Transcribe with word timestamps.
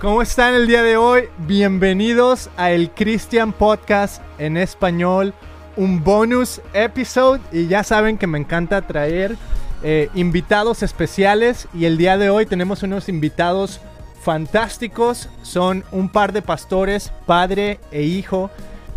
¿Cómo 0.00 0.22
están 0.22 0.54
el 0.54 0.68
día 0.68 0.84
de 0.84 0.96
hoy? 0.96 1.24
Bienvenidos 1.38 2.50
a 2.56 2.70
el 2.70 2.92
Christian 2.92 3.52
Podcast 3.52 4.22
en 4.38 4.56
español, 4.56 5.34
un 5.76 6.04
bonus 6.04 6.60
episode 6.72 7.40
y 7.50 7.66
ya 7.66 7.82
saben 7.82 8.16
que 8.16 8.28
me 8.28 8.38
encanta 8.38 8.82
traer 8.82 9.36
eh, 9.82 10.08
invitados 10.14 10.84
especiales 10.84 11.66
y 11.74 11.86
el 11.86 11.98
día 11.98 12.16
de 12.16 12.30
hoy 12.30 12.46
tenemos 12.46 12.84
unos 12.84 13.08
invitados 13.08 13.80
fantásticos, 14.22 15.30
son 15.42 15.82
un 15.90 16.08
par 16.08 16.32
de 16.32 16.42
pastores, 16.42 17.12
padre 17.26 17.80
e 17.90 18.04
hijo, 18.04 18.50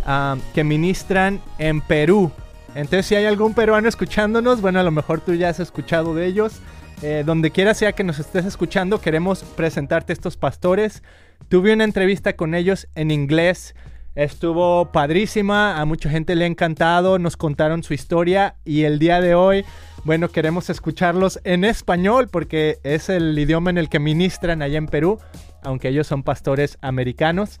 ah, 0.06 0.36
que 0.54 0.62
ministran 0.62 1.40
en 1.58 1.80
Perú. 1.80 2.30
Entonces 2.76 3.06
si 3.06 3.16
hay 3.16 3.26
algún 3.26 3.54
peruano 3.54 3.88
escuchándonos, 3.88 4.60
bueno 4.60 4.78
a 4.78 4.84
lo 4.84 4.92
mejor 4.92 5.20
tú 5.20 5.34
ya 5.34 5.48
has 5.48 5.58
escuchado 5.58 6.14
de 6.14 6.26
ellos. 6.26 6.60
Eh, 7.02 7.24
donde 7.26 7.50
quiera 7.50 7.74
sea 7.74 7.92
que 7.92 8.04
nos 8.04 8.20
estés 8.20 8.44
escuchando, 8.44 9.00
queremos 9.00 9.42
presentarte 9.42 10.12
estos 10.12 10.36
pastores. 10.36 11.02
Tuve 11.48 11.72
una 11.72 11.82
entrevista 11.82 12.34
con 12.34 12.54
ellos 12.54 12.86
en 12.94 13.10
inglés. 13.10 13.74
Estuvo 14.14 14.92
padrísima, 14.92 15.80
a 15.80 15.84
mucha 15.84 16.10
gente 16.10 16.36
le 16.36 16.44
ha 16.44 16.46
encantado, 16.46 17.18
nos 17.18 17.36
contaron 17.36 17.82
su 17.82 17.94
historia 17.94 18.56
y 18.64 18.82
el 18.82 18.98
día 18.98 19.20
de 19.20 19.34
hoy, 19.34 19.64
bueno, 20.04 20.28
queremos 20.28 20.68
escucharlos 20.70 21.40
en 21.44 21.64
español 21.64 22.28
porque 22.30 22.78
es 22.84 23.08
el 23.08 23.36
idioma 23.38 23.70
en 23.70 23.78
el 23.78 23.88
que 23.88 23.98
ministran 23.98 24.60
allá 24.60 24.76
en 24.78 24.86
Perú, 24.86 25.18
aunque 25.62 25.88
ellos 25.88 26.06
son 26.06 26.22
pastores 26.22 26.76
americanos 26.82 27.58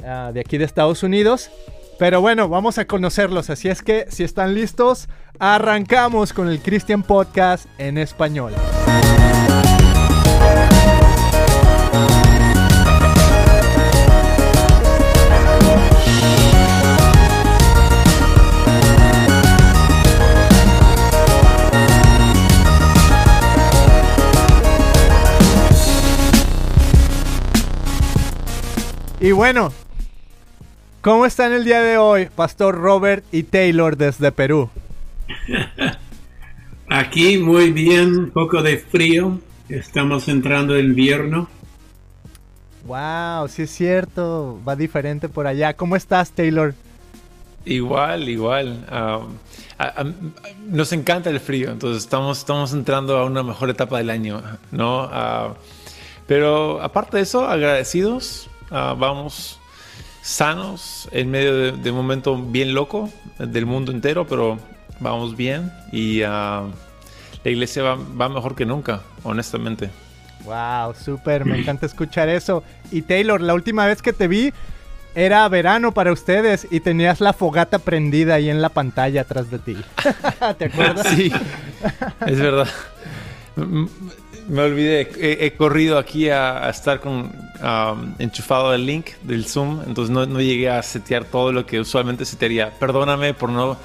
uh, 0.00 0.32
de 0.32 0.40
aquí 0.40 0.58
de 0.58 0.64
Estados 0.64 1.02
Unidos. 1.02 1.50
Pero 1.98 2.20
bueno, 2.20 2.48
vamos 2.48 2.78
a 2.78 2.86
conocerlos, 2.86 3.50
así 3.50 3.68
es 3.68 3.82
que 3.82 4.06
si 4.10 4.24
están 4.24 4.54
listos, 4.54 5.08
arrancamos 5.38 6.32
con 6.32 6.48
el 6.48 6.60
Christian 6.60 7.02
Podcast 7.02 7.66
en 7.78 7.98
español. 7.98 8.52
Y 29.20 29.30
bueno, 29.30 29.72
¿cómo 31.02 31.26
están 31.26 31.52
el 31.52 31.64
día 31.64 31.82
de 31.82 31.98
hoy, 31.98 32.28
Pastor 32.34 32.76
Robert 32.76 33.24
y 33.32 33.42
Taylor 33.42 33.96
desde 33.96 34.32
Perú? 34.32 34.70
Aquí 36.88 37.38
muy 37.38 37.72
bien, 37.72 38.16
un 38.16 38.30
poco 38.30 38.62
de 38.62 38.78
frío. 38.78 39.38
Estamos 39.68 40.28
entrando 40.28 40.76
en 40.76 40.86
invierno. 40.86 41.48
Wow, 42.84 43.48
sí 43.48 43.62
es 43.62 43.70
cierto, 43.70 44.60
va 44.66 44.76
diferente 44.76 45.28
por 45.28 45.46
allá. 45.46 45.74
¿Cómo 45.74 45.96
estás, 45.96 46.30
Taylor? 46.32 46.74
Igual, 47.64 48.28
igual. 48.28 48.84
nos 50.66 50.92
encanta 50.92 51.30
el 51.30 51.40
frío, 51.40 51.70
entonces 51.70 52.02
estamos, 52.02 52.38
estamos 52.38 52.72
entrando 52.72 53.16
a 53.16 53.24
una 53.24 53.42
mejor 53.42 53.70
etapa 53.70 53.98
del 53.98 54.10
año, 54.10 54.42
¿no? 54.72 55.08
Ah, 55.12 55.54
pero 56.26 56.82
aparte 56.82 57.18
de 57.18 57.22
eso, 57.22 57.46
agradecidos 57.46 58.48
Ah, 58.74 58.96
vamos 58.98 59.60
sanos 60.22 61.08
en 61.10 61.30
medio 61.30 61.72
de, 61.72 61.90
un 61.90 61.96
momento 61.96 62.36
bien 62.36 62.74
loco 62.74 63.10
del 63.38 63.66
mundo 63.66 63.92
entero, 63.92 64.26
pero 64.26 64.58
vamos 65.00 65.36
bien 65.36 65.72
y 65.90 66.22
ah, 66.22 66.64
la 67.44 67.50
iglesia 67.50 67.82
va, 67.82 68.28
mejor 68.28 68.54
que 68.54 68.64
nunca, 68.64 69.02
honestamente. 69.24 69.90
Wow, 70.44 70.94
súper, 70.94 71.44
me 71.44 71.58
encanta 71.58 71.86
escuchar 71.86 72.28
eso. 72.28 72.64
Y 72.90 73.02
Taylor, 73.02 73.40
la 73.40 73.54
última 73.54 73.86
vez 73.86 74.00
que 74.00 74.12
te 74.12 74.28
vi 74.28 74.52
era 75.14 75.46
verano 75.48 75.92
para 75.92 76.12
ustedes 76.12 76.66
y 76.70 76.80
tenías 76.80 77.20
la 77.20 77.32
fogata 77.32 77.78
prendida 77.78 78.34
ahí 78.34 78.48
en 78.48 78.62
la 78.62 78.70
pantalla 78.70 79.22
atrás 79.22 79.50
de 79.50 79.58
ti. 79.58 79.76
¿Te 80.58 80.64
acuerdas? 80.66 81.06
Sí, 81.08 81.32
es 82.26 82.38
verdad 82.38 82.68
me 84.48 84.62
olvidé, 84.62 85.08
he, 85.18 85.52
corrido 85.52 85.98
aquí 85.98 86.28
a, 86.28 86.68
estar 86.68 87.00
con 87.00 87.32
enchufado 88.18 88.74
el 88.74 88.86
link 88.86 89.10
del 89.22 89.44
Zoom, 89.44 89.82
entonces 89.86 90.10
no, 90.10 90.40
llegué 90.40 90.68
a 90.68 90.82
setear 90.82 91.24
todo 91.24 91.52
lo 91.52 91.66
que 91.66 91.80
usualmente 91.80 92.24
setearía. 92.24 92.70
Perdóname 92.78 93.34
por 93.34 93.50
no 93.50 93.76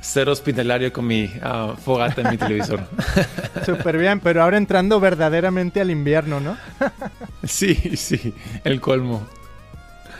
ser 0.00 0.28
hospitalario 0.28 0.92
con 0.92 1.06
mi 1.06 1.30
ah, 1.42 1.74
fogata 1.84 2.22
en 2.22 2.30
mi 2.30 2.36
televisor. 2.36 2.80
Súper 3.66 3.98
bien, 3.98 4.20
pero 4.20 4.42
ahora 4.42 4.56
entrando 4.56 5.00
verdaderamente 5.00 5.80
al 5.80 5.90
invierno, 5.90 6.40
¿no? 6.40 6.56
sí, 7.44 7.74
sí, 7.96 8.32
el 8.64 8.80
colmo. 8.80 9.26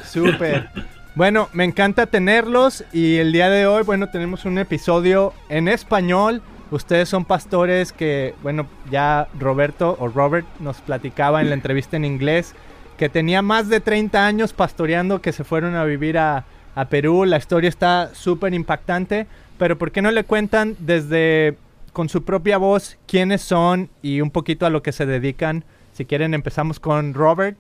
Súper. 0.04 0.70
Bueno, 1.14 1.48
me 1.52 1.64
encanta 1.64 2.06
tenerlos 2.06 2.84
y 2.92 3.16
el 3.16 3.32
día 3.32 3.50
de 3.50 3.66
hoy, 3.66 3.82
bueno, 3.82 4.08
tenemos 4.08 4.44
un 4.44 4.58
episodio 4.58 5.32
en 5.48 5.68
español 5.68 6.42
Ustedes 6.70 7.08
son 7.08 7.24
pastores 7.24 7.92
que, 7.92 8.34
bueno, 8.42 8.66
ya 8.90 9.28
Roberto 9.38 9.96
o 9.98 10.08
Robert 10.08 10.46
nos 10.60 10.78
platicaba 10.80 11.40
en 11.40 11.48
la 11.48 11.54
entrevista 11.54 11.96
en 11.96 12.04
inglés 12.04 12.54
que 12.98 13.08
tenía 13.08 13.40
más 13.40 13.68
de 13.68 13.80
30 13.80 14.26
años 14.26 14.52
pastoreando 14.52 15.22
que 15.22 15.32
se 15.32 15.44
fueron 15.44 15.76
a 15.76 15.84
vivir 15.84 16.18
a, 16.18 16.44
Perú. 16.90 17.24
La 17.24 17.38
historia 17.38 17.68
está 17.68 18.14
súper 18.14 18.54
impactante, 18.54 19.26
pero 19.58 19.76
¿por 19.76 19.90
qué 19.90 20.00
no 20.00 20.12
le 20.12 20.22
cuentan 20.22 20.76
desde 20.78 21.56
con 21.92 22.08
su 22.08 22.22
propia 22.22 22.56
voz 22.56 22.98
quiénes 23.08 23.42
son 23.42 23.90
y 24.00 24.20
un 24.20 24.30
poquito 24.30 24.64
a 24.64 24.70
lo 24.70 24.80
que 24.80 24.92
se 24.92 25.04
dedican? 25.04 25.64
Si 25.92 26.04
quieren 26.04 26.34
empezamos 26.34 26.78
con 26.78 27.14
Robert. 27.14 27.58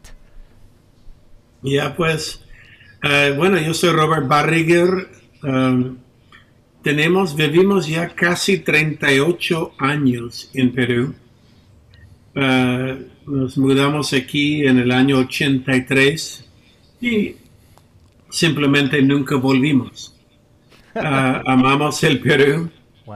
Ya 1.62 1.96
pues, 1.96 2.44
eh, 3.02 3.34
bueno, 3.36 3.58
yo 3.58 3.74
soy 3.74 3.90
Robert 3.90 4.28
Barriger. 4.28 5.08
Um, 5.42 5.96
tenemos, 6.88 7.36
vivimos 7.36 7.86
ya 7.86 8.08
casi 8.08 8.60
38 8.60 9.74
años 9.76 10.50
en 10.54 10.72
Perú. 10.72 11.14
Ah, 12.34 12.96
nos 13.26 13.58
mudamos 13.58 14.14
aquí 14.14 14.66
en 14.66 14.78
el 14.78 14.90
año 14.90 15.18
83 15.18 16.46
y 17.02 17.36
simplemente 18.30 19.02
nunca 19.02 19.36
volvimos. 19.36 20.16
Ah, 20.94 21.42
amamos 21.46 22.02
el 22.04 22.20
Perú, 22.20 22.70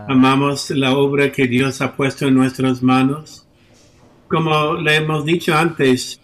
amamos 0.06 0.68
la 0.68 0.94
obra 0.94 1.32
que 1.32 1.46
Dios 1.46 1.80
ha 1.80 1.96
puesto 1.96 2.28
en 2.28 2.34
nuestras 2.34 2.82
manos. 2.82 3.46
Como 4.28 4.74
le 4.74 4.96
hemos 4.96 5.24
dicho 5.24 5.56
antes, 5.56 6.20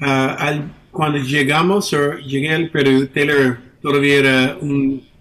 ah, 0.00 0.60
cuando 0.90 1.18
llegamos 1.18 1.92
o 1.92 2.14
llegué 2.14 2.52
al 2.52 2.68
Perú, 2.70 3.06
Taylor 3.14 3.58
todavía 3.80 4.16
era 4.16 4.58
un 4.60 5.13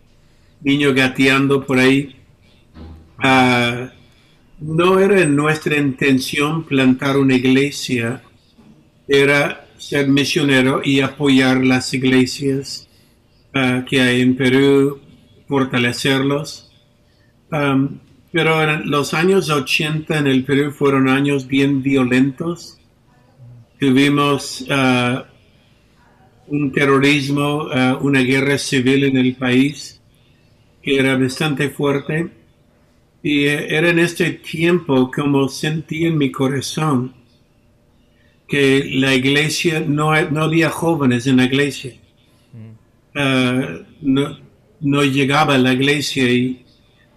niño 0.64 0.94
gateando 0.94 1.66
por 1.66 1.80
ahí. 1.80 2.16
Ah, 3.18 3.92
no 4.60 5.00
era 5.00 5.26
nuestra 5.26 5.78
intención 5.78 6.64
plantar 6.66 7.18
una 7.18 7.36
iglesia, 7.36 8.22
era 9.08 9.68
ser 9.78 10.08
misionero 10.08 10.82
y 10.84 11.02
apoyar 11.02 11.64
las 11.64 11.94
iglesias 11.94 12.88
ah, 13.54 13.84
que 13.88 14.02
hay 14.02 14.22
en 14.22 14.36
Perú, 14.36 15.00
fortalecerlos. 15.48 16.72
pero 18.32 18.64
en 18.64 18.90
los 18.90 19.14
años 19.14 19.50
80 19.50 20.18
en 20.18 20.28
el 20.28 20.44
Perú 20.44 20.72
fueron 20.72 21.08
años 21.08 21.46
bien 21.48 21.84
violentos. 21.84 22.78
Tuvimos 23.80 24.66
ah, 24.70 25.26
un 26.48 26.72
terrorismo, 26.72 27.68
una 28.02 28.20
guerra 28.22 28.58
civil 28.58 29.06
en 29.06 29.18
el 29.18 29.36
país 29.36 30.03
que 30.84 30.98
era 30.98 31.18
bastante 31.18 31.70
fuerte. 31.70 32.30
Y 33.24 33.46
era 33.46 33.90
en 33.90 34.00
este 34.00 34.32
tiempo 34.32 35.10
como 35.10 35.48
sentí 35.48 36.06
en 36.06 36.18
mi 36.18 36.30
corazón 36.30 37.14
que 38.48 38.84
la 38.96 39.16
iglesia, 39.16 39.80
no, 39.80 40.12
no 40.30 40.44
había 40.44 40.70
jóvenes 40.70 41.26
en 41.26 41.38
la 41.38 41.46
iglesia. 41.46 41.94
Mm. 42.52 42.72
Ah, 43.16 43.80
no, 44.02 44.38
no, 44.82 45.04
llegaba 45.06 45.56
a 45.56 45.58
la 45.58 45.72
iglesia 45.72 46.30
y 46.30 46.66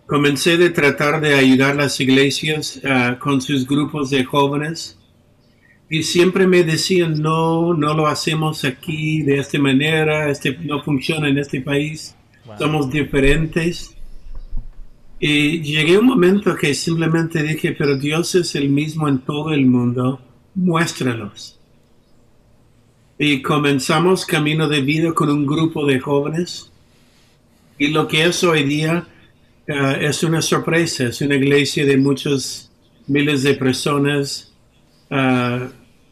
comencé 0.07 0.57
de 0.57 0.71
tratar 0.71 1.21
de 1.21 1.35
ayudar 1.35 1.73
a 1.73 1.83
las 1.83 2.01
iglesias 2.01 2.81
ah, 2.85 3.19
con 3.19 3.41
sus 3.41 3.67
grupos 3.67 4.11
de 4.11 4.25
jóvenes. 4.25 4.97
Y 5.91 6.05
siempre 6.05 6.47
me 6.47 6.62
decían, 6.62 7.21
no, 7.21 7.75
no 7.75 7.95
lo 7.95 8.07
hacemos 8.07 8.65
aquí 8.65 9.23
de 9.23 9.39
esta 9.39 9.59
manera, 9.59 10.31
este 10.31 10.57
no 10.59 10.83
funciona 10.83 11.29
en 11.29 11.39
este 11.39 11.61
país 11.61 12.17
somos 12.59 12.91
diferentes. 12.91 13.95
Y 15.19 15.63
llegué 15.63 15.97
a 15.97 16.01
un 16.01 16.07
momento 16.07 16.55
que 16.57 16.75
simplemente 16.75 17.43
dije, 17.43 17.73
pero 17.73 17.97
Dios 17.97 18.35
es 18.35 18.55
el 18.55 18.69
mismo 18.69 19.09
en 19.09 19.19
todo 19.21 19.53
el 19.53 19.67
mundo, 19.67 20.21
muéstralos. 20.55 21.59
Y 23.19 23.41
comenzamos 23.41 24.27
camino 24.27 24.69
de 24.69 24.83
vida 24.83 25.13
con 25.15 25.31
un 25.31 25.47
grupo 25.47 25.87
de 25.87 26.01
jóvenes. 26.01 26.71
Y 27.79 27.89
lo 27.89 28.07
que 28.07 28.25
es 28.25 28.45
hoy 28.45 28.65
día 28.65 29.07
eh, 29.67 29.99
es 30.03 30.23
una 30.23 30.43
sorpresa, 30.43 31.05
es 31.05 31.21
una 31.23 31.37
iglesia 31.37 31.87
de 31.87 31.97
muchos 31.97 32.71
miles 33.07 33.43
de 33.43 33.55
personas. 33.55 34.53
Eh, 35.09 35.69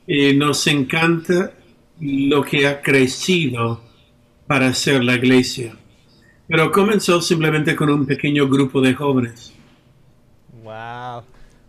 y 0.06 0.34
nos 0.34 0.66
encanta 0.66 1.52
lo 2.00 2.42
que 2.42 2.66
ha 2.66 2.80
crecido 2.80 3.82
para 4.46 4.72
ser 4.74 5.04
la 5.04 5.14
iglesia. 5.14 5.76
Pero 6.46 6.70
comenzó 6.70 7.22
simplemente 7.22 7.74
con 7.74 7.88
un 7.90 8.04
pequeño 8.06 8.48
grupo 8.48 8.80
de 8.80 8.94
jóvenes. 8.94 9.54
Wow. 10.62 11.22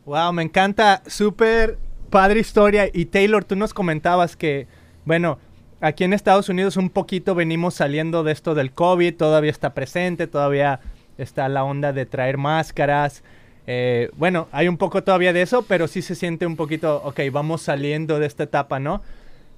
Wow, 0.06 0.34
me 0.34 0.44
encanta. 0.44 1.02
Súper 1.08 1.78
padre 2.10 2.42
historia. 2.42 2.90
Y 2.94 3.06
Taylor, 3.06 3.46
tú 3.46 3.56
nos 3.56 3.74
comentabas 3.74 4.36
que, 4.36 4.68
bueno, 5.06 5.40
aquí 5.80 6.04
en 6.04 6.14
Estados 6.14 6.50
Unidos 6.50 6.76
un 6.76 6.90
poquito 6.90 7.36
venimos 7.36 7.76
saliendo 7.76 8.24
de 8.24 8.34
esto 8.34 8.54
del 8.54 8.72
COVID. 8.72 9.16
Todavía 9.16 9.52
está 9.52 9.74
presente, 9.74 10.28
todavía 10.28 10.82
está 11.18 11.48
la 11.48 11.64
onda 11.64 11.94
de 11.94 12.06
traer 12.06 12.38
máscaras. 12.38 13.24
Eh, 13.68 14.10
bueno, 14.18 14.50
hay 14.52 14.68
un 14.68 14.78
poco 14.78 15.04
todavía 15.04 15.32
de 15.32 15.42
eso, 15.42 15.64
pero 15.64 15.88
sí 15.88 16.02
se 16.02 16.16
siente 16.16 16.46
un 16.46 16.58
poquito, 16.58 17.02
ok, 17.04 17.22
vamos 17.32 17.62
saliendo 17.62 18.20
de 18.20 18.28
esta 18.28 18.44
etapa, 18.44 18.80
¿no? 18.80 19.02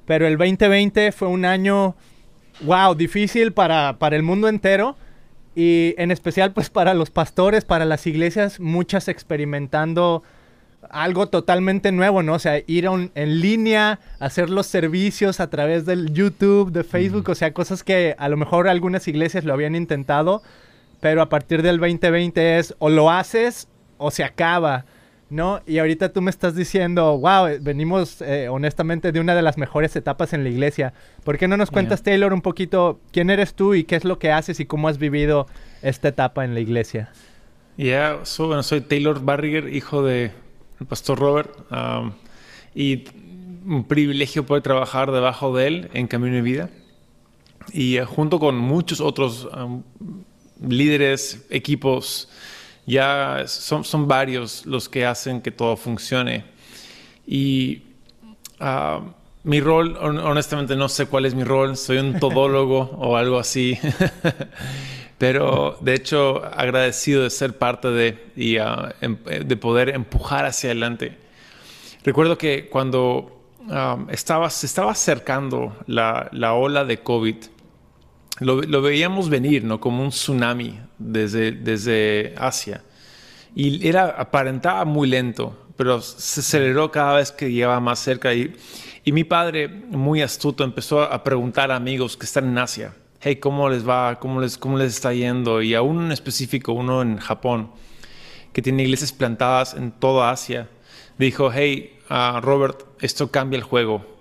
Pero 0.05 0.27
el 0.27 0.37
2020 0.37 1.11
fue 1.11 1.27
un 1.27 1.43
año, 1.43 1.95
wow, 2.61 2.95
difícil 2.95 3.51
para, 3.51 3.97
para 3.97 4.15
el 4.15 4.23
mundo 4.23 4.47
entero 4.47 4.95
y 5.57 5.95
en 5.97 6.11
especial 6.11 6.53
pues 6.53 6.69
para 6.69 6.93
los 6.93 7.09
pastores, 7.09 7.65
para 7.65 7.83
las 7.83 8.05
iglesias, 8.05 8.59
muchas 8.59 9.07
experimentando 9.07 10.21
algo 10.87 11.29
totalmente 11.29 11.91
nuevo, 11.91 12.21
¿no? 12.21 12.33
O 12.33 12.39
sea, 12.39 12.61
ir 12.67 12.85
en 12.85 13.41
línea, 13.41 13.99
hacer 14.19 14.51
los 14.51 14.67
servicios 14.67 15.39
a 15.39 15.49
través 15.49 15.87
del 15.87 16.13
YouTube, 16.13 16.71
de 16.71 16.83
Facebook, 16.83 17.27
o 17.29 17.33
sea, 17.33 17.55
cosas 17.55 17.83
que 17.83 18.15
a 18.19 18.29
lo 18.29 18.37
mejor 18.37 18.67
algunas 18.67 19.07
iglesias 19.07 19.45
lo 19.45 19.53
habían 19.53 19.75
intentado, 19.75 20.43
pero 21.01 21.23
a 21.23 21.29
partir 21.29 21.63
del 21.63 21.79
2020 21.79 22.59
es 22.59 22.75
o 22.77 22.89
lo 22.89 23.09
haces 23.09 23.67
o 23.97 24.11
se 24.11 24.23
acaba, 24.23 24.85
¿no? 25.29 25.61
Y 25.65 25.79
ahorita 25.79 26.13
tú 26.13 26.21
me 26.21 26.31
estás 26.31 26.55
diciendo, 26.55 27.17
wow, 27.17 27.49
venimos 27.59 28.21
eh, 28.21 28.47
honestamente 28.49 29.11
de 29.11 29.19
una 29.19 29.35
de 29.35 29.41
las 29.41 29.57
mejores 29.57 29.95
etapas 29.95 30.33
en 30.33 30.43
la 30.43 30.49
iglesia. 30.49 30.93
¿Por 31.23 31.37
qué 31.37 31.47
no 31.47 31.57
nos 31.57 31.71
cuentas, 31.71 32.03
Taylor, 32.03 32.33
un 32.33 32.41
poquito 32.41 32.99
quién 33.11 33.29
eres 33.29 33.53
tú 33.53 33.73
y 33.73 33.83
qué 33.83 33.95
es 33.95 34.05
lo 34.05 34.19
que 34.19 34.31
haces 34.31 34.59
y 34.59 34.65
cómo 34.65 34.87
has 34.87 34.97
vivido 34.97 35.47
esta 35.81 36.09
etapa 36.09 36.45
en 36.45 36.53
la 36.53 36.59
iglesia? 36.59 37.11
Ya, 37.77 38.19
bueno, 38.39 38.63
soy 38.63 38.81
Taylor 38.81 39.23
Barriger, 39.23 39.73
hijo 39.73 40.01
de 40.01 40.31
pastor 40.87 41.19
Robert, 41.19 41.51
y 42.73 43.03
un 43.65 43.83
privilegio 43.83 44.45
poder 44.45 44.63
trabajar 44.63 45.11
debajo 45.11 45.55
de 45.55 45.67
él 45.67 45.89
en 45.93 46.07
Camino 46.07 46.35
de 46.35 46.41
Vida. 46.41 46.69
Y 47.73 47.97
eh, 47.97 48.05
junto 48.05 48.39
con 48.39 48.57
muchos 48.57 49.01
otros 49.01 49.49
líderes, 50.65 51.45
equipos, 51.49 52.29
ya 52.87 53.43
son, 53.47 53.83
son 53.83 54.07
varios 54.07 54.65
los 54.65 54.89
que 54.89 55.05
hacen 55.05 55.41
que 55.41 55.51
todo 55.51 55.77
funcione. 55.77 56.45
Y 57.27 57.83
ah, 58.59 59.01
mi 59.43 59.61
rol, 59.61 59.97
honestamente 59.97 60.75
no 60.75 60.89
sé 60.89 61.05
cuál 61.05 61.25
es 61.25 61.35
mi 61.35 61.43
rol, 61.43 61.77
soy 61.77 61.97
un 61.97 62.19
todólogo 62.19 62.79
o 62.97 63.17
algo 63.17 63.37
así. 63.37 63.77
Pero 65.17 65.77
de 65.81 65.93
hecho 65.95 66.43
agradecido 66.45 67.23
de 67.23 67.29
ser 67.29 67.57
parte 67.57 67.89
de 67.89 68.31
y 68.35 68.57
em, 69.01 69.17
de 69.23 69.57
poder 69.57 69.89
empujar 69.89 70.45
hacia 70.45 70.69
adelante. 70.69 71.17
Recuerdo 72.03 72.37
que 72.37 72.69
cuando 72.69 73.41
ah, 73.69 73.97
estaba, 74.09 74.49
se 74.49 74.65
estaba 74.65 74.91
acercando 74.91 75.75
la, 75.87 76.29
la 76.31 76.53
ola 76.53 76.85
de 76.85 76.99
COVID, 76.99 77.35
lo, 78.39 78.81
veíamos 78.81 79.29
venir, 79.29 79.63
¿no? 79.63 79.79
Como 79.79 80.03
un 80.03 80.09
tsunami 80.09 80.79
desde, 80.97 81.51
desde 81.51 82.35
Asia. 82.37 82.83
Y 83.55 83.87
era, 83.87 84.09
aparentaba 84.09 84.85
muy 84.85 85.07
lento, 85.07 85.57
pero 85.75 86.01
se 86.01 86.41
aceleró 86.41 86.91
cada 86.91 87.17
vez 87.17 87.31
que 87.31 87.51
llegaba 87.51 87.79
más 87.79 87.99
cerca. 87.99 88.33
Y, 88.33 88.55
y 89.03 89.11
mi 89.11 89.23
padre, 89.23 89.67
muy 89.67 90.21
astuto, 90.21 90.63
empezó 90.63 91.01
a 91.01 91.23
preguntar 91.23 91.71
a 91.71 91.75
amigos 91.75 92.17
que 92.17 92.25
están 92.25 92.45
en 92.45 92.57
Asia, 92.57 92.93
hey, 93.19 93.37
¿cómo 93.37 93.69
les 93.69 93.87
va? 93.87 94.19
¿Cómo 94.19 94.41
les, 94.41 94.57
cómo 94.57 94.77
les 94.77 94.93
está 94.93 95.13
yendo? 95.13 95.61
Y 95.61 95.73
a 95.75 95.81
uno 95.81 96.05
en 96.05 96.11
específico, 96.11 96.73
uno 96.73 97.01
en 97.01 97.17
Japón, 97.17 97.71
que 98.53 98.61
tiene 98.61 98.83
iglesias 98.83 99.11
plantadas 99.11 99.73
en 99.73 99.91
toda 99.91 100.31
Asia, 100.31 100.69
dijo, 101.17 101.51
hey, 101.51 101.97
uh, 102.09 102.39
Robert, 102.41 102.83
esto 102.99 103.31
cambia 103.31 103.57
el 103.57 103.63
juego 103.63 104.17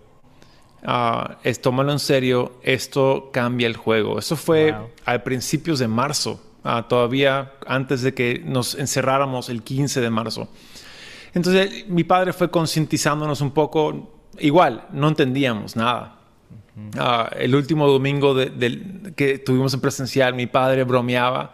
uh, 0.87 1.35
es, 1.43 1.61
tómalo 1.61 1.93
en 1.93 1.99
serio, 1.99 2.53
esto 2.63 3.31
cambia 3.33 3.67
el 3.67 3.77
juego. 3.77 4.19
Eso 4.19 4.37
fue 4.37 4.75
a 5.05 5.19
principios 5.19 5.79
de 5.79 5.89
marzo, 5.89 6.41
uh, 6.67 6.83
todavía 6.89 7.53
antes 7.67 8.03
de 8.03 8.13
que 8.15 8.43
nos 8.45 8.75
encerráramos 8.75 9.49
el 9.49 9.63
15 9.63 10.01
de 10.01 10.11
marzo. 10.11 10.49
Entonces 11.33 11.89
mi 11.89 12.05
padre 12.05 12.33
fue 12.33 12.51
concientizándonos 12.51 13.41
un 13.41 13.53
poco, 13.53 14.21
igual, 14.39 14.87
no 14.93 15.09
entendíamos 15.09 15.77
nada. 15.77 16.19
Uh, 16.77 17.35
el 17.39 17.55
último 17.55 17.89
domingo 17.89 18.35
de, 18.35 19.13
que 19.17 19.39
tuvimos 19.39 19.73
en 19.73 19.81
presencial, 19.81 20.35
mi 20.35 20.47
padre 20.47 20.85
bromeaba 20.85 21.53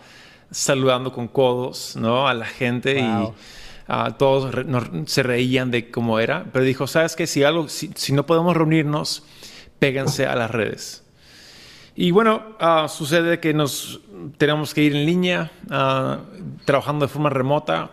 saludando 0.50 1.12
con 1.12 1.28
codos 1.28 1.96
¿no? 1.96 2.26
a 2.26 2.34
la 2.34 2.46
gente 2.46 3.00
y 3.00 3.32
Ah, 3.88 4.16
todos 4.16 4.54
se 5.06 5.22
reían 5.22 5.70
de 5.70 5.90
cómo 5.90 6.18
era, 6.18 6.46
pero 6.52 6.64
dijo, 6.64 6.86
¿sabes 6.86 7.16
qué? 7.16 7.26
Si, 7.26 7.42
algo, 7.42 7.68
si, 7.68 8.12
no 8.12 8.24
podemos 8.26 8.56
reunirnos, 8.56 9.24
péguense 9.78 10.26
a 10.26 10.34
las 10.36 10.50
redes. 10.50 11.01
Y 11.94 12.10
bueno, 12.10 12.42
ah, 12.58 12.86
sucede 12.88 13.38
que 13.38 13.52
nos 13.52 14.00
tenemos 14.38 14.72
que 14.72 14.82
ir 14.82 14.96
en 14.96 15.04
línea, 15.04 15.50
ah, 15.70 16.20
trabajando 16.64 17.06
de 17.06 17.12
forma 17.12 17.28
remota 17.28 17.90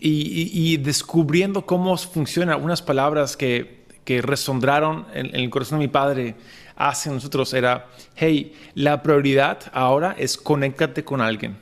y, 0.00 0.76
descubriendo 0.78 1.66
cómo 1.66 1.96
funcionan 1.96 2.62
unas 2.62 2.80
palabras 2.80 3.36
que, 3.36 3.84
que 4.04 4.22
resondraron 4.22 5.06
en, 5.12 5.34
el 5.34 5.50
corazón 5.50 5.78
de 5.78 5.86
mi 5.86 5.92
padre 5.92 6.36
hacia 6.76 7.12
nosotros. 7.12 7.52
Era, 7.52 7.88
hey, 8.14 8.54
la 8.74 9.02
prioridad 9.02 9.58
ahora 9.72 10.14
es 10.16 10.36
conéctate 10.36 11.04
con 11.04 11.20
alguien. 11.20 11.58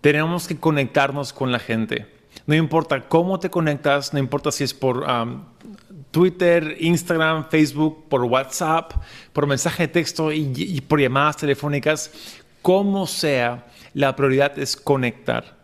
Tenemos 0.00 0.46
que 0.46 0.58
conectarnos 0.58 1.32
con 1.32 1.50
la 1.50 1.58
gente. 1.58 2.06
No 2.46 2.54
importa 2.54 3.08
cómo 3.08 3.40
te 3.40 3.48
conectas, 3.48 4.12
no 4.12 4.18
importa 4.18 4.52
si 4.52 4.64
es 4.64 4.74
por 4.74 4.98
um, 4.98 5.44
Twitter, 6.16 6.78
Instagram, 6.80 7.50
Facebook, 7.50 8.08
por 8.08 8.22
WhatsApp, 8.24 8.94
por 9.34 9.46
mensaje 9.46 9.82
de 9.82 9.88
texto 9.88 10.32
y, 10.32 10.80
por 10.88 10.98
llamadas 10.98 11.36
telefónicas, 11.36 12.10
como 12.62 13.06
sea, 13.06 13.66
la 13.92 14.16
prioridad 14.16 14.58
es 14.58 14.78
conectar. 14.78 15.58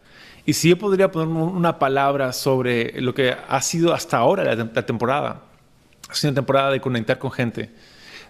Y 0.44 0.52
si 0.52 0.68
yo 0.68 0.76
podría 0.76 1.10
poner 1.10 1.28
una 1.28 1.78
palabra 1.78 2.34
sobre 2.34 3.00
lo 3.00 3.14
que 3.14 3.34
ha 3.48 3.62
sido 3.62 3.94
hasta 3.94 4.18
ahora 4.18 4.44
la, 4.54 4.84
temporada, 4.84 5.40
ha 6.10 6.14
sido 6.14 6.32
una 6.32 6.40
temporada 6.42 6.70
de 6.70 6.82
conectar 6.82 7.18
con 7.18 7.30
gente 7.30 7.70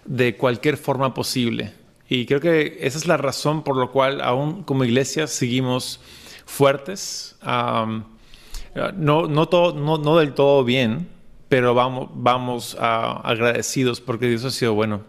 de 0.05 0.37
cualquier 0.37 0.77
forma 0.77 1.13
posible. 1.13 1.73
Y 2.07 2.25
creo 2.25 2.39
que 2.39 2.77
esa 2.79 2.99
es 2.99 3.05
la 3.05 3.17
razón 3.17 3.65
por 3.65 3.75
la 3.75 3.87
cual 3.87 4.21
aún 4.21 4.63
como 4.63 4.85
iglesia 4.85 5.27
seguimos 5.27 5.99
fuertes. 6.45 7.35
No 8.95 9.27
del 10.17 10.33
todo 10.33 10.63
bien, 10.63 11.11
pero 11.53 11.75
vamos, 11.75 12.09
vamos 12.15 12.75
agradecidos 12.79 14.01
porque 14.01 14.27
Dios 14.27 14.43
ha 14.43 14.49
sido 14.49 14.73
bueno. 14.73 15.01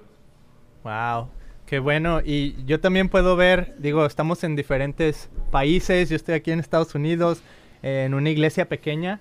Wow, 0.82 1.28
qué 1.64 1.78
bueno. 1.78 2.20
Y 2.22 2.62
yo 2.66 2.80
también 2.80 3.08
puedo 3.08 3.34
ver, 3.34 3.74
digo, 3.78 4.04
estamos 4.04 4.44
en 4.44 4.54
diferentes 4.54 5.30
países, 5.50 6.10
yo 6.10 6.16
estoy 6.16 6.34
aquí 6.34 6.50
en 6.50 6.60
Estados 6.60 6.94
Unidos, 6.94 7.40
en 7.82 8.12
una 8.12 8.28
iglesia 8.28 8.68
pequeña, 8.68 9.20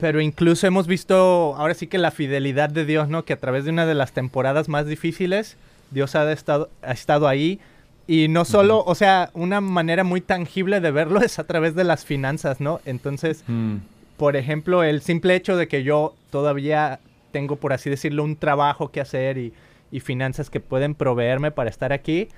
pero 0.00 0.20
incluso 0.20 0.66
hemos 0.66 0.88
visto 0.88 1.54
ahora 1.56 1.74
sí 1.74 1.86
que 1.86 1.98
la 1.98 2.10
fidelidad 2.10 2.70
de 2.70 2.86
Dios, 2.86 3.08
¿no? 3.08 3.24
Que 3.24 3.34
a 3.34 3.38
través 3.38 3.62
de 3.64 3.70
una 3.70 3.86
de 3.86 3.94
las 3.94 4.10
temporadas 4.10 4.68
más 4.68 4.86
difíciles, 4.86 5.56
Dios 5.92 6.16
ha 6.16 6.32
estado, 6.32 6.70
ha 6.82 6.90
estado 6.90 7.28
ahí 7.28 7.60
y 8.08 8.26
no 8.26 8.44
solo, 8.44 8.82
o 8.84 8.96
sea, 8.96 9.30
una 9.32 9.60
manera 9.60 10.02
muy 10.02 10.20
tangible 10.20 10.80
de 10.80 10.90
verlo 10.90 11.20
es 11.22 11.38
a 11.38 11.44
través 11.44 11.76
de 11.76 11.84
las 11.84 12.04
finanzas, 12.04 12.60
¿no? 12.60 12.80
Entonces, 12.84 13.44
mm. 13.46 13.76
Por 14.16 14.36
ejemplo, 14.36 14.82
el 14.82 15.00
simple 15.02 15.34
hecho 15.34 15.56
de 15.56 15.68
que 15.68 15.82
yo 15.82 16.14
todavía 16.30 17.00
tengo, 17.32 17.56
por 17.56 17.72
así 17.72 17.90
decirlo, 17.90 18.24
un 18.24 18.36
trabajo 18.36 18.90
que 18.90 19.00
hacer 19.00 19.38
y, 19.38 19.52
finanzas 20.00 20.48
que 20.48 20.58
pueden 20.58 20.94
proveerme 20.94 21.50
para 21.50 21.68
estar 21.68 21.92
aquí, 21.92 22.28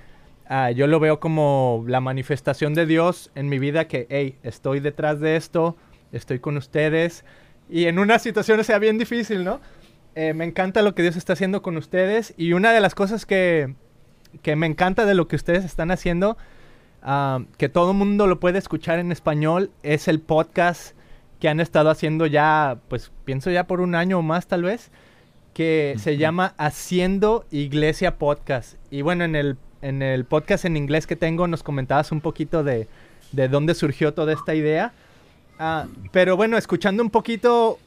ah, 0.49 0.71
yo 0.71 0.87
lo 0.87 0.99
veo 0.99 1.21
como 1.21 1.85
la 1.87 2.01
manifestación 2.01 2.73
de 2.73 2.85
Dios 2.85 3.31
en 3.33 3.47
mi 3.47 3.59
vida 3.59 3.87
que, 3.87 4.07
hey, 4.09 4.35
estoy 4.43 4.81
detrás 4.81 5.21
de 5.21 5.37
esto, 5.37 5.77
estoy 6.11 6.39
con 6.39 6.57
ustedes. 6.57 7.23
Y 7.69 7.85
en 7.85 7.97
una 7.97 8.19
situación 8.19 8.61
sea 8.65 8.77
bien 8.77 8.97
difícil, 8.97 9.45
¿no? 9.45 9.61
Eh, 10.15 10.33
me 10.33 10.43
encanta 10.43 10.81
lo 10.81 10.95
que 10.95 11.01
Dios 11.01 11.15
está 11.15 11.31
haciendo 11.31 11.61
con 11.61 11.77
ustedes. 11.77 12.33
Y 12.35 12.51
una 12.51 12.73
de 12.73 12.81
las 12.81 12.93
cosas 12.93 13.25
que, 13.25 13.73
que 14.41 14.57
me 14.57 14.67
encanta 14.67 15.05
de 15.05 15.15
lo 15.15 15.29
que 15.29 15.37
ustedes 15.37 15.63
están 15.63 15.91
haciendo, 15.91 16.37
ah, 17.03 17.39
que 17.57 17.69
todo 17.69 17.91
el 17.91 17.97
mundo 17.97 18.27
lo 18.27 18.41
puede 18.41 18.59
escuchar 18.59 18.99
en 18.99 19.13
español, 19.13 19.71
es 19.81 20.09
el 20.09 20.19
podcast 20.19 20.93
que 21.39 21.49
han 21.49 21.59
estado 21.59 21.89
haciendo 21.89 22.25
ya, 22.25 22.77
pues 22.87 23.11
pienso 23.25 23.51
ya 23.51 23.65
por 23.65 23.81
un 23.81 23.95
año 23.95 24.19
o 24.19 24.21
más 24.21 24.47
tal 24.47 24.63
vez, 24.63 24.91
que 25.53 25.95
se 25.97 26.17
llama 26.17 26.53
Haciendo 26.57 27.45
Iglesia 27.51 28.17
Podcast. 28.17 28.75
Y 28.91 29.01
bueno, 29.01 29.23
en 29.23 29.35
el, 29.35 29.57
en 29.81 30.01
el 30.01 30.25
podcast 30.25 30.65
en 30.65 30.75
inglés 30.75 31.07
que 31.07 31.15
tengo 31.15 31.47
nos 31.47 31.63
comentabas 31.63 32.11
un 32.11 32.19
poquito 32.19 32.63
de, 32.63 32.87
de 33.31 33.47
dónde 33.47 33.73
surgió 33.75 34.13
toda 34.13 34.33
esta 34.33 34.53
idea. 34.53 34.93
Ah, 35.57 35.85
pero 36.11 36.35
bueno, 36.35 36.57
escuchando 36.57 37.01
un 37.01 37.09
poquito 37.09 37.79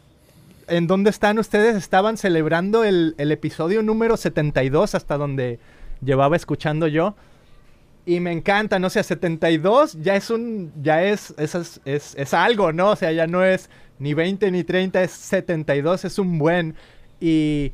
en 0.69 0.87
dónde 0.87 1.11
están 1.11 1.39
ustedes. 1.39 1.77
Estaban 1.77 2.17
celebrando 2.17 2.85
el, 2.85 3.15
el 3.19 3.33
episodio 3.33 3.83
número 3.83 4.17
72 4.17 4.95
hasta 4.95 5.19
donde 5.19 5.59
llevaba 6.03 6.37
escuchando 6.37 6.87
yo. 6.87 7.17
Y 8.09 8.21
me 8.21 8.33
encanta, 8.33 8.79
no 8.79 8.89
sé, 8.89 9.03
72 9.03 9.99
ya 10.01 10.17
es 10.17 10.31
un, 10.31 10.73
ya 10.81 11.03
es, 11.03 11.35
es, 11.37 11.79
es, 11.85 12.15
es, 12.15 12.33
algo, 12.33 12.73
¿no? 12.73 12.93
O 12.93 12.97
sea, 12.97 13.13
ya 13.13 13.27
no 13.27 13.45
es 13.45 13.69
ni 13.99 14.15
20 14.15 14.51
ni 14.51 14.65
30, 14.65 15.03
es 15.03 15.11
72, 15.11 16.07
es 16.07 16.19
un 16.19 16.39
buen. 16.39 16.75
Y 17.21 17.73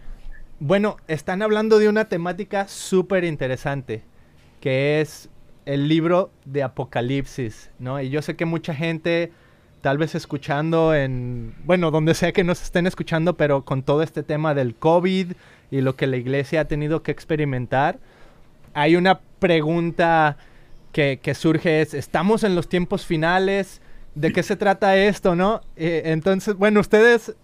bueno, 0.59 0.97
están 1.07 1.41
hablando 1.41 1.79
de 1.79 1.89
una 1.89 2.07
temática 2.07 2.67
súper 2.67 3.23
interesante, 3.23 4.03
que 4.61 5.01
es 5.01 5.29
el 5.67 5.87
libro 5.87 6.33
de 6.45 6.65
Apocalipsis, 6.65 7.71
¿no? 7.79 8.01
Y 8.01 8.11
yo 8.11 8.21
sé 8.21 8.35
que 8.35 8.45
mucha 8.45 8.75
gente, 8.75 9.31
tal 9.83 9.99
vez 9.99 10.17
escuchando 10.17 10.97
en, 10.97 11.55
bueno, 11.63 11.93
donde 11.93 12.13
sea 12.13 12.33
que 12.33 12.43
nos 12.43 12.61
estén 12.61 12.89
escuchando, 12.89 13.37
pero 13.37 13.65
con 13.65 13.85
todo 13.85 14.03
este 14.03 14.25
tema 14.25 14.53
del 14.53 14.75
COVID 14.75 15.35
y 15.71 15.81
lo 15.81 15.95
que 15.95 16.09
la 16.09 16.17
iglesia 16.17 16.63
ha 16.63 16.65
tenido 16.65 17.05
que 17.05 17.13
experimentar, 17.13 18.01
hay 18.75 18.97
una 18.97 19.21
pregunta 19.39 20.37
que, 20.93 21.19
surge 21.35 21.81
es, 21.81 21.95
¿estamos 21.95 22.45
en 22.45 22.55
los 22.55 22.69
tiempos 22.69 23.05
finales? 23.05 23.81
¿De 24.15 24.33
qué 24.33 24.43
se 24.43 24.57
trata 24.57 24.97
esto, 24.97 25.35
no? 25.35 25.61
Eh, 25.77 26.03
entonces, 26.07 26.55
bueno, 26.55 26.81
ustedes 26.81 27.35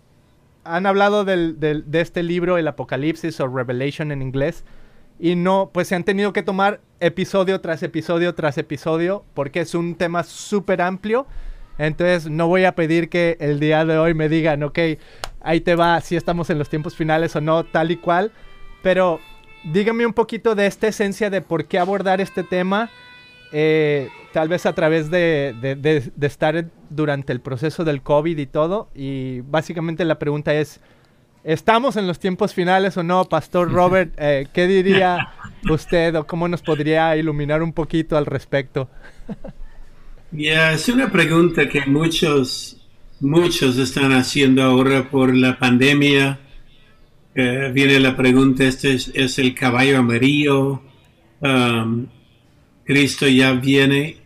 han 0.62 0.86
hablado 0.86 1.24
de 1.24 1.84
este 1.92 2.22
libro, 2.22 2.58
el 2.58 2.68
Apocalipsis 2.68 3.40
o 3.40 3.48
Revelation 3.48 4.12
en 4.12 4.22
inglés, 4.22 4.64
y 5.18 5.34
no, 5.34 5.70
pues 5.72 5.88
se 5.88 5.94
han 5.94 6.04
tenido 6.04 6.32
que 6.32 6.42
tomar 6.42 6.80
episodio 6.98 7.60
tras 7.60 7.82
episodio 7.82 8.34
tras 8.34 8.56
episodio, 8.56 9.24
porque 9.34 9.60
es 9.60 9.74
un 9.74 9.94
tema 9.94 10.22
súper 10.22 10.80
amplio. 10.80 11.26
Entonces, 11.76 12.30
no 12.30 12.48
voy 12.48 12.64
a 12.64 12.74
pedir 12.74 13.08
que 13.08 13.36
el 13.40 13.60
día 13.60 13.84
de 13.84 13.98
hoy 13.98 14.14
me 14.14 14.28
digan, 14.28 14.62
ok, 14.62 14.78
ahí 15.40 15.60
te 15.60 15.74
va, 15.74 16.00
si 16.00 16.16
estamos 16.16 16.48
en 16.50 16.58
los 16.58 16.70
tiempos 16.70 16.96
finales 16.96 17.36
o 17.36 17.40
no, 17.40 17.64
tal 17.64 17.90
y 17.90 17.96
cual. 17.96 18.32
Pero 18.82 19.20
dígame 19.64 20.06
un 20.06 20.12
poquito 20.12 20.54
de 20.54 20.66
esta 20.66 20.88
esencia 20.88 21.30
de 21.30 21.42
por 21.42 21.66
qué 21.66 21.78
abordar 21.78 22.20
este 22.20 22.42
tema, 22.42 22.90
eh, 23.52 24.08
tal 24.32 24.48
vez 24.48 24.66
a 24.66 24.74
través 24.74 25.10
de, 25.10 26.12
estar 26.20 26.66
durante 26.88 27.32
el 27.32 27.40
proceso 27.40 27.84
del 27.84 28.02
COVID 28.02 28.38
y 28.38 28.46
todo. 28.46 28.88
Y 28.94 29.40
básicamente 29.42 30.04
la 30.04 30.18
pregunta 30.18 30.54
es, 30.54 30.80
¿estamos 31.44 31.96
en 31.96 32.06
los 32.06 32.18
tiempos 32.18 32.54
finales 32.54 32.96
o 32.96 33.02
no? 33.02 33.24
Pastor 33.24 33.70
Robert, 33.72 34.14
eh, 34.18 34.46
¿qué 34.52 34.66
diría 34.66 35.32
usted 35.70 36.14
o 36.16 36.26
cómo 36.26 36.48
nos 36.48 36.62
podría 36.62 37.16
iluminar 37.16 37.62
un 37.62 37.72
poquito 37.72 38.16
al 38.16 38.26
respecto? 38.26 38.88
Es 40.32 40.88
una 40.88 41.10
pregunta 41.10 41.68
que 41.68 41.80
muchos, 41.86 42.76
muchos 43.18 43.76
están 43.78 44.12
haciendo 44.12 44.62
ahora 44.62 45.10
por 45.10 45.34
la 45.34 45.58
pandemia 45.58 46.38
viene 47.34 48.00
la 48.00 48.16
pregunta, 48.16 48.64
este 48.64 48.94
es, 48.94 49.38
el 49.38 49.54
caballo 49.54 49.98
amarillo, 49.98 50.82
um, 51.40 52.06
Cristo 52.84 53.28
ya 53.28 53.52
viene. 53.52 54.16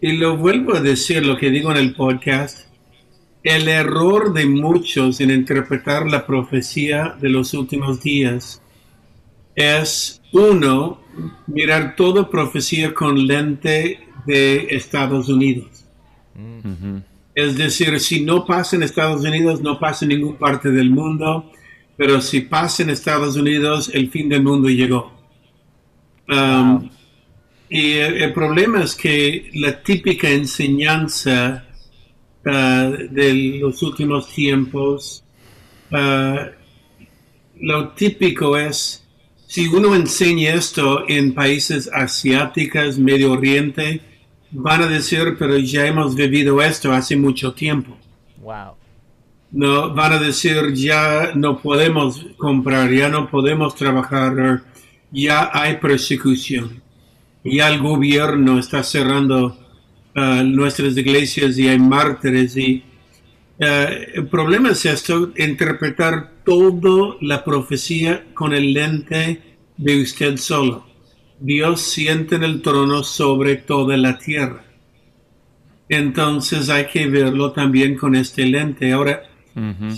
Y 0.00 0.12
lo 0.12 0.36
vuelvo 0.36 0.74
a 0.74 0.80
decir, 0.80 1.24
lo 1.24 1.36
que 1.36 1.50
digo 1.50 1.70
en 1.70 1.78
el 1.78 1.94
podcast, 1.94 2.68
el 3.42 3.68
error 3.68 4.32
de 4.32 4.46
muchos 4.46 5.20
en 5.20 5.30
interpretar 5.30 6.06
la 6.06 6.26
profecía 6.26 7.16
de 7.20 7.28
los 7.28 7.54
últimos 7.54 8.02
días 8.02 8.62
es, 9.54 10.20
uno, 10.32 11.00
mirar 11.46 11.94
toda 11.96 12.28
profecía 12.28 12.92
con 12.92 13.26
lente 13.26 14.00
de 14.26 14.66
Estados 14.70 15.28
Unidos. 15.28 15.84
Es 17.34 17.56
decir, 17.56 17.98
si 18.00 18.20
no 18.24 18.44
pasa 18.44 18.76
en 18.76 18.82
Estados 18.82 19.24
Unidos, 19.24 19.60
no 19.60 19.78
pasa 19.78 20.04
en 20.04 20.10
ninguna 20.10 20.38
parte 20.38 20.70
del 20.70 20.90
mundo 20.90 21.50
pero 21.96 22.20
si 22.20 22.40
pasa 22.40 22.82
en 22.82 22.90
Estados 22.90 23.36
Unidos, 23.36 23.90
el 23.92 24.10
fin 24.10 24.28
del 24.28 24.42
mundo 24.42 24.68
llegó. 24.68 25.12
Um, 26.28 26.90
y 27.68 27.92
el, 27.92 28.32
problema 28.32 28.82
es 28.82 28.94
que 28.94 29.50
la 29.54 29.82
típica 29.82 30.28
enseñanza 30.28 31.64
uh, 32.44 32.50
de 33.10 33.58
los 33.60 33.82
últimos 33.82 34.32
tiempos, 34.32 35.24
uh, 35.90 36.50
lo 37.60 37.88
típico 37.90 38.56
es, 38.56 39.04
si 39.46 39.68
uno 39.68 39.94
enseña 39.94 40.54
esto 40.54 41.04
en 41.08 41.34
países 41.34 41.88
asiáticos, 41.92 42.98
Medio 42.98 43.32
Oriente, 43.32 44.00
van 44.50 44.82
a 44.82 44.86
decir, 44.88 45.36
pero 45.38 45.58
ya 45.58 45.86
hemos 45.86 46.14
vivido 46.14 46.60
esto 46.60 46.92
hace 46.92 47.16
mucho 47.16 47.52
tiempo. 47.52 47.96
Wow 48.38 48.83
no 49.54 49.94
van 49.94 50.12
a 50.14 50.18
decir 50.18 50.74
ya 50.74 51.30
no 51.36 51.58
podemos 51.62 52.26
comprar, 52.36 52.90
ya 52.90 53.08
no 53.08 53.30
podemos 53.30 53.76
trabajar, 53.76 54.64
ya 55.12 55.48
hay 55.52 55.76
persecución, 55.76 56.82
ya 57.44 57.68
el 57.68 57.80
gobierno 57.80 58.58
está 58.58 58.82
cerrando 58.82 59.56
uh, 60.16 60.42
nuestras 60.42 60.96
iglesias 60.96 61.56
y 61.56 61.68
hay 61.68 61.78
mártires 61.78 62.56
y 62.56 62.82
uh, 63.60 63.64
el 64.14 64.26
problema 64.26 64.70
es 64.70 64.84
esto, 64.86 65.30
interpretar 65.36 66.32
toda 66.44 67.14
la 67.20 67.44
profecía 67.44 68.26
con 68.34 68.52
el 68.54 68.72
lente 68.72 69.40
de 69.76 70.02
usted 70.02 70.36
solo. 70.36 70.84
Dios 71.38 71.80
siente 71.80 72.34
en 72.34 72.42
el 72.42 72.60
trono 72.60 73.04
sobre 73.04 73.54
toda 73.54 73.96
la 73.96 74.18
tierra. 74.18 74.64
Entonces 75.88 76.68
hay 76.70 76.86
que 76.86 77.06
verlo 77.06 77.52
también 77.52 77.96
con 77.96 78.16
este 78.16 78.46
lente. 78.46 78.92
Ahora, 78.92 79.22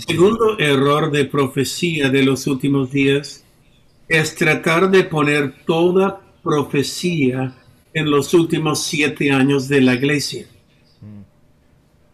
Segundo 0.05 0.59
error 0.59 1.11
de 1.11 1.25
profecía 1.25 2.09
de 2.09 2.23
los 2.23 2.45
últimos 2.45 2.91
días 2.91 3.43
es 4.07 4.35
tratar 4.35 4.91
de 4.91 5.03
poner 5.03 5.65
toda 5.65 6.21
profecía 6.43 7.55
en 7.93 8.11
los 8.11 8.33
últimos 8.33 8.83
siete 8.83 9.31
años 9.31 9.67
de 9.67 9.81
la 9.81 9.95
iglesia. 9.95 10.45
Mm. 11.01 11.21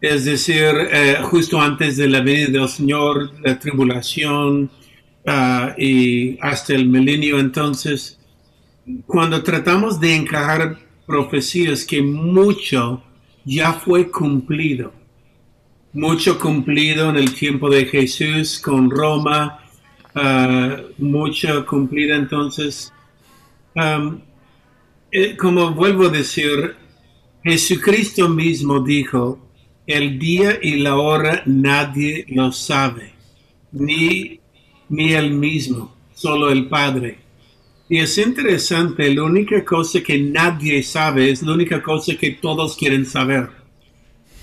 Es 0.00 0.24
decir, 0.24 0.72
eh, 0.90 1.18
justo 1.22 1.60
antes 1.60 1.98
de 1.98 2.08
la 2.08 2.20
venida 2.20 2.60
del 2.60 2.68
Señor, 2.68 3.30
la 3.42 3.58
tribulación 3.58 4.70
ah, 5.26 5.74
y 5.76 6.38
hasta 6.40 6.74
el 6.74 6.86
milenio. 6.88 7.38
Entonces, 7.38 8.18
cuando 9.06 9.42
tratamos 9.42 10.00
de 10.00 10.14
encajar 10.14 10.78
profecías 11.06 11.84
que 11.84 12.02
mucho 12.02 13.02
ya 13.44 13.74
fue 13.74 14.10
cumplido, 14.10 14.92
mucho 15.94 16.38
cumplido 16.38 17.08
en 17.10 17.16
el 17.16 17.32
tiempo 17.34 17.70
de 17.70 17.86
Jesús 17.86 18.58
con 18.58 18.90
Roma, 18.90 19.60
uh, 20.14 21.02
mucho 21.02 21.64
cumplido 21.64 22.16
entonces. 22.16 22.92
Eh, 25.10 25.36
como 25.36 25.70
vuelvo 25.72 26.06
a 26.06 26.08
decir, 26.08 26.74
Jesucristo 27.44 28.28
mismo 28.28 28.80
dijo, 28.80 29.38
el 29.86 30.18
día 30.18 30.58
y 30.60 30.76
la 30.76 30.96
hora 30.96 31.42
nadie 31.46 32.24
lo 32.28 32.50
sabe, 32.50 33.12
ni, 33.70 34.40
ni 34.88 35.12
él 35.12 35.30
mismo, 35.30 35.94
solo 36.14 36.50
el 36.50 36.68
Padre. 36.68 37.18
Y 37.88 37.98
es 37.98 38.18
interesante, 38.18 39.14
la 39.14 39.22
única 39.22 39.64
cosa 39.64 40.02
que 40.02 40.18
nadie 40.18 40.82
sabe 40.82 41.30
es 41.30 41.42
la 41.42 41.52
única 41.52 41.82
cosa 41.82 42.16
que 42.16 42.30
todos 42.30 42.76
quieren 42.76 43.06
saber. 43.06 43.50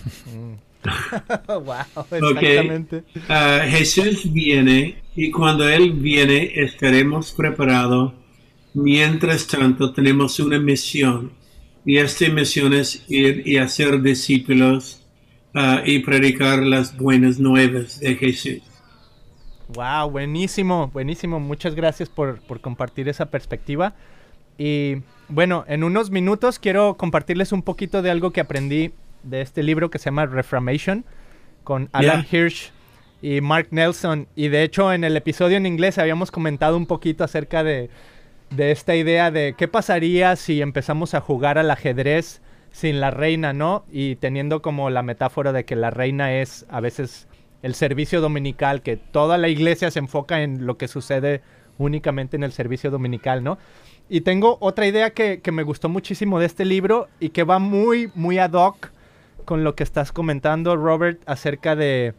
wow, 1.48 2.06
exactamente. 2.12 3.04
Ah, 3.30 3.62
Jesús 3.68 4.32
viene 4.32 5.02
y 5.16 5.32
cuando 5.32 5.68
Él 5.68 5.94
viene 5.94 6.52
estaremos 6.56 7.32
preparados. 7.32 8.14
Mientras 8.74 9.48
tanto 9.48 9.92
tenemos 9.92 10.40
una 10.40 10.58
misión 10.58 11.34
y 11.86 11.98
esta 11.98 12.30
misión 12.30 12.74
es 12.74 13.04
ir 13.10 13.44
y 13.46 13.58
hacer 13.58 14.02
discípulos 14.02 15.06
ah, 15.54 15.82
y 15.86 16.00
predicar 16.00 16.60
las 16.64 16.96
buenas 16.98 17.38
nuevas 17.38 18.00
de 18.00 18.16
Jesús. 18.16 18.62
Wow, 19.74 20.10
buenísimo, 20.10 20.88
buenísimo. 20.88 21.40
Muchas 21.40 21.76
gracias 21.76 22.10
por, 22.10 22.40
por 22.42 22.62
compartir 22.62 23.10
esa 23.10 23.30
perspectiva. 23.30 23.94
Y 24.58 24.98
bueno, 25.28 25.66
en 25.68 25.84
unos 25.84 26.12
minutos 26.12 26.60
quiero 26.60 26.96
compartirles 26.98 27.52
un 27.52 27.62
poquito 27.62 28.02
de 28.02 28.12
algo 28.12 28.32
que 28.32 28.42
aprendí 28.42 28.92
de 29.24 29.42
este 29.42 29.64
libro 29.64 29.90
que 29.90 30.00
se 30.00 30.06
llama 30.06 30.26
Reformation 30.26 31.06
con 31.64 31.90
Alan 31.92 32.26
Hirsch 32.30 32.72
y 33.22 33.42
Mark 33.42 33.68
Nelson. 33.72 34.28
Y 34.36 34.48
de 34.48 34.64
hecho 34.64 34.92
en 34.94 35.04
el 35.04 35.16
episodio 35.16 35.58
en 35.58 35.66
inglés 35.66 35.98
habíamos 35.98 36.32
comentado 36.32 36.78
un 36.78 36.86
poquito 36.86 37.24
acerca 37.24 37.64
de, 37.64 37.90
de 38.50 38.72
esta 38.72 38.96
idea 38.96 39.32
de 39.32 39.56
qué 39.58 39.68
pasaría 39.68 40.36
si 40.36 40.62
empezamos 40.62 41.14
a 41.14 41.22
jugar 41.22 41.58
al 41.58 41.72
ajedrez 41.72 42.42
sin 42.72 43.00
la 43.00 43.12
reina, 43.12 43.54
¿no? 43.54 43.86
Y 43.92 44.16
teniendo 44.16 44.62
como 44.62 44.90
la 44.90 45.04
metáfora 45.04 45.52
de 45.52 45.66
que 45.66 45.76
la 45.76 45.90
reina 45.90 46.36
es 46.36 46.66
a 46.70 46.80
veces 46.80 47.28
el 47.62 47.76
servicio 47.76 48.22
dominical, 48.22 48.82
que 48.82 48.98
toda 48.98 49.38
la 49.38 49.50
iglesia 49.50 49.92
se 49.92 50.00
enfoca 50.00 50.42
en 50.42 50.66
lo 50.66 50.78
que 50.78 50.88
sucede 50.88 51.42
únicamente 51.78 52.38
en 52.38 52.44
el 52.44 52.52
servicio 52.52 52.90
dominical, 52.92 53.44
¿no? 53.44 53.58
Y 54.10 54.22
tengo 54.22 54.58
otra 54.62 54.88
idea 54.88 55.12
que, 55.12 55.42
que 55.42 55.52
me 55.52 55.64
gustó 55.64 55.90
muchísimo 55.90 56.40
de 56.40 56.46
este 56.46 56.66
libro 56.66 57.08
y 57.20 57.30
que 57.30 57.44
va 57.44 57.60
muy, 57.60 58.12
muy 58.16 58.40
ad 58.40 58.54
hoc 58.54 58.92
con 59.44 59.64
lo 59.64 59.76
que 59.76 59.84
estás 59.84 60.12
comentando, 60.12 60.76
Robert, 60.76 61.22
acerca 61.26 61.76
de, 61.76 62.14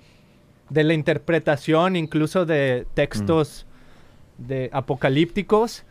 de 0.70 0.84
la 0.84 0.94
interpretación 0.94 1.96
incluso 1.96 2.46
de 2.46 2.86
textos 2.94 3.66
de 4.38 4.70
apocalípticos 4.72 5.84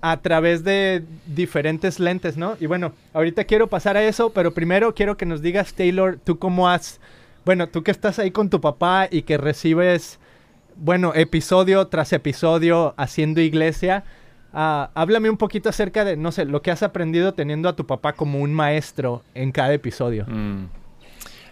a 0.00 0.18
través 0.18 0.62
de 0.62 1.02
diferentes 1.26 1.98
lentes, 1.98 2.36
¿no? 2.36 2.56
Y 2.60 2.66
bueno, 2.66 2.92
ahorita 3.12 3.44
quiero 3.44 3.66
pasar 3.68 3.96
a 3.96 4.04
eso, 4.04 4.30
pero 4.30 4.52
primero 4.52 4.94
quiero 4.94 5.16
que 5.16 5.26
nos 5.26 5.42
digas, 5.42 5.74
Taylor, 5.74 6.18
tú 6.22 6.38
cómo 6.38 6.68
has, 6.68 7.00
bueno, 7.44 7.68
tú 7.68 7.82
que 7.82 7.90
estás 7.90 8.18
ahí 8.18 8.30
con 8.30 8.50
tu 8.50 8.60
papá 8.60 9.08
y 9.10 9.22
que 9.22 9.38
recibes, 9.38 10.18
bueno, 10.76 11.12
episodio 11.14 11.86
tras 11.88 12.12
episodio 12.12 12.94
haciendo 12.96 13.40
iglesia, 13.40 14.04
ah, 14.56 14.90
háblame 14.94 15.28
un 15.28 15.36
poquito 15.36 15.68
acerca 15.68 16.04
de, 16.04 16.16
no 16.16 16.32
sé, 16.32 16.46
lo 16.46 16.62
que 16.62 16.70
has 16.70 16.82
aprendido 16.82 17.34
teniendo 17.34 17.68
a 17.68 17.76
tu 17.76 17.86
papá 17.86 18.14
como 18.14 18.40
un 18.40 18.54
maestro 18.54 19.22
en 19.34 19.52
cada 19.52 19.74
episodio. 19.74 20.24
Mm. 20.26 20.64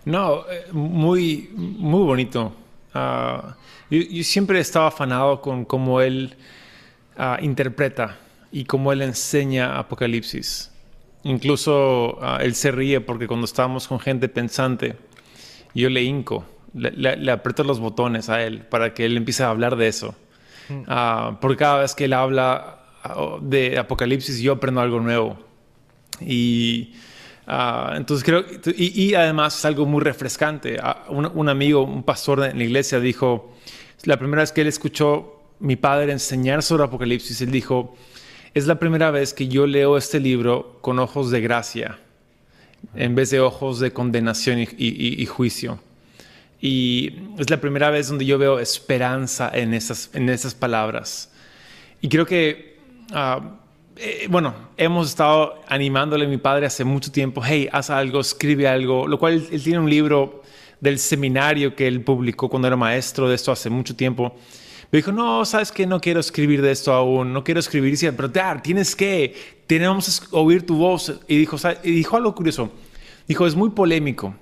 No, 0.07 0.45
eh, 0.51 0.67
muy, 0.73 1.51
muy 1.55 2.05
bonito. 2.05 2.53
Ah, 2.95 3.57
yo, 3.91 4.25
siempre 4.25 4.59
estaba 4.59 4.89
afanado 4.89 5.41
con 5.41 5.65
cómo 5.65 6.01
él 6.01 6.35
ah, 7.17 7.39
interpreta 7.41 8.17
y 8.51 8.65
cómo 8.65 8.91
él 8.93 9.03
enseña 9.03 9.79
Apocalipsis. 9.79 10.71
Incluso 11.25 12.19
ah, 12.23 12.39
él 12.41 12.55
se 12.55 12.71
ríe 12.71 13.01
porque 13.01 13.27
cuando 13.27 13.45
estábamos 13.45 13.87
con 13.87 14.01
gente 14.01 14.29
pensante, 14.29 14.97
yo 15.75 15.91
le 15.91 16.03
hinco, 16.03 16.45
le, 16.73 17.31
aprieto 17.31 17.65
los 17.65 17.81
botones 17.81 18.29
a 18.31 18.43
él 18.43 18.61
para 18.61 18.95
que 18.95 19.05
él 19.05 19.17
empiece 19.17 19.43
a 19.43 19.51
hablar 19.51 19.77
de 19.77 19.89
eso. 19.89 20.15
Mm. 20.67 20.85
porque 21.43 21.59
cada 21.59 21.81
vez 21.81 21.95
que 21.95 22.07
él 22.07 22.15
habla 22.15 22.84
de 23.43 23.79
Apocalipsis, 23.79 24.41
yo 24.41 24.53
aprendo 24.53 24.81
algo 24.81 25.01
nuevo. 25.01 25.39
Y 26.21 26.95
Ah, 27.47 27.93
entonces 27.97 28.25
creo, 28.25 28.45
y, 28.75 29.15
además 29.15 29.59
es 29.59 29.65
algo 29.65 29.85
muy 29.87 30.03
refrescante. 30.03 30.79
Ah, 30.83 31.05
un, 31.09 31.49
amigo, 31.49 31.83
un 31.83 32.03
pastor 32.03 32.45
en 32.45 32.59
la 32.59 32.65
iglesia 32.65 33.01
dijo, 33.01 33.55
la 34.05 34.19
primera 34.19 34.43
vez 34.43 34.53
que 34.53 34.63
él 34.63 34.67
escuchó 34.67 35.43
mi 35.61 35.77
padre 35.77 36.13
enseñar 36.13 36.63
sobre 36.63 36.85
Apocalipsis, 36.85 37.41
él 37.43 37.51
dijo, 37.51 37.97
es 38.55 38.67
la 38.67 38.79
primera 38.79 39.11
vez 39.11 39.35
que 39.35 39.49
yo 39.49 39.67
leo 39.67 39.97
este 39.97 40.21
libro 40.21 40.79
con 40.81 40.99
ojos 40.99 41.31
de 41.31 41.41
gracia, 41.41 41.99
en 42.95 43.15
vez 43.15 43.31
de 43.31 43.41
ojos 43.41 43.79
de 43.79 43.93
condenación 43.93 44.61
y, 44.61 45.27
juicio. 45.27 45.81
Y 46.61 47.13
es 47.39 47.51
la 47.51 47.61
primera 47.61 47.91
vez 47.91 48.09
donde 48.09 48.25
yo 48.25 48.39
veo 48.39 48.59
esperanza 48.59 49.51
en 49.53 49.75
esas, 49.75 50.09
en 50.15 50.31
esas 50.31 50.55
palabras. 50.55 51.31
Y 52.01 52.09
creo 52.09 52.25
que... 52.25 52.74
Ah, 53.13 53.41
eh, 53.97 54.27
bueno, 54.29 54.55
hemos 54.77 55.09
estado 55.11 55.63
animándole 55.69 56.25
a 56.25 56.29
mi 56.29 56.39
padre 56.39 56.67
hace 56.67 56.85
mucho 56.85 57.13
tiempo, 57.13 57.43
hey, 57.45 57.69
haz 57.71 57.91
algo, 57.91 58.21
escribe 58.21 58.67
algo, 58.67 59.07
lo 59.07 59.19
cual 59.19 59.47
él, 59.51 59.63
tiene 59.63 59.79
un 59.79 59.89
libro 59.89 60.43
del 60.81 60.99
seminario 60.99 61.77
que 61.77 61.87
él 61.87 62.01
publicó 62.03 62.49
cuando 62.49 62.67
era 62.67 62.77
maestro 62.77 63.29
de 63.29 63.37
esto 63.37 63.53
hace 63.53 63.71
mucho 63.71 63.95
tiempo. 63.95 64.35
Me 64.91 64.99
dijo, 64.99 65.13
no, 65.13 65.45
sabes 65.45 65.73
que 65.73 65.87
no 65.87 66.01
quiero 66.01 66.21
escribir 66.21 66.63
de 66.63 66.71
esto 66.71 66.93
aún, 66.93 67.33
no 67.33 67.43
quiero 67.43 67.61
escribir. 67.61 67.89
Y 67.89 67.93
decía, 67.93 68.15
pero 68.15 68.29
Dar, 68.29 68.63
tienes 68.63 68.95
que, 68.95 69.63
tenemos 69.67 70.21
que 70.21 70.27
oír 70.33 70.65
tu 70.65 70.77
voz. 70.77 71.21
Y 71.27 71.37
dijo, 71.37 71.57
y 71.83 71.91
dijo 71.91 72.17
algo 72.17 72.35
curioso. 72.35 72.71
Dijo, 73.27 73.47
es 73.47 73.57
muy 73.57 73.71
polémico. 73.71 74.35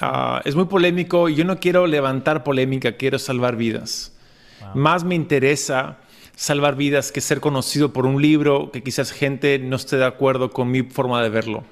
Ah, 0.00 0.40
es 0.44 0.56
muy 0.56 0.64
polémico 0.64 1.28
y 1.28 1.34
yo 1.34 1.44
no 1.44 1.60
quiero 1.60 1.86
levantar 1.86 2.42
polémica, 2.42 2.92
quiero 2.92 3.18
salvar 3.18 3.56
vidas. 3.56 4.12
Más 4.74 5.04
me 5.04 5.14
interesa 5.14 5.98
salvar 6.34 6.76
vidas 6.76 7.12
que 7.12 7.20
ser 7.20 7.40
conocido 7.40 7.92
por 7.92 8.06
un 8.06 8.20
libro 8.20 8.70
que 8.72 8.82
quizás 8.82 9.12
gente 9.12 9.58
no 9.58 9.76
esté 9.76 9.96
de 9.96 10.06
acuerdo 10.06 10.50
con 10.50 10.70
mi 10.70 10.82
forma 10.82 11.22
de 11.22 11.28
verlo. 11.28 11.64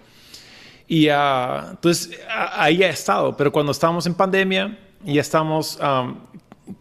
Y 0.87 1.09
uh, 1.11 1.71
entonces 1.71 2.19
ahí 2.29 2.83
ha 2.83 2.89
estado, 2.89 3.37
pero 3.37 3.53
cuando 3.53 3.73
estábamos 3.73 4.07
en 4.07 4.15
pandemia 4.15 4.79
y 5.05 5.19
estamos 5.19 5.79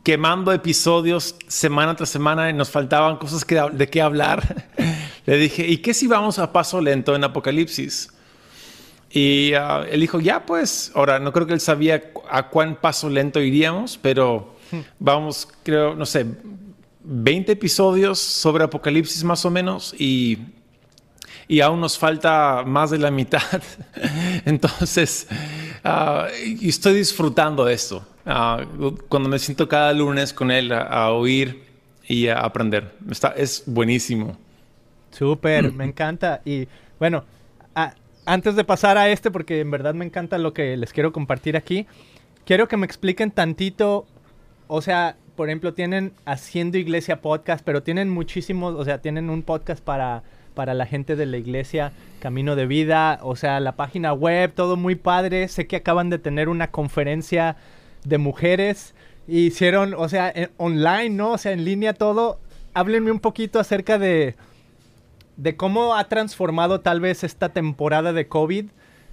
quemando 0.03 0.51
episodios 0.51 1.35
semana 1.47 1.95
tras 1.95 2.09
semana 2.09 2.49
y 2.49 2.53
nos 2.53 2.69
faltaban 2.69 3.17
cosas 3.17 3.45
que, 3.45 3.55
de 3.55 3.89
qué 3.89 4.01
hablar, 4.01 4.65
le 5.25 5.37
dije, 5.37 5.67
¿y 5.67 5.77
qué 5.77 5.93
si 5.93 6.07
vamos 6.07 6.39
a 6.39 6.51
paso 6.51 6.81
lento 6.81 7.15
en 7.15 7.23
Apocalipsis? 7.23 8.09
Y 9.09 9.53
uh, 9.53 9.83
él 9.89 10.01
dijo, 10.01 10.19
ya 10.19 10.45
pues, 10.45 10.91
ahora 10.93 11.19
no 11.19 11.31
creo 11.31 11.47
que 11.47 11.53
él 11.53 11.61
sabía 11.61 12.11
a 12.29 12.49
cuán 12.49 12.75
paso 12.75 13.09
lento 13.09 13.39
iríamos, 13.39 13.97
pero 14.01 14.55
vamos, 14.99 15.47
creo, 15.63 15.95
no 15.95 16.05
sé, 16.05 16.25
20 17.09 17.53
episodios 17.53 18.19
sobre 18.19 18.65
Apocalipsis 18.65 19.23
más 19.23 19.45
o 19.45 19.49
menos 19.49 19.95
y, 19.97 20.39
y 21.47 21.61
aún 21.61 21.79
nos 21.79 21.97
falta 21.97 22.63
más 22.65 22.91
de 22.91 22.97
la 22.97 23.11
mitad. 23.11 23.41
Entonces, 24.45 25.27
uh, 25.85 26.25
estoy 26.61 26.95
disfrutando 26.95 27.63
de 27.63 27.73
esto. 27.73 28.05
Ah, 28.25 28.65
cuando 29.07 29.29
me 29.29 29.39
siento 29.39 29.69
cada 29.69 29.93
lunes 29.93 30.33
con 30.33 30.51
él 30.51 30.73
a, 30.73 31.11
oír 31.11 31.63
y 32.05 32.27
a 32.27 32.39
aprender. 32.39 32.93
Está, 33.09 33.29
es 33.29 33.63
buenísimo. 33.65 34.37
Súper, 35.11 35.71
me 35.71 35.85
encanta. 35.85 36.41
Y 36.43 36.67
bueno, 36.99 37.23
antes 38.25 38.57
de 38.57 38.65
pasar 38.65 38.97
a 38.97 39.09
este, 39.09 39.31
porque 39.31 39.61
en 39.61 39.71
verdad 39.71 39.93
me 39.93 40.03
encanta 40.03 40.37
lo 40.37 40.53
que 40.53 40.75
les 40.75 40.91
quiero 40.91 41.13
compartir 41.13 41.55
aquí, 41.55 41.87
quiero 42.45 42.67
que 42.67 42.75
me 42.75 42.85
expliquen 42.85 43.31
tantito, 43.31 44.05
o 44.67 44.81
sea, 44.81 45.15
por 45.37 45.47
ejemplo, 45.47 45.73
tienen 45.73 46.13
Haciendo 46.25 46.79
Iglesia 46.79 47.21
Podcast, 47.21 47.63
pero 47.63 47.83
tienen 47.83 48.09
muchísimos, 48.09 48.73
o 48.73 48.83
sea, 48.83 49.01
tienen 49.01 49.29
un 49.29 49.43
podcast 49.43 49.83
para, 49.83 50.23
para 50.55 50.73
la 50.73 50.87
gente 50.87 51.15
de 51.15 51.27
la 51.27 51.37
iglesia, 51.37 51.93
Camino 52.19 52.55
de 52.55 52.65
Vida, 52.65 53.19
o 53.21 53.35
sea, 53.35 53.59
la 53.59 53.75
página 53.75 54.13
web, 54.13 54.51
todo 54.53 54.75
muy 54.75 54.95
padre. 54.95 55.47
Sé 55.47 55.67
que 55.67 55.75
acaban 55.75 56.09
de 56.09 56.17
tener 56.17 56.49
una 56.49 56.71
conferencia 56.71 57.55
de 58.03 58.17
mujeres. 58.17 58.95
Hicieron, 59.27 59.93
o 59.93 60.09
sea, 60.09 60.33
online, 60.57 61.11
¿no? 61.11 61.33
O 61.33 61.37
sea, 61.37 61.51
en 61.51 61.63
línea 61.63 61.93
todo. 61.93 62.39
Háblenme 62.73 63.11
un 63.11 63.19
poquito 63.19 63.59
acerca 63.59 63.99
de, 63.99 64.35
de 65.35 65.55
cómo 65.55 65.95
ha 65.95 66.09
transformado 66.09 66.81
tal 66.81 66.99
vez 66.99 67.23
esta 67.23 67.49
temporada 67.49 68.11
de 68.11 68.27
COVID 68.27 68.65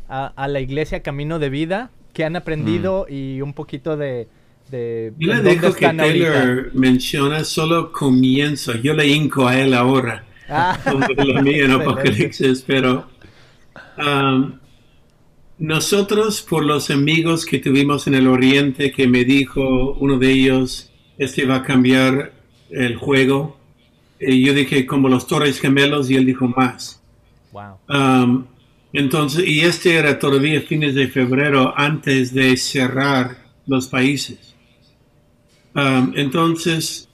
a, 0.08 0.48
la 0.48 0.60
iglesia 0.60 1.02
Camino 1.02 1.38
de 1.38 1.50
Vida, 1.50 1.90
que 2.14 2.24
han 2.24 2.34
aprendido 2.34 3.06
mm. 3.08 3.12
y 3.12 3.42
un 3.42 3.52
poquito 3.52 3.98
de, 3.98 4.26
yo 4.70 5.32
le 5.34 5.42
dejo 5.42 5.72
que 5.72 5.86
Taylor 5.86 6.70
menciona 6.74 7.44
solo 7.44 7.92
comienzo. 7.92 8.74
Yo 8.74 8.94
le 8.94 9.06
hinco 9.06 9.46
a 9.46 9.58
él 9.58 9.74
ahora. 9.74 10.24
Ah, 10.48 10.78
lo 11.16 11.42
mío 11.42 11.64
en 11.64 11.70
Apocalipsis, 11.80 12.64
pero 12.66 13.06
um, 13.98 14.58
nosotros, 15.58 16.42
por 16.42 16.64
los 16.64 16.90
amigos 16.90 17.46
que 17.46 17.58
tuvimos 17.58 18.06
en 18.06 18.14
el 18.14 18.26
Oriente, 18.26 18.90
que 18.90 19.06
me 19.06 19.24
dijo 19.24 19.94
uno 20.00 20.18
de 20.18 20.32
ellos, 20.32 20.90
este 21.18 21.46
va 21.46 21.56
a 21.56 21.62
cambiar 21.62 22.32
el 22.70 22.96
juego. 22.96 23.56
Y 24.20 24.44
yo 24.44 24.54
dije, 24.54 24.86
como 24.86 25.08
los 25.08 25.26
Torres 25.26 25.60
Gemelos, 25.60 26.10
y 26.10 26.16
él 26.16 26.26
dijo 26.26 26.48
más. 26.48 27.00
Wow. 27.52 27.78
Um, 27.88 28.46
entonces, 28.92 29.46
y 29.46 29.60
este 29.60 29.94
era 29.94 30.18
todavía 30.18 30.60
fines 30.60 30.94
de 30.94 31.08
febrero 31.08 31.72
antes 31.76 32.32
de 32.32 32.56
cerrar 32.56 33.36
los 33.66 33.88
países. 33.88 34.53
Um, 35.74 36.12
entonces, 36.14 37.08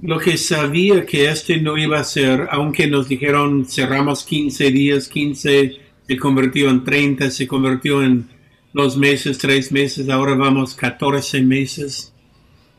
lo 0.00 0.18
que 0.18 0.36
sabía 0.36 1.04
que 1.04 1.28
este 1.28 1.60
no 1.60 1.76
iba 1.76 1.98
a 1.98 2.04
ser, 2.04 2.48
aunque 2.50 2.86
nos 2.86 3.08
dijeron 3.08 3.66
cerramos 3.66 4.24
15 4.24 4.70
días, 4.70 5.08
15 5.08 5.76
se 6.06 6.16
convirtió 6.16 6.70
en 6.70 6.82
30, 6.82 7.30
se 7.30 7.46
convirtió 7.46 8.02
en 8.02 8.28
dos 8.72 8.96
meses, 8.96 9.38
tres 9.38 9.70
meses, 9.70 10.08
ahora 10.08 10.34
vamos 10.34 10.74
14 10.74 11.42
meses 11.42 12.12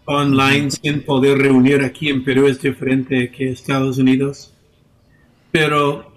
online 0.06 0.72
sin 0.72 1.02
poder 1.02 1.38
reunir 1.38 1.82
aquí 1.82 2.10
en 2.10 2.24
Perú 2.24 2.48
es 2.48 2.62
diferente 2.62 3.32
que 3.32 3.52
Estados 3.52 3.98
Unidos. 3.98 4.54
Pero 5.52 6.12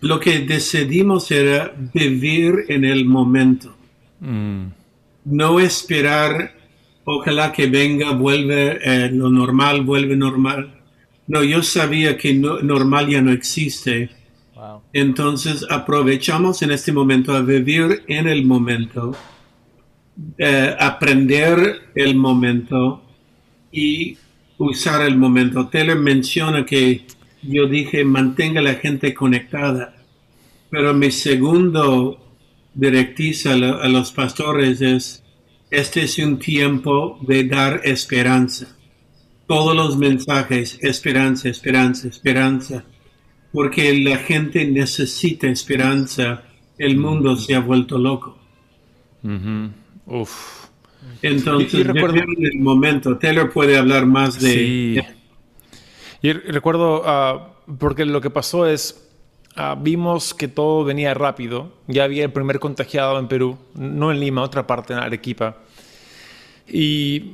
lo 0.00 0.20
que 0.20 0.40
decidimos 0.40 1.30
era 1.30 1.74
vivir 1.94 2.66
en 2.68 2.84
el 2.84 3.04
momento. 3.04 3.74
Mm. 4.20 4.66
No 5.24 5.60
esperar 5.60 6.55
ojalá 7.06 7.52
que 7.52 7.66
venga, 7.68 8.10
vuelve 8.10 8.78
eh, 8.82 9.10
lo 9.10 9.30
normal, 9.30 9.82
vuelve 9.82 10.16
normal. 10.16 10.82
No, 11.28 11.42
yo 11.42 11.62
sabía 11.62 12.16
que 12.18 12.34
normal 12.34 13.08
ya 13.08 13.22
no 13.22 13.32
existe. 13.32 14.10
Entonces 14.92 15.64
aprovechamos 15.70 16.62
en 16.62 16.72
este 16.72 16.92
momento 16.92 17.32
a 17.32 17.42
vivir 17.42 18.02
en 18.08 18.26
el 18.26 18.44
momento, 18.44 19.14
eh, 20.38 20.74
aprender 20.78 21.90
el 21.94 22.16
momento 22.16 23.02
y 23.70 24.16
usar 24.58 25.02
el 25.02 25.16
momento. 25.16 25.68
Taylor 25.68 25.98
menciona 25.98 26.64
que 26.66 27.06
yo 27.42 27.66
dije 27.66 28.04
mantenga 28.04 28.60
la 28.62 28.74
gente 28.74 29.14
conectada, 29.14 29.94
pero 30.70 30.94
mi 30.94 31.10
segundo 31.10 32.18
directriz 32.74 33.46
a 33.46 33.56
los 33.56 34.10
pastores 34.12 34.80
es 34.80 35.22
este 35.78 36.02
es 36.04 36.18
un 36.18 36.38
tiempo 36.38 37.18
de 37.22 37.44
dar 37.44 37.80
esperanza. 37.84 38.76
Todos 39.46 39.76
los 39.76 39.96
mensajes, 39.96 40.78
esperanza, 40.82 41.48
esperanza, 41.48 42.08
esperanza. 42.08 42.84
Porque 43.52 43.96
la 43.98 44.16
gente 44.18 44.64
necesita 44.66 45.46
esperanza. 45.48 46.42
El 46.78 46.96
mundo 46.96 47.36
se 47.36 47.54
ha 47.54 47.60
vuelto 47.60 47.96
loco. 47.98 48.38
Entonces, 51.22 51.74
Y- 51.74 51.78
y 51.78 51.82
recuerdo- 51.82 52.16
en 52.18 52.44
el 52.44 52.58
momento, 52.60 53.16
Taylor 53.18 53.50
puede 53.52 53.76
hablar 53.78 54.06
más 54.06 54.40
de... 54.40 54.52
Sí. 54.52 55.00
Y 56.22 56.32
re- 56.32 56.52
recuerdo, 56.52 57.02
ah, 57.06 57.52
porque 57.78 58.04
lo 58.04 58.20
que 58.20 58.30
pasó 58.30 58.66
es, 58.66 59.08
ah, 59.54 59.76
vimos 59.80 60.34
que 60.34 60.48
todo 60.48 60.84
venía 60.84 61.14
rápido. 61.14 61.72
Ya 61.86 62.04
había 62.04 62.24
el 62.24 62.32
primer 62.32 62.58
contagiado 62.58 63.18
en 63.18 63.28
Perú, 63.28 63.58
no 63.74 64.10
en 64.10 64.20
Lima, 64.20 64.42
otra 64.42 64.66
parte, 64.66 64.92
en 64.92 64.98
Arequipa. 65.00 65.58
Y 66.68 67.32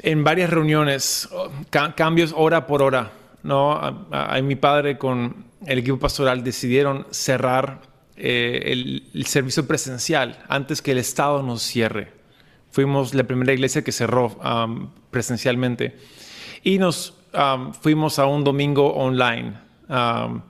en 0.00 0.24
varias 0.24 0.50
reuniones, 0.50 1.28
ca- 1.70 1.94
cambios 1.94 2.32
hora 2.36 2.66
por 2.66 2.82
hora, 2.82 3.12
¿no? 3.42 3.72
A, 3.72 4.06
a- 4.10 4.36
a 4.36 4.42
mi 4.42 4.56
padre 4.56 4.98
con 4.98 5.46
el 5.66 5.78
equipo 5.78 5.98
pastoral 5.98 6.44
decidieron 6.44 7.06
cerrar 7.10 7.80
eh, 8.16 8.62
el, 8.66 9.08
el 9.14 9.26
servicio 9.26 9.66
presencial 9.66 10.38
antes 10.48 10.82
que 10.82 10.92
el 10.92 10.98
Estado 10.98 11.42
nos 11.42 11.62
cierre. 11.62 12.12
Fuimos 12.70 13.14
la 13.14 13.24
primera 13.24 13.52
iglesia 13.52 13.82
que 13.82 13.92
cerró 13.92 14.38
am, 14.42 14.90
presencialmente 15.10 15.96
y 16.62 16.78
nos 16.78 17.14
am, 17.32 17.72
fuimos 17.74 18.18
a 18.18 18.26
un 18.26 18.44
domingo 18.44 18.92
online. 18.94 19.54
Am, 19.88 20.42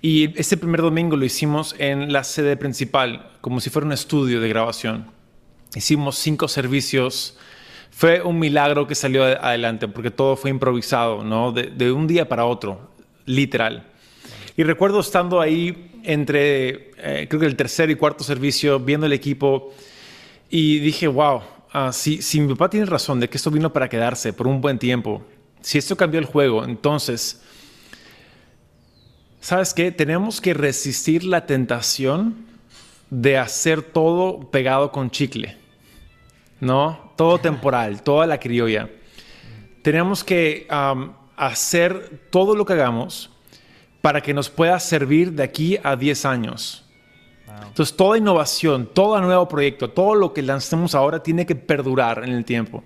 y 0.00 0.38
ese 0.38 0.56
primer 0.56 0.80
domingo 0.82 1.16
lo 1.16 1.24
hicimos 1.24 1.74
en 1.78 2.12
la 2.12 2.24
sede 2.24 2.56
principal, 2.56 3.30
como 3.40 3.60
si 3.60 3.70
fuera 3.70 3.86
un 3.86 3.92
estudio 3.92 4.40
de 4.40 4.48
grabación. 4.48 5.06
Hicimos 5.74 6.18
cinco 6.18 6.48
servicios. 6.48 7.38
Fue 7.92 8.20
un 8.20 8.38
milagro 8.38 8.86
que 8.86 8.94
salió 8.94 9.22
adelante 9.22 9.86
porque 9.86 10.10
todo 10.10 10.34
fue 10.34 10.50
improvisado, 10.50 11.22
¿no? 11.22 11.52
De, 11.52 11.64
de 11.64 11.92
un 11.92 12.06
día 12.06 12.28
para 12.28 12.44
otro, 12.44 12.90
literal. 13.26 13.86
Y 14.56 14.64
recuerdo 14.64 15.00
estando 15.00 15.40
ahí 15.40 15.90
entre, 16.02 16.90
eh, 16.98 17.26
creo 17.28 17.40
que 17.40 17.46
el 17.46 17.56
tercer 17.56 17.90
y 17.90 17.94
cuarto 17.94 18.24
servicio, 18.24 18.80
viendo 18.80 19.06
el 19.06 19.12
equipo 19.12 19.72
y 20.50 20.78
dije, 20.80 21.06
wow, 21.06 21.40
ah, 21.72 21.92
si, 21.92 22.20
si 22.20 22.40
mi 22.40 22.52
papá 22.54 22.68
tiene 22.68 22.86
razón 22.86 23.20
de 23.20 23.28
que 23.28 23.36
esto 23.36 23.50
vino 23.50 23.72
para 23.72 23.88
quedarse 23.88 24.32
por 24.32 24.46
un 24.46 24.60
buen 24.60 24.78
tiempo, 24.78 25.22
si 25.60 25.78
esto 25.78 25.96
cambió 25.96 26.20
el 26.20 26.26
juego, 26.26 26.64
entonces, 26.64 27.40
¿sabes 29.40 29.72
qué? 29.72 29.92
Tenemos 29.92 30.40
que 30.40 30.54
resistir 30.54 31.24
la 31.24 31.46
tentación 31.46 32.46
de 33.10 33.38
hacer 33.38 33.82
todo 33.82 34.50
pegado 34.50 34.90
con 34.90 35.10
chicle, 35.10 35.56
¿no? 36.62 37.12
Todo 37.16 37.38
temporal, 37.38 38.02
toda 38.02 38.24
la 38.24 38.38
criolla. 38.38 38.88
Tenemos 39.82 40.22
que 40.22 40.68
hacer 41.36 42.28
todo 42.30 42.54
lo 42.54 42.64
que 42.64 42.74
hagamos 42.74 43.30
para 44.00 44.20
que 44.20 44.32
nos 44.32 44.48
pueda 44.48 44.78
servir 44.78 45.32
de 45.32 45.42
aquí 45.42 45.76
a 45.82 45.96
10 45.96 46.24
años. 46.24 46.84
Entonces, 47.66 47.96
toda 47.96 48.16
innovación, 48.16 48.88
todo 48.94 49.20
nuevo 49.20 49.48
proyecto, 49.48 49.90
todo 49.90 50.14
lo 50.14 50.32
que 50.32 50.40
lancemos 50.40 50.94
ahora 50.94 51.20
tiene 51.20 51.46
que 51.46 51.56
perdurar 51.56 52.22
en 52.22 52.32
el 52.32 52.44
tiempo. 52.44 52.84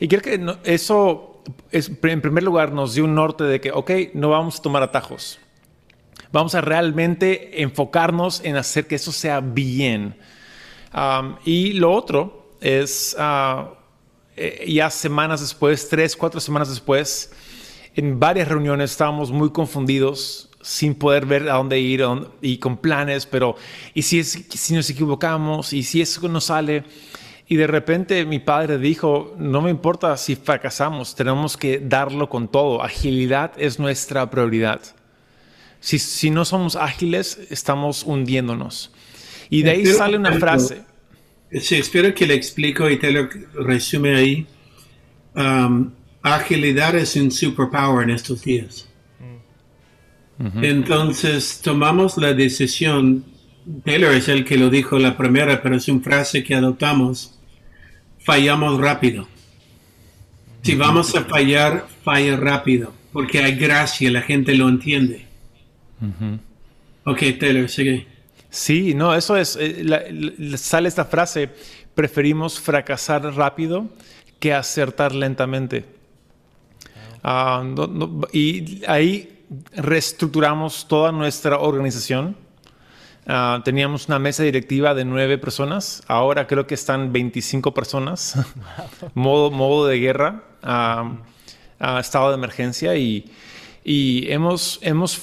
Y 0.00 0.08
creo 0.08 0.22
que 0.22 0.56
eso, 0.64 1.42
es, 1.70 1.92
en 2.02 2.20
primer 2.22 2.42
lugar, 2.42 2.72
nos 2.72 2.94
dio 2.94 3.04
un 3.04 3.14
norte 3.14 3.44
de 3.44 3.60
que, 3.60 3.72
ok, 3.72 3.90
no 4.14 4.30
vamos 4.30 4.58
a 4.58 4.62
tomar 4.62 4.82
atajos. 4.82 5.38
Vamos 6.32 6.54
a 6.54 6.62
realmente 6.62 7.60
enfocarnos 7.60 8.42
en 8.42 8.56
hacer 8.56 8.86
que 8.86 8.94
eso 8.94 9.12
sea 9.12 9.40
bien. 9.40 10.16
Um, 10.94 11.36
y 11.44 11.74
lo 11.74 11.92
otro 11.92 12.41
es, 12.62 13.16
ah, 13.18 13.74
eh, 14.36 14.64
ya 14.72 14.88
semanas 14.90 15.40
después, 15.40 15.88
tres, 15.88 16.16
cuatro 16.16 16.40
semanas 16.40 16.68
después, 16.70 17.32
en 17.94 18.18
varias 18.18 18.48
reuniones 18.48 18.92
estábamos 18.92 19.30
muy 19.30 19.50
confundidos, 19.50 20.48
sin 20.62 20.94
poder 20.94 21.26
ver 21.26 21.48
a 21.50 21.54
dónde 21.54 21.80
ir 21.80 22.02
a 22.02 22.06
dónde- 22.06 22.28
y 22.40 22.58
con 22.58 22.76
planes, 22.76 23.26
pero 23.26 23.56
¿y 23.94 24.02
si, 24.02 24.20
es, 24.20 24.46
si 24.48 24.74
nos 24.74 24.88
equivocamos? 24.88 25.72
¿Y 25.72 25.82
si 25.82 26.00
eso 26.00 26.26
no 26.28 26.40
sale? 26.40 26.84
Y 27.48 27.56
de 27.56 27.66
repente 27.66 28.24
mi 28.24 28.38
padre 28.38 28.78
dijo, 28.78 29.34
no 29.38 29.60
me 29.60 29.70
importa 29.70 30.16
si 30.16 30.36
fracasamos, 30.36 31.14
tenemos 31.14 31.56
que 31.56 31.80
darlo 31.80 32.28
con 32.30 32.48
todo. 32.48 32.82
Agilidad 32.82 33.52
es 33.58 33.78
nuestra 33.78 34.30
prioridad. 34.30 34.80
Si, 35.80 35.98
si 35.98 36.30
no 36.30 36.44
somos 36.44 36.76
ágiles, 36.76 37.40
estamos 37.50 38.04
hundiéndonos. 38.04 38.92
Y 39.50 39.62
de 39.64 39.70
ahí 39.72 39.84
sale 39.98 40.16
una 40.16 40.30
frase. 40.38 40.82
Sí, 41.60 41.76
espero 41.76 42.14
que 42.14 42.26
le 42.26 42.34
explico 42.34 42.88
y 42.88 42.98
te 42.98 43.10
lo 43.10 43.28
resume 43.54 44.16
ahí. 44.16 44.46
Um, 45.34 45.90
agilidad 46.22 46.96
es 46.96 47.16
un 47.16 47.30
superpower 47.30 48.04
en 48.04 48.14
estos 48.14 48.42
días. 48.42 48.88
Entonces 50.60 51.60
tomamos 51.62 52.16
la 52.16 52.32
decisión, 52.32 53.24
Taylor 53.84 54.12
es 54.12 54.26
el 54.28 54.44
que 54.44 54.56
lo 54.56 54.70
dijo 54.70 54.98
la 54.98 55.16
primera, 55.16 55.62
pero 55.62 55.76
es 55.76 55.86
una 55.86 56.02
frase 56.02 56.42
que 56.42 56.56
adoptamos, 56.56 57.38
fallamos 58.18 58.80
rápido. 58.80 59.28
Si 60.62 60.74
vamos 60.74 61.14
a 61.14 61.24
fallar, 61.24 61.86
falla 62.02 62.36
rápido, 62.36 62.92
porque 63.12 63.40
hay 63.40 63.54
gracia, 63.54 64.10
la 64.10 64.22
gente 64.22 64.54
lo 64.56 64.68
entiende. 64.68 65.26
Ok, 67.04 67.22
Taylor, 67.38 67.68
sigue. 67.68 68.06
Sí, 68.52 68.92
no, 68.94 69.14
eso 69.14 69.34
es, 69.38 69.56
eh, 69.56 69.82
la- 69.82 70.58
sale 70.58 70.86
esta 70.86 71.06
frase, 71.06 71.48
preferimos 71.94 72.60
fracasar 72.60 73.22
rápido 73.34 73.86
que 74.38 74.52
acertar 74.52 75.14
lentamente. 75.14 75.86
Ah, 77.24 77.64
y 78.30 78.82
ahí 78.86 79.42
reestructuramos 79.74 80.86
toda 80.86 81.12
nuestra 81.12 81.58
organización. 81.60 82.36
Ah, 83.26 83.62
teníamos 83.64 84.08
una 84.08 84.18
mesa 84.18 84.42
directiva 84.42 84.92
de 84.94 85.06
nueve 85.06 85.38
personas, 85.38 86.02
ahora 86.06 86.46
creo 86.46 86.66
que 86.66 86.74
están 86.74 87.10
25 87.10 87.72
personas, 87.72 88.34
modo, 89.14 89.50
modo 89.50 89.86
de 89.86 89.98
guerra, 89.98 90.42
ah, 90.62 91.10
estado 92.00 92.28
de 92.28 92.34
emergencia 92.34 92.96
y, 92.96 93.30
y 93.82 94.30
hemos, 94.30 94.78
hemos, 94.82 95.18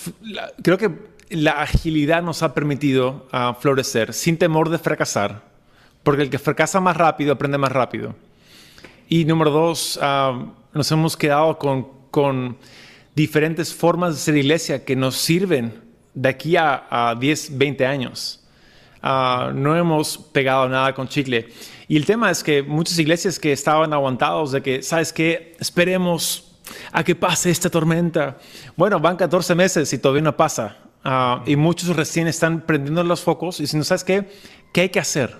creo 0.63 0.79
que 0.79 1.08
la 1.29 1.61
agilidad 1.61 2.23
nos 2.23 2.43
ha 2.43 2.53
permitido 2.53 3.27
ah, 3.31 3.55
florecer 3.59 4.13
sin 4.13 4.37
temor 4.37 4.69
de 4.69 4.79
fracasar, 4.79 5.43
porque 6.03 6.23
el 6.23 6.29
que 6.29 6.39
fracasa 6.39 6.79
más 6.79 6.97
rápido 6.97 7.33
aprende 7.33 7.57
más 7.57 7.71
rápido. 7.71 8.15
Y 9.07 9.25
número 9.25 9.51
dos, 9.51 9.99
ah, 10.01 10.45
nos 10.73 10.91
hemos 10.91 11.15
quedado 11.15 11.57
con, 11.57 12.57
diferentes 13.15 13.73
formas 13.73 14.13
de 14.13 14.19
ser 14.19 14.37
iglesia 14.37 14.85
que 14.85 14.95
nos 14.95 15.15
sirven 15.15 15.73
de 16.13 16.29
aquí 16.29 16.55
a, 16.55 16.85
a 16.89 17.15
10, 17.15 17.57
20 17.57 17.85
años. 17.85 18.43
Ah, 19.01 19.51
no 19.53 19.75
hemos 19.75 20.17
pegado 20.17 20.67
nada 20.69 20.93
con 20.93 21.07
chicle. 21.07 21.49
Y 21.87 21.97
el 21.97 22.05
tema 22.05 22.31
es 22.31 22.43
que 22.43 22.63
muchas 22.63 22.97
iglesias 22.97 23.39
que 23.39 23.51
estaban 23.51 23.93
aguantados 23.93 24.51
de 24.51 24.61
que, 24.61 24.83
¿sabes 24.83 25.11
qué? 25.11 25.55
Esperemos 25.59 26.55
a 26.91 27.03
que 27.03 27.15
pase 27.15 27.49
esta 27.49 27.69
tormenta. 27.69 28.37
Bueno, 28.75 28.99
van 28.99 29.17
14 29.17 29.55
meses 29.55 29.91
y 29.93 29.97
todavía 29.97 30.23
no 30.23 30.35
pasa. 30.35 30.77
Ah, 31.03 31.43
y 31.45 31.55
muchos 31.55 31.95
recién 31.95 32.27
están 32.27 32.61
prendiendo 32.61 33.03
los 33.03 33.21
focos 33.21 33.59
y 33.59 33.63
diciendo, 33.63 33.85
¿sabes 33.85 34.03
qué? 34.03 34.29
¿Qué 34.73 34.81
hay 34.81 34.89
que 34.89 34.99
hacer? 34.99 35.35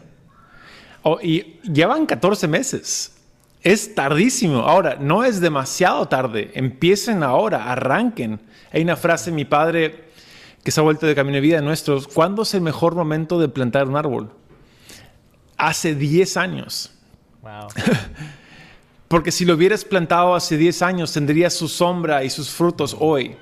Oh, 1.04 1.20
y 1.22 1.60
llevan 1.64 2.06
14 2.06 2.48
meses. 2.48 3.16
Es 3.62 3.94
tardísimo. 3.94 4.60
Ahora, 4.60 4.98
no 5.00 5.24
es 5.24 5.42
demasiado 5.42 6.08
tarde. 6.08 6.52
Empiecen 6.54 7.24
ahora, 7.24 7.72
arranquen. 7.72 8.40
Hay 8.72 8.82
una 8.82 8.96
frase 8.96 9.32
de 9.32 9.36
mi 9.36 9.46
padre 9.46 10.10
que 10.64 10.72
se 10.72 10.80
ha 10.80 10.84
vuelto 10.84 11.06
de 11.06 11.16
camino 11.16 11.36
de 11.36 11.42
vida 11.42 11.62
nuestros. 11.62 12.08
¿Cuándo 12.08 12.44
es 12.44 12.54
el 12.54 12.62
mejor 12.62 12.96
momento 12.96 13.40
de 13.40 13.50
plantar 13.50 13.88
un 13.88 13.98
árbol? 13.98 14.32
Hace 15.58 15.96
10 15.96 16.38
años. 16.38 16.92
Wow. 17.42 17.68
Porque 19.10 19.32
si 19.32 19.44
lo 19.44 19.56
hubieras 19.56 19.84
plantado 19.84 20.36
hace 20.36 20.56
10 20.56 20.82
años, 20.84 21.12
tendría 21.12 21.50
su 21.50 21.68
sombra 21.68 22.24
y 22.24 22.30
sus 22.30 22.50
frutos 22.50 22.96
hoy. 23.00 23.36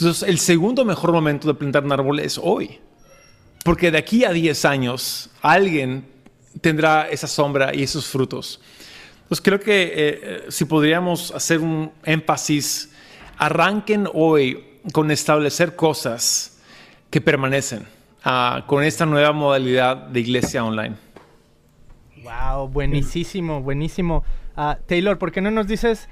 Entonces, 0.00 0.28
el 0.28 0.38
segundo 0.38 0.84
mejor 0.84 1.12
momento 1.12 1.48
de 1.48 1.54
plantar 1.54 1.84
un 1.84 1.92
árbol 1.92 2.20
es 2.20 2.38
hoy. 2.42 2.78
Porque 3.64 3.90
de 3.90 3.98
aquí 3.98 4.24
a 4.24 4.32
10 4.32 4.64
años, 4.64 5.30
alguien 5.42 6.06
tendrá 6.60 7.08
esa 7.08 7.26
sombra 7.26 7.74
y 7.74 7.82
esos 7.82 8.06
frutos. 8.06 8.60
Entonces, 9.22 9.40
creo 9.42 9.60
que 9.60 9.82
eh, 9.82 9.92
eh, 9.94 10.44
si 10.48 10.64
podríamos 10.64 11.30
hacer 11.32 11.60
un 11.60 11.92
énfasis, 12.04 12.90
arranquen 13.36 14.08
hoy 14.12 14.64
con 14.92 15.10
establecer 15.10 15.76
cosas 15.76 16.58
que 17.10 17.20
permanecen 17.20 17.86
ah, 18.24 18.64
con 18.66 18.82
esta 18.82 19.04
nueva 19.04 19.32
modalidad 19.32 19.96
de 19.96 20.20
iglesia 20.20 20.64
online. 20.64 20.96
Wow, 22.22 22.68
buenísimo, 22.68 23.60
buenísimo. 23.60 24.24
Ah, 24.56 24.78
Taylor, 24.86 25.18
¿por 25.18 25.32
qué 25.32 25.40
no 25.40 25.50
nos 25.50 25.66
dices 25.66 26.08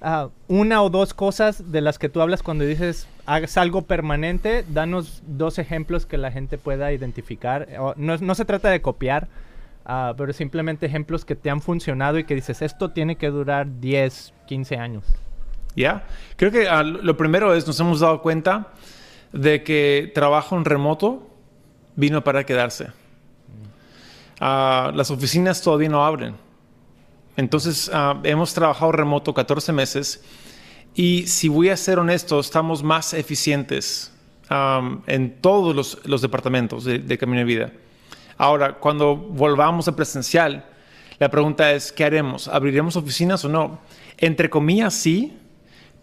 ah, 0.00 0.28
una 0.48 0.82
o 0.82 0.90
dos 0.90 1.14
cosas 1.14 1.70
de 1.72 1.80
las 1.80 1.98
que 1.98 2.08
tú 2.08 2.20
hablas 2.20 2.42
cuando 2.42 2.64
dices 2.64 3.06
hagas 3.26 3.56
algo 3.56 3.82
permanente? 3.82 4.64
Danos 4.68 5.22
dos 5.26 5.58
ejemplos 5.58 6.06
que 6.06 6.18
la 6.18 6.30
gente 6.30 6.58
pueda 6.58 6.92
identificar. 6.92 7.68
No, 7.96 8.16
no 8.16 8.34
se 8.34 8.44
trata 8.44 8.70
de 8.70 8.82
copiar, 8.82 9.28
ah, 9.84 10.14
pero 10.16 10.32
simplemente 10.32 10.86
ejemplos 10.86 11.24
que 11.24 11.36
te 11.36 11.50
han 11.50 11.60
funcionado 11.60 12.18
y 12.18 12.24
que 12.24 12.34
dices 12.34 12.62
esto 12.62 12.90
tiene 12.90 13.16
que 13.16 13.30
durar 13.30 13.80
10, 13.80 14.32
15 14.46 14.76
años. 14.76 15.04
¿Ya? 15.76 16.04
Creo 16.36 16.50
que 16.50 16.68
ah, 16.68 16.82
lo 16.82 17.16
primero 17.16 17.54
es, 17.54 17.66
nos 17.66 17.78
hemos 17.80 18.00
dado 18.00 18.22
cuenta 18.22 18.68
de 19.32 19.62
que 19.62 20.10
trabajo 20.14 20.56
en 20.56 20.64
remoto 20.64 21.28
vino 21.96 22.24
para 22.24 22.44
quedarse. 22.44 22.88
Las 24.40 25.10
oficinas 25.10 25.60
todavía 25.60 25.90
no 25.90 26.04
abren. 26.04 26.34
Entonces, 27.40 27.90
ah, 27.94 28.20
hemos 28.22 28.52
trabajado 28.52 28.92
remoto 28.92 29.32
14 29.32 29.72
meses 29.72 30.22
y 30.94 31.26
si 31.26 31.48
voy 31.48 31.70
a 31.70 31.76
ser 31.76 31.98
honesto, 31.98 32.38
estamos 32.38 32.82
más 32.82 33.14
eficientes 33.14 34.12
en 35.06 35.40
todos 35.40 36.02
los, 36.04 36.20
departamentos 36.20 36.84
de, 36.84 36.98
de, 36.98 37.16
Camino 37.16 37.38
de 37.38 37.44
Vida. 37.44 37.72
Ahora, 38.36 38.74
cuando 38.74 39.16
volvamos 39.16 39.88
a 39.88 39.96
presencial, 39.96 40.66
la 41.18 41.30
pregunta 41.30 41.72
es, 41.72 41.92
¿qué 41.92 42.04
haremos? 42.04 42.46
¿Abriremos 42.46 42.96
oficinas 42.96 43.42
o 43.44 43.48
no? 43.48 43.78
Entre 44.18 44.50
comillas, 44.50 44.92
sí, 44.92 45.38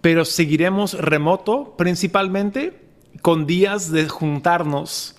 pero 0.02 0.26
seguiremos 0.26 0.94
remoto 0.94 1.76
principalmente 1.78 2.82
con 3.22 3.46
días 3.46 3.92
de 3.92 4.10
juntarnos. 4.10 5.17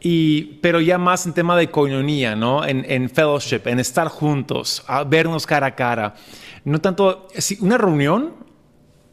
Y, 0.00 0.58
pero 0.62 0.80
ya 0.80 0.96
más 0.96 1.26
en 1.26 1.34
tema 1.34 1.56
de 1.56 1.70
coinonía, 1.70 2.36
¿no? 2.36 2.64
En, 2.64 2.84
en 2.88 3.10
fellowship, 3.10 3.62
en 3.64 3.80
estar 3.80 4.08
juntos, 4.08 4.84
a 4.86 5.02
vernos 5.04 5.46
cara 5.46 5.68
a 5.68 5.74
cara. 5.74 6.14
No 6.64 6.80
tanto, 6.80 7.28
una 7.60 7.78
reunión, 7.78 8.34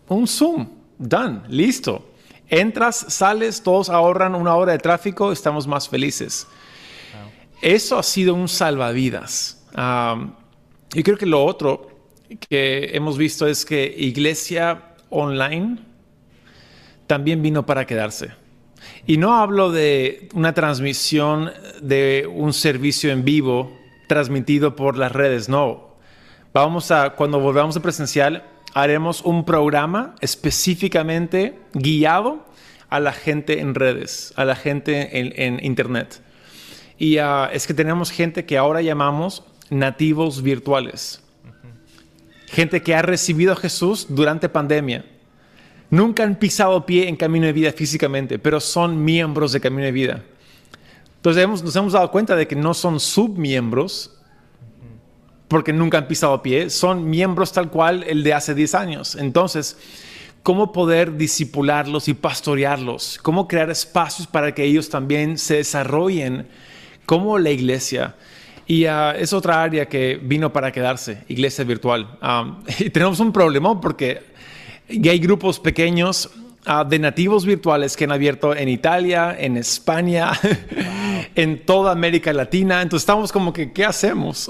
un 0.08 0.28
Zoom, 0.28 0.69
done, 0.98 1.41
listo. 1.50 2.12
Entras, 2.48 3.06
sales, 3.10 3.63
todos 3.63 3.89
ahorran 3.89 4.36
una 4.36 4.56
hora 4.56 4.74
de 4.74 4.78
tráfico, 4.78 5.32
estamos 5.32 5.65
más 5.65 5.89
felices. 5.89 6.48
Eso 7.62 7.98
ha 7.98 8.04
sido 8.04 8.36
un 8.36 8.48
salvavidas. 8.48 9.65
y 10.93 11.04
creo 11.04 11.17
que 11.17 11.26
lo 11.26 11.43
otro 11.43 11.89
que 12.50 12.91
hemos 12.93 13.17
visto 13.17 13.48
es 13.48 13.65
que 13.65 13.93
iglesia 13.98 14.95
online 15.10 15.78
también 17.08 17.41
vino 17.41 17.65
para 17.65 17.86
quedarse. 17.86 18.44
Y 19.07 19.17
no 19.17 19.35
hablo 19.35 19.71
de 19.71 20.29
una 20.33 20.53
transmisión 20.53 21.51
de 21.81 22.27
un 22.33 22.53
servicio 22.53 23.11
en 23.11 23.23
vivo 23.23 23.71
transmitido 24.07 24.75
por 24.75 24.97
las 24.97 25.11
redes, 25.11 25.47
no. 25.47 25.95
Vamos 26.53 26.89
a, 26.89 27.11
cuando 27.11 27.39
volvamos 27.39 27.77
a 27.77 27.81
presencial, 27.81 28.43
haremos 28.73 29.21
un 29.21 29.45
programa 29.45 30.15
específicamente 30.21 31.59
guiado 31.73 32.45
a 32.89 32.99
la 32.99 33.13
gente 33.13 33.59
en 33.59 33.75
redes, 33.75 34.33
a 34.37 34.45
la 34.45 34.55
gente 34.55 35.19
en, 35.45 35.63
Internet. 35.63 36.21
Y 36.97 37.17
ah, 37.19 37.49
es 37.53 37.67
que 37.67 37.73
tenemos 37.73 38.09
gente 38.09 38.45
que 38.45 38.57
ahora 38.57 38.81
llamamos 38.81 39.43
nativos 39.69 40.41
virtuales. 40.41 41.21
Gente 42.47 42.81
que 42.81 42.95
ha 42.95 43.01
recibido 43.01 43.53
a 43.53 43.55
Jesús 43.55 44.07
durante 44.09 44.49
pandemia. 44.49 45.05
Nunca 45.95 46.23
han 46.23 46.36
pisado 46.36 46.86
pie 46.86 47.08
en 47.08 47.15
Camino 47.15 47.45
de 47.45 47.53
Vida 47.53 47.71
físicamente, 47.71 48.38
pero 48.38 48.60
son 48.60 49.01
miembros 49.05 49.53
de 49.53 49.62
Camino 49.62 49.86
de 49.86 49.93
Vida. 49.93 50.23
Entonces 51.15 51.47
nos 51.47 51.73
hemos 51.73 51.93
dado 51.93 52.12
cuenta 52.12 52.36
de 52.36 52.49
que 52.49 52.55
no 52.58 52.73
son 52.73 52.99
submiembros, 52.99 54.12
porque 55.47 55.71
nunca 55.71 55.99
han 55.99 56.10
pisado 56.10 56.41
pie, 56.41 56.69
son 56.69 57.10
miembros 57.10 57.53
tal 57.53 57.69
cual 57.71 58.03
el 58.03 58.23
de 58.23 58.34
hace 58.34 58.53
10 58.53 58.75
años. 58.75 59.15
Entonces, 59.15 59.77
¿cómo 60.43 60.73
poder 60.73 61.15
disipularlos 61.15 62.10
y 62.10 62.13
pastorearlos? 62.13 63.17
¿Cómo 63.21 63.47
crear 63.47 63.69
espacios 63.69 64.27
para 64.27 64.53
que 64.53 64.65
ellos 64.65 64.89
también 64.89 65.38
se 65.38 65.55
desarrollen 65.55 66.45
como 67.05 67.39
la 67.39 67.51
iglesia? 67.51 68.15
Y 68.67 68.84
ah, 68.84 69.15
es 69.17 69.31
otra 69.31 69.63
área 69.63 69.88
que 69.88 70.19
vino 70.21 70.51
para 70.51 70.73
quedarse, 70.73 71.23
iglesia 71.29 71.63
virtual. 71.63 72.17
Ah, 72.21 72.60
y 72.79 72.89
tenemos 72.89 73.21
un 73.21 73.31
problema 73.31 73.79
porque 73.79 74.35
hay 74.89 75.19
grupos 75.19 75.60
pequeños 75.60 76.30
ah, 76.65 76.84
de 76.84 77.00
nativos 77.00 77.45
virtuales 77.45 77.95
que 77.95 78.06
han 78.06 78.12
abierto 78.12 78.56
en 78.56 78.69
Italia, 78.69 79.36
en 79.38 79.58
España, 79.58 80.32
en 81.36 81.65
toda 81.65 81.91
América 81.91 82.34
Latina. 82.34 82.82
Entonces 82.82 83.04
estamos 83.04 83.32
como 83.32 83.54
que, 83.54 83.71
¿qué 83.71 83.86
hacemos? 83.86 84.50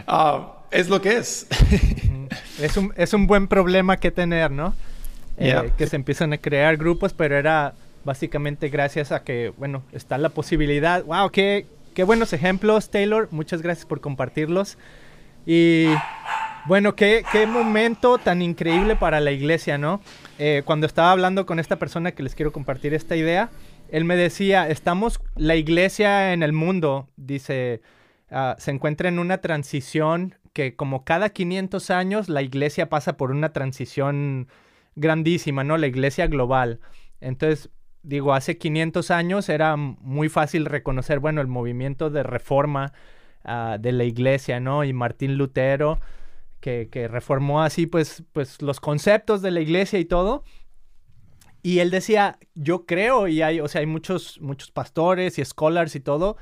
es 0.70 0.88
lo 0.88 1.00
que 1.00 1.16
es. 1.16 1.46
es, 2.60 2.76
un, 2.76 2.92
es 2.96 3.12
un 3.14 3.26
buen 3.26 3.48
problema 3.48 3.96
que 3.96 4.10
tener, 4.10 4.50
¿no? 4.50 4.74
Eh, 5.38 5.70
que 5.78 5.86
se 5.86 5.96
empiezan 5.96 6.32
a 6.32 6.38
crear 6.38 6.76
grupos, 6.76 7.12
pero 7.12 7.36
era 7.36 7.74
básicamente 8.04 8.68
gracias 8.68 9.12
a 9.12 9.22
que, 9.22 9.52
bueno, 9.56 9.82
está 9.92 10.18
la 10.18 10.30
posibilidad. 10.30 11.04
¡Wow! 11.04 11.30
¡Qué, 11.30 11.66
Qué 11.98 12.04
buenos 12.04 12.32
ejemplos, 12.32 12.90
Taylor. 12.90 13.26
Muchas 13.32 13.60
gracias 13.60 13.84
por 13.84 14.00
compartirlos. 14.00 14.78
Y 15.44 15.86
bueno, 16.68 16.94
qué, 16.94 17.24
qué 17.32 17.46
momento 17.46 18.18
tan 18.18 18.42
increíble 18.42 18.94
para 18.94 19.20
la 19.20 19.32
iglesia, 19.32 19.78
¿no? 19.78 20.02
Eh, 20.38 20.62
cuando 20.66 20.86
estaba 20.86 21.12
hablando 21.12 21.46
con 21.46 21.58
esta 21.58 21.78
persona 21.78 22.12
que 22.12 22.22
les 22.22 22.34
quiero 22.34 22.52
compartir 22.52 22.92
esta 22.92 23.16
idea, 23.16 23.48
él 23.88 24.04
me 24.04 24.16
decía, 24.16 24.68
estamos, 24.68 25.18
la 25.34 25.56
iglesia 25.56 26.34
en 26.34 26.42
el 26.42 26.52
mundo, 26.52 27.08
dice, 27.16 27.80
ah, 28.30 28.54
se 28.58 28.70
encuentra 28.70 29.08
en 29.08 29.18
una 29.18 29.38
transición 29.38 30.34
que 30.52 30.76
como 30.76 31.04
cada 31.04 31.30
500 31.30 31.90
años 31.90 32.28
la 32.28 32.42
iglesia 32.42 32.90
pasa 32.90 33.16
por 33.16 33.30
una 33.30 33.54
transición 33.54 34.48
grandísima, 34.94 35.64
¿no? 35.64 35.78
La 35.78 35.86
iglesia 35.86 36.26
global. 36.26 36.80
Entonces, 37.22 37.70
digo, 38.02 38.34
hace 38.34 38.58
500 38.58 39.10
años 39.10 39.48
era 39.48 39.76
muy 39.76 40.28
fácil 40.28 40.66
reconocer, 40.66 41.18
bueno, 41.18 41.40
el 41.40 41.46
movimiento 41.46 42.10
de 42.10 42.24
reforma 42.24 42.92
ah, 43.42 43.78
de 43.80 43.92
la 43.92 44.04
iglesia, 44.04 44.60
¿no? 44.60 44.84
Y 44.84 44.92
Martín 44.92 45.38
Lutero, 45.38 45.98
que, 46.60 47.08
reformó 47.10 47.62
así, 47.62 47.86
pues, 47.86 48.24
pues, 48.32 48.60
los 48.62 48.80
conceptos 48.80 49.42
de 49.42 49.50
la 49.50 49.60
iglesia 49.60 49.98
y 49.98 50.04
todo. 50.04 50.44
Y 51.62 51.80
él 51.80 51.90
decía, 51.90 52.38
yo 52.54 52.86
creo, 52.86 53.28
y 53.28 53.42
hay, 53.42 53.60
o 53.60 53.68
sea, 53.68 53.80
hay 53.80 53.86
muchos, 53.86 54.40
muchos 54.40 54.70
pastores 54.70 55.38
y 55.38 55.44
scholars 55.44 55.94
y 55.96 56.00
todo, 56.00 56.36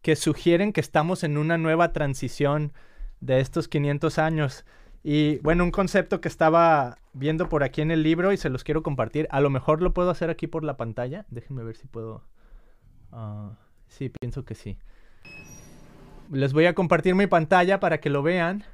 que 0.00 0.16
sugieren 0.16 0.72
que 0.72 0.80
estamos 0.80 1.24
en 1.24 1.38
una 1.38 1.58
nueva 1.58 1.92
transición 1.92 2.72
de 3.20 3.40
estos 3.40 3.68
500 3.68 4.18
años. 4.18 4.64
Y 5.02 5.38
bueno, 5.38 5.64
un 5.64 5.70
concepto 5.70 6.20
que 6.20 6.28
estaba 6.28 6.98
viendo 7.12 7.48
por 7.48 7.64
aquí 7.64 7.80
en 7.80 7.90
el 7.90 8.02
libro 8.02 8.32
y 8.32 8.36
se 8.36 8.50
los 8.50 8.64
quiero 8.64 8.82
compartir. 8.82 9.26
A 9.30 9.40
lo 9.40 9.50
mejor 9.50 9.82
lo 9.82 9.92
puedo 9.92 10.10
hacer 10.10 10.30
aquí 10.30 10.46
por 10.46 10.64
la 10.64 10.76
pantalla. 10.76 11.26
Déjenme 11.28 11.64
ver 11.64 11.76
si 11.76 11.86
puedo. 11.86 12.24
Ah, 13.10 13.58
sí, 13.88 14.10
pienso 14.20 14.44
que 14.44 14.54
sí. 14.54 14.78
Les 16.30 16.52
voy 16.52 16.66
a 16.66 16.74
compartir 16.74 17.14
mi 17.14 17.26
pantalla 17.26 17.80
para 17.80 18.00
que 18.00 18.10
lo 18.10 18.22
vean. 18.22 18.64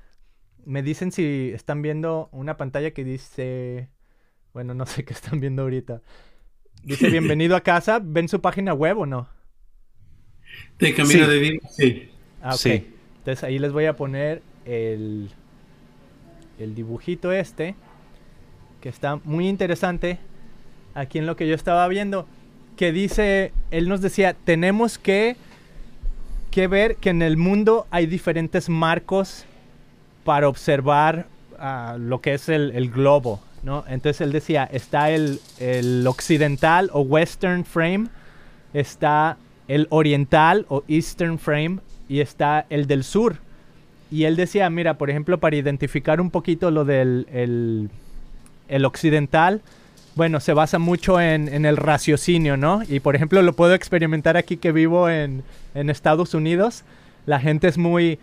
Me 0.64 0.82
dicen 0.82 1.12
si 1.12 1.50
están 1.54 1.82
viendo 1.82 2.28
una 2.32 2.56
pantalla 2.56 2.90
que 2.92 3.04
dice. 3.04 3.88
Bueno, 4.52 4.74
no 4.74 4.86
sé 4.86 5.04
qué 5.04 5.12
están 5.12 5.40
viendo 5.40 5.62
ahorita. 5.62 6.02
Dice 6.82 7.08
bienvenido 7.10 7.56
a 7.56 7.62
casa. 7.62 8.00
¿Ven 8.02 8.28
su 8.28 8.40
página 8.40 8.74
web 8.74 8.98
o 8.98 9.06
no? 9.06 9.28
De 10.78 10.94
Camino 10.94 11.26
de 11.26 11.38
Vida, 11.38 11.68
sí. 11.70 12.10
Ah, 12.42 12.52
sí. 12.52 12.94
Entonces 13.18 13.44
ahí 13.44 13.58
les 13.58 13.72
voy 13.72 13.86
a 13.86 13.94
poner 13.94 14.42
el, 14.64 15.30
el 16.58 16.74
dibujito 16.74 17.32
este, 17.32 17.74
que 18.80 18.88
está 18.88 19.16
muy 19.24 19.48
interesante, 19.48 20.18
aquí 20.94 21.18
en 21.18 21.26
lo 21.26 21.36
que 21.36 21.48
yo 21.48 21.54
estaba 21.54 21.86
viendo, 21.88 22.26
que 22.76 22.92
dice, 22.92 23.52
él 23.70 23.88
nos 23.88 24.00
decía, 24.00 24.34
tenemos 24.44 24.98
que, 24.98 25.36
que 26.50 26.68
ver 26.68 26.96
que 26.96 27.10
en 27.10 27.22
el 27.22 27.36
mundo 27.36 27.86
hay 27.90 28.06
diferentes 28.06 28.68
marcos 28.68 29.44
para 30.28 30.46
observar 30.46 31.24
ah, 31.58 31.96
lo 31.98 32.20
que 32.20 32.34
es 32.34 32.50
el, 32.50 32.90
globo, 32.90 33.40
¿no? 33.62 33.84
Entonces 33.88 34.20
él 34.20 34.30
decía, 34.30 34.68
está 34.70 35.08
el, 35.08 35.40
el 35.58 36.06
occidental 36.06 36.90
o 36.92 37.00
western 37.00 37.64
frame, 37.64 38.08
está 38.74 39.38
el 39.68 39.86
oriental 39.88 40.66
o 40.68 40.84
eastern 40.86 41.38
frame 41.38 41.78
y 42.10 42.20
está 42.20 42.66
el 42.68 42.86
del 42.86 43.04
sur, 43.04 43.38
y 44.10 44.24
él 44.24 44.36
decía, 44.36 44.68
mira, 44.68 44.98
por 44.98 45.08
ejemplo, 45.08 45.38
para 45.38 45.56
identificar 45.56 46.20
un 46.20 46.30
poquito 46.30 46.70
lo 46.70 46.84
del 46.84 47.88
el, 48.68 48.84
occidental, 48.84 49.62
bueno, 50.14 50.40
se 50.40 50.52
basa 50.52 50.78
mucho 50.78 51.22
en, 51.22 51.64
el 51.64 51.78
raciocinio, 51.78 52.58
¿no? 52.58 52.82
Y 52.86 53.00
por 53.00 53.16
ejemplo, 53.16 53.40
lo 53.40 53.54
puedo 53.54 53.72
experimentar 53.72 54.36
aquí 54.36 54.58
que 54.58 54.72
vivo 54.72 55.08
en, 55.08 55.42
en 55.74 55.88
Estados 55.88 56.34
Unidos. 56.34 56.84
La 57.24 57.40
gente 57.40 57.66
es 57.66 57.78
muy, 57.78 58.18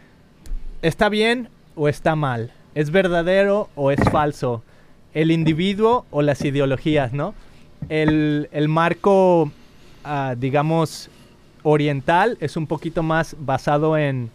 ¿está 0.84 1.10
bien 1.10 1.50
o 1.76 1.88
está 1.88 2.16
mal? 2.16 2.52
¿Es 2.74 2.92
verdadero 2.92 3.70
o 3.76 3.92
es 3.92 4.00
falso? 4.12 4.64
¿El 5.14 5.32
individuo 5.32 6.06
o 6.12 6.22
las 6.22 6.44
ideologías, 6.44 7.14
no? 7.14 7.34
El, 7.90 8.50
el 8.52 8.68
marco, 8.68 9.52
ah, 10.04 10.36
digamos, 10.38 11.10
oriental 11.64 12.38
es 12.42 12.58
un 12.58 12.68
poquito 12.68 13.04
más 13.04 13.36
basado 13.40 13.98
en 13.98 14.30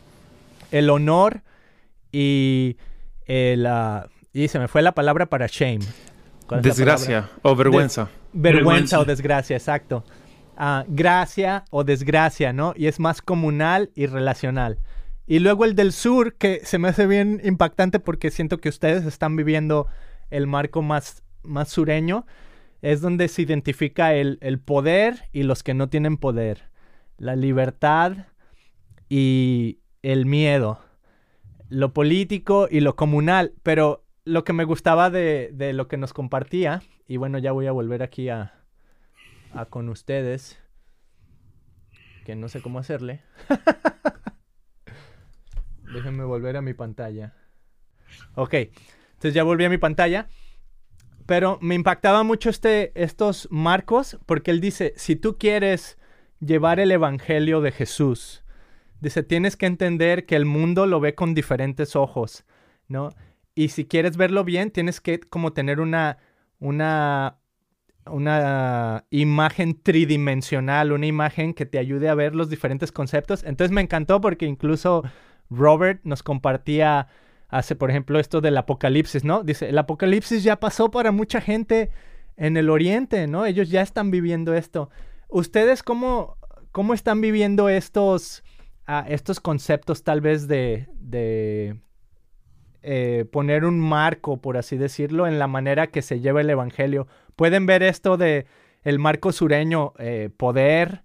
el 0.71 0.91
honor 0.91 1.43
y 2.13 2.77
el... 3.27 3.67
Ah, 3.67 4.09
y 4.33 4.49
se 4.49 4.59
me 4.59 4.69
fue 4.69 4.83
la 4.83 4.93
palabra 4.93 5.27
para 5.27 5.47
shame. 5.49 5.81
Desgracia 6.63 7.29
o 7.43 7.55
vergüenza. 7.55 8.09
vergüenza, 8.33 9.01
o 9.01 9.05
desgracia, 9.05 9.57
exacto. 9.57 10.05
Ah, 10.57 10.85
gracia 10.89 11.65
o 11.71 11.85
desgracia, 11.85 12.53
¿no? 12.53 12.75
Y 12.77 12.87
es 12.87 13.01
más 13.01 13.23
comunal 13.23 13.91
y 13.95 14.07
relacional. 14.07 14.79
Y 15.31 15.39
luego 15.39 15.65
el 15.65 15.77
del 15.77 15.93
sur, 15.93 16.35
que 16.35 16.63
se 16.65 16.79
me 16.79 16.89
hace 16.89 17.07
bien 17.07 17.41
impactante 17.45 18.01
porque 18.01 18.33
siento 18.33 18.59
que 18.59 18.69
ustedes 18.69 19.05
están 19.05 19.37
viviendo 19.37 19.87
el 20.29 20.49
marco 20.49 20.83
más, 20.83 21.23
más 21.45 21.69
sureño, 21.69 22.27
es 22.83 23.01
donde 23.01 23.29
se 23.29 23.43
identifica 23.43 24.13
el, 24.13 24.39
el 24.41 24.59
poder 24.59 25.29
y 25.31 25.45
los 25.45 25.63
que 25.63 25.73
no 25.73 25.89
tienen 25.89 26.17
poder, 26.17 26.69
la 27.17 27.37
libertad 27.37 28.27
y, 29.09 29.79
el 30.03 30.27
miedo. 30.27 30.81
lo 31.69 31.93
político 31.93 32.67
y 32.69 32.81
lo 32.81 32.97
comunal, 32.97 33.55
pero 33.63 34.05
lo 34.25 34.43
que 34.43 34.53
me 34.53 34.65
gustaba 34.65 35.11
de, 35.11 35.51
de, 35.53 35.75
lo 35.75 35.87
que 35.87 35.97
nos 35.97 36.13
compartía, 36.13 36.83
y 37.07 37.19
bueno, 37.19 37.39
ya 37.39 37.53
voy 37.53 37.69
a 37.69 37.73
volver 37.73 38.03
aquí 38.03 38.31
a, 38.31 38.65
a 39.53 39.67
con 39.67 39.91
ustedes, 39.91 40.59
que 42.25 42.35
no 42.35 42.49
sé 42.49 42.61
cómo 42.61 42.81
hacerle. 42.81 43.23
Déjenme 45.93 46.25
volver 46.25 46.57
a 46.57 46.63
mi 46.63 46.75
pantalla. 46.75 47.35
Ok, 48.35 48.55
entonces 48.55 49.35
ya 49.35 49.43
volví 49.43 49.65
a 49.65 49.71
mi 49.71 49.79
pantalla. 49.79 50.29
Pero 51.27 51.59
me 51.61 51.75
impactaba 51.75 52.25
mucho 52.25 52.51
este, 52.51 52.91
estos 53.01 53.47
marcos 53.51 54.19
porque 54.27 54.51
él 54.51 54.61
dice, 54.61 54.95
si 54.97 55.15
tú 55.15 55.39
quieres 55.39 55.97
llevar 56.41 56.81
el 56.81 56.91
Evangelio 56.91 57.61
de 57.61 57.71
Jesús, 57.71 58.43
dice, 59.01 59.23
tienes 59.23 59.57
que 59.57 59.67
entender 59.67 60.27
que 60.27 60.35
el 60.35 60.45
mundo 60.45 60.87
lo 60.87 60.99
ve 60.99 61.15
con 61.15 61.35
diferentes 61.35 61.95
ojos, 61.95 62.45
¿no? 62.89 63.11
Y 63.55 63.69
si 63.69 63.85
quieres 63.85 64.17
verlo 64.17 64.43
bien, 64.43 64.71
tienes 64.71 65.01
que 65.01 65.21
como 65.21 65.53
tener 65.53 65.81
una, 65.81 66.19
una, 66.59 67.39
una 68.07 69.05
imagen 69.11 69.81
tridimensional, 69.81 70.93
una 70.93 71.07
imagen 71.07 71.55
que 71.55 71.67
te 71.67 71.79
ayude 71.79 72.09
a 72.09 72.15
ver 72.15 72.35
los 72.35 72.49
diferentes 72.49 72.91
conceptos. 72.91 73.45
Entonces 73.45 73.73
me 73.73 73.83
encantó 73.83 74.21
porque 74.21 74.47
incluso 74.47 75.05
Robert 75.51 76.01
nos 76.05 76.23
compartía 76.23 77.09
hace, 77.49 77.75
por 77.75 77.91
ejemplo, 77.91 78.19
esto 78.19 78.41
del 78.41 78.57
apocalipsis, 78.57 79.25
¿no? 79.25 79.43
Dice, 79.43 79.69
el 79.69 79.79
apocalipsis 79.79 80.43
ya 80.43 80.61
pasó 80.61 80.91
para 80.91 81.13
mucha 81.13 81.41
gente 81.41 81.91
en 82.37 82.57
el 82.57 82.71
oriente, 82.71 83.27
¿no? 83.27 83.45
Ellos 83.45 83.69
ya 83.71 83.83
están 83.83 84.11
viviendo 84.11 84.55
esto. 84.55 84.89
¿Ustedes 85.29 85.83
cómo, 85.83 86.37
cómo 86.73 86.95
están 86.95 87.21
viviendo 87.21 87.69
estos, 87.69 88.43
uh, 88.89 89.05
estos 89.09 89.41
conceptos 89.41 90.05
tal 90.05 90.21
vez 90.21 90.49
de, 90.49 90.89
de 90.95 91.77
eh, 92.83 93.27
poner 93.31 93.65
un 93.65 93.81
marco, 93.81 94.41
por 94.41 94.57
así 94.57 94.77
decirlo, 94.77 95.27
en 95.27 95.39
la 95.39 95.49
manera 95.49 95.89
que 95.89 96.03
se 96.03 96.21
lleva 96.21 96.41
el 96.41 96.51
Evangelio? 96.51 97.09
¿Pueden 97.37 97.67
ver 97.67 97.83
esto 97.83 98.17
de 98.17 98.47
el 98.83 98.99
marco 98.99 99.33
sureño, 99.33 99.93
eh, 99.99 100.31
poder 100.37 101.05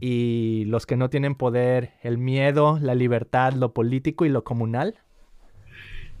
y 0.00 0.64
los 0.66 0.86
que 0.86 0.96
no 0.96 1.10
tienen 1.10 1.34
poder, 1.34 1.92
el 2.02 2.18
miedo, 2.18 2.78
la 2.80 2.94
libertad, 2.94 3.52
lo 3.52 3.72
político 3.74 4.24
y 4.24 4.30
lo 4.30 4.44
comunal? 4.44 4.96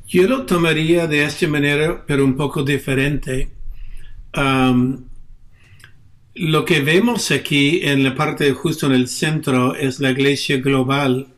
Yo 0.06 0.26
lo 0.28 0.44
tomaría 0.44 1.06
de 1.06 1.24
esta 1.24 1.46
manera, 1.48 2.04
pero 2.06 2.24
un 2.24 2.36
poco 2.36 2.62
diferente. 2.62 3.50
Lo 6.34 6.64
que 6.64 6.80
vemos 6.80 7.30
aquí 7.30 7.80
en 7.82 8.04
la 8.04 8.14
parte 8.14 8.52
justo 8.52 8.86
en 8.86 8.92
el 8.92 9.08
centro 9.08 9.74
es 9.74 10.00
la 10.00 10.10
iglesia 10.10 10.58
global, 10.58 11.28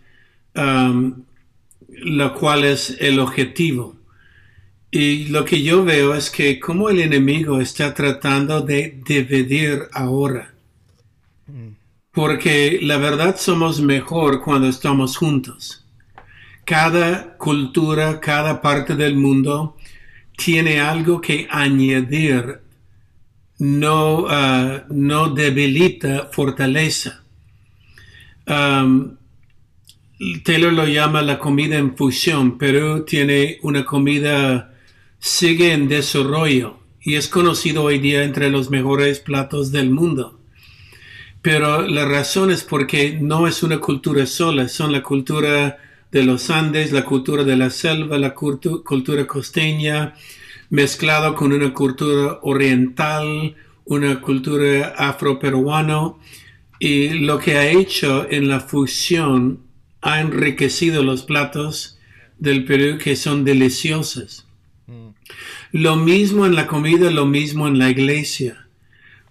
um, 0.55 1.25
la 1.89 2.35
cual 2.35 2.65
es 2.65 2.97
el 3.01 3.19
objetivo. 3.19 3.97
Y 4.91 5.27
lo 5.29 5.45
que 5.45 5.63
yo 5.63 5.85
veo 5.85 6.15
es 6.15 6.31
que 6.31 6.61
como 6.61 6.91
el 6.91 7.01
enemigo 7.01 7.61
está 7.61 7.95
tratando 7.95 8.61
de 8.61 9.01
dividir 9.07 9.85
ahora. 9.93 10.52
Porque 12.13 12.79
la 12.83 12.99
verdad 12.99 13.37
somos 13.39 13.81
mejor 13.81 14.43
cuando 14.43 14.69
estamos 14.69 15.17
juntos 15.17 15.83
cada 16.65 17.37
cultura, 17.37 18.21
cada 18.21 18.61
parte 18.61 18.95
del 18.95 19.17
mundo 19.17 19.77
tiene 20.37 20.81
algo 20.81 21.21
que 21.21 21.47
añadir, 21.51 22.61
no, 23.59 24.21
uh, 24.21 24.81
no 24.89 25.29
debilita 25.31 26.29
fortaleza. 26.33 27.23
Taylor 30.45 30.73
lo 30.73 30.87
llama 30.87 31.23
la 31.23 31.39
comida 31.39 31.77
en 31.79 31.97
fusión. 31.97 32.59
Perú 32.59 33.05
tiene 33.05 33.59
una 33.63 33.85
comida, 33.85 34.75
sigue 35.19 35.73
en 35.73 35.89
desarrollo 35.89 36.79
y 37.01 37.15
es 37.15 37.29
conocido 37.29 37.85
hoy 37.85 37.99
día 37.99 38.23
entre 38.25 38.51
los 38.51 38.71
mejores 38.71 39.21
platos 39.21 39.73
del 39.73 39.91
mundo. 39.91 40.42
Pero 41.43 41.83
la 41.89 42.05
razón 42.05 42.53
es 42.53 42.63
porque 42.63 43.19
no 43.21 43.49
es 43.49 43.65
una 43.65 43.79
cultura 43.79 44.27
sola, 44.27 44.69
son 44.69 44.93
la 44.93 45.03
cultura 45.03 45.79
de 46.13 46.23
los 46.23 46.51
Andes, 46.51 46.93
la 46.93 47.05
cultura 47.05 47.43
de 47.43 47.57
la 47.57 47.71
selva, 47.71 48.17
la 48.17 48.33
cultura 48.35 49.27
costeña, 49.27 50.15
mezclado 50.71 51.35
con 51.35 51.53
una 51.53 51.75
cultura 51.75 52.39
oriental, 52.43 53.57
una 53.85 54.21
cultura 54.21 54.95
afroperuana, 54.97 56.13
y 56.79 57.11
lo 57.11 57.39
que 57.39 57.57
ha 57.57 57.71
hecho 57.71 58.27
en 58.31 58.49
la 58.49 58.61
fusión 58.61 59.61
ha 60.01 60.21
enriquecido 60.21 61.03
los 61.03 61.23
platos 61.23 61.99
del 62.39 62.65
Perú 62.65 62.99
que 62.99 63.17
son 63.17 63.45
deliciosos. 63.45 64.47
Mm. 64.87 65.09
Lo 65.73 65.97
mismo 65.97 66.45
en 66.45 66.55
la 66.55 66.67
comida, 66.67 67.11
lo 67.11 67.25
mismo 67.25 67.69
en 67.69 67.79
la 67.79 67.89
iglesia. 67.89 68.62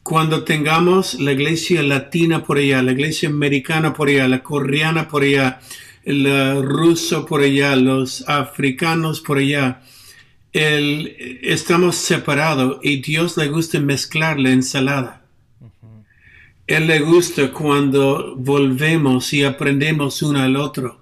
Cuando 0.03 0.43
tengamos 0.43 1.19
la 1.19 1.31
iglesia 1.31 1.83
latina 1.83 2.43
por 2.43 2.57
allá, 2.57 2.81
la 2.81 2.91
iglesia 2.91 3.29
americana 3.29 3.93
por 3.93 4.09
allá, 4.09 4.27
la 4.27 4.41
coreana 4.41 5.07
por 5.07 5.23
allá, 5.23 5.59
el 6.03 6.63
ruso 6.63 7.25
por 7.25 7.41
allá, 7.41 7.75
los 7.75 8.27
africanos 8.27 9.21
por 9.21 9.37
allá. 9.37 9.81
El, 10.53 11.15
estamos 11.43 11.95
separados 11.95 12.79
y 12.81 13.01
Dios 13.01 13.37
le 13.37 13.47
gusta 13.47 13.79
mezclar 13.79 14.39
la 14.39 14.51
ensalada. 14.51 15.21
Él 16.67 16.87
le 16.87 16.99
gusta 16.99 17.51
cuando 17.51 18.35
volvemos 18.37 19.33
y 19.33 19.43
aprendemos 19.43 20.21
uno 20.21 20.39
al 20.39 20.55
otro. 20.55 20.99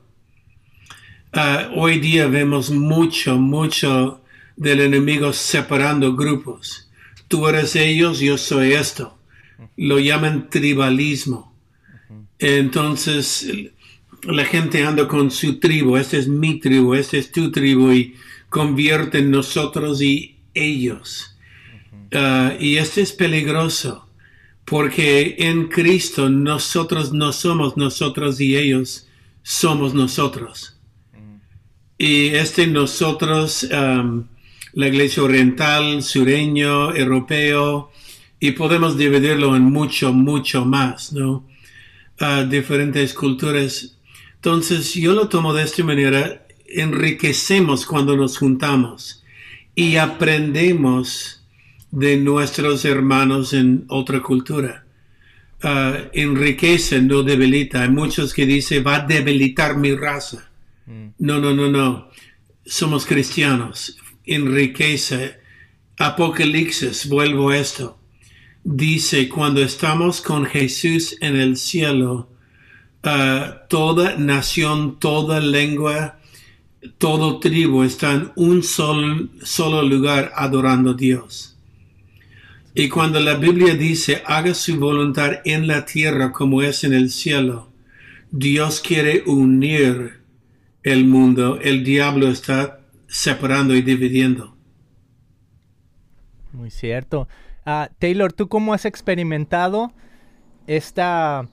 Ah, 1.31 1.69
hoy 1.75 1.99
día 1.99 2.27
vemos 2.27 2.71
mucho, 2.71 3.37
mucho 3.37 4.21
del 4.55 4.81
enemigo 4.81 5.31
separando 5.31 6.15
grupos. 6.15 6.88
Tú 7.29 7.47
eres 7.47 7.77
ellos, 7.77 8.19
yo 8.19 8.37
soy 8.37 8.73
esto. 8.73 9.17
Lo 9.77 9.99
llaman 9.99 10.49
tribalismo. 10.49 11.55
Entonces, 12.37 13.47
la 14.23 14.43
gente 14.43 14.83
anda 14.83 15.07
con 15.07 15.31
su 15.31 15.59
tribu, 15.59 15.95
esta 15.95 16.17
es 16.17 16.27
mi 16.27 16.59
tribu, 16.59 16.93
esta 16.93 17.15
es 17.15 17.31
tu 17.31 17.51
tribu 17.51 17.91
y 17.91 18.15
convierten 18.49 19.31
nosotros 19.31 20.01
y 20.01 20.35
ellos. 20.53 21.37
Ah, 22.13 22.53
y 22.59 22.77
esto 22.77 22.99
es 22.99 23.13
peligroso 23.13 24.09
porque 24.69 25.35
en 25.39 25.67
Cristo 25.67 26.29
nosotros 26.29 27.11
no 27.11 27.33
somos 27.33 27.75
nosotros 27.75 28.39
y 28.39 28.55
ellos 28.55 29.07
somos 29.41 29.93
nosotros. 29.93 30.77
Y 31.97 32.27
este 32.27 32.67
nosotros, 32.67 33.67
la 34.73 34.87
iglesia 34.87 35.23
oriental, 35.23 36.03
sureño, 36.03 36.95
europeo, 36.95 37.91
y 38.39 38.51
podemos 38.51 38.97
dividirlo 38.97 39.55
en 39.55 39.63
mucho, 39.63 40.13
mucho 40.13 40.65
más, 40.65 41.13
¿no? 41.13 41.45
Uh, 42.21 42.45
diferentes 42.47 43.13
culturas 43.13 43.99
entonces 44.39 44.93
yo 44.93 45.13
lo 45.13 45.27
tomo 45.27 45.53
de 45.53 45.63
esta 45.63 45.83
manera, 45.83 46.45
enriquecemos 46.65 47.85
cuando 47.85 48.15
nos 48.15 48.37
juntamos 48.37 49.21
y 49.75 49.97
aprendemos 49.97 51.43
de 51.91 52.15
nuestros 52.15 52.85
hermanos 52.85 53.51
en 53.51 53.83
otra 53.89 54.21
cultura. 54.21 54.85
Uh, 55.61 56.07
enriquece, 56.13 57.01
no 57.01 57.21
debilita. 57.21 57.81
Hay 57.81 57.89
muchos 57.89 58.33
que 58.33 58.45
dicen, 58.45 58.81
va 58.87 58.95
a 58.95 59.05
debilitar 59.05 59.75
mi 59.75 59.93
raza. 59.93 60.49
Mm. 60.85 61.07
No, 61.19 61.39
no, 61.39 61.53
no, 61.53 61.67
no. 61.67 62.09
Somos 62.65 63.05
cristianos. 63.05 63.97
Enriquece. 64.33 65.37
Apocalipsis, 65.97 67.09
vuelvo 67.09 67.49
a 67.49 67.57
esto. 67.57 67.99
Dice, 68.63 69.27
cuando 69.27 69.61
estamos 69.61 70.21
con 70.21 70.45
Jesús 70.45 71.17
en 71.21 71.35
el 71.35 71.57
cielo, 71.57 72.29
toda 73.01 74.15
nación, 74.17 74.99
toda 74.99 75.39
lengua, 75.39 76.19
todo 76.97 77.39
tribu 77.39 77.83
está 77.83 78.13
en 78.13 78.31
un 78.35 78.63
solo, 78.63 79.27
solo 79.43 79.81
lugar 79.81 80.31
adorando 80.35 80.91
a 80.91 80.93
Dios. 80.93 81.57
Y 82.75 82.87
cuando 82.87 83.19
la 83.19 83.35
Biblia 83.35 83.75
dice, 83.75 84.21
haga 84.25 84.53
su 84.53 84.79
voluntad 84.79 85.41
en 85.43 85.67
la 85.67 85.85
tierra 85.85 86.31
como 86.31 86.61
es 86.61 86.83
en 86.83 86.93
el 86.93 87.09
cielo, 87.09 87.69
Dios 88.31 88.79
quiere 88.79 89.23
unir 89.25 90.19
el 90.83 91.05
mundo, 91.05 91.59
el 91.61 91.83
diablo 91.83 92.29
está 92.29 92.78
separando 93.09 93.75
y 93.75 93.81
dividiendo. 93.81 94.55
Muy 96.53 96.69
cierto. 96.69 97.27
Ah, 97.65 97.89
Taylor, 97.99 98.31
¿tú 98.31 98.47
cómo 98.47 98.73
has 98.73 98.85
experimentado 98.85 99.91
esta 100.67 101.47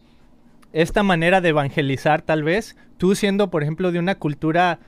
esta 0.72 1.02
manera 1.02 1.40
de 1.40 1.48
evangelizar 1.48 2.20
tal 2.20 2.42
vez, 2.42 2.76
tú 2.98 3.14
siendo 3.14 3.50
por 3.50 3.62
ejemplo 3.62 3.92
de 3.92 3.98
una 3.98 4.16
cultura 4.16 4.78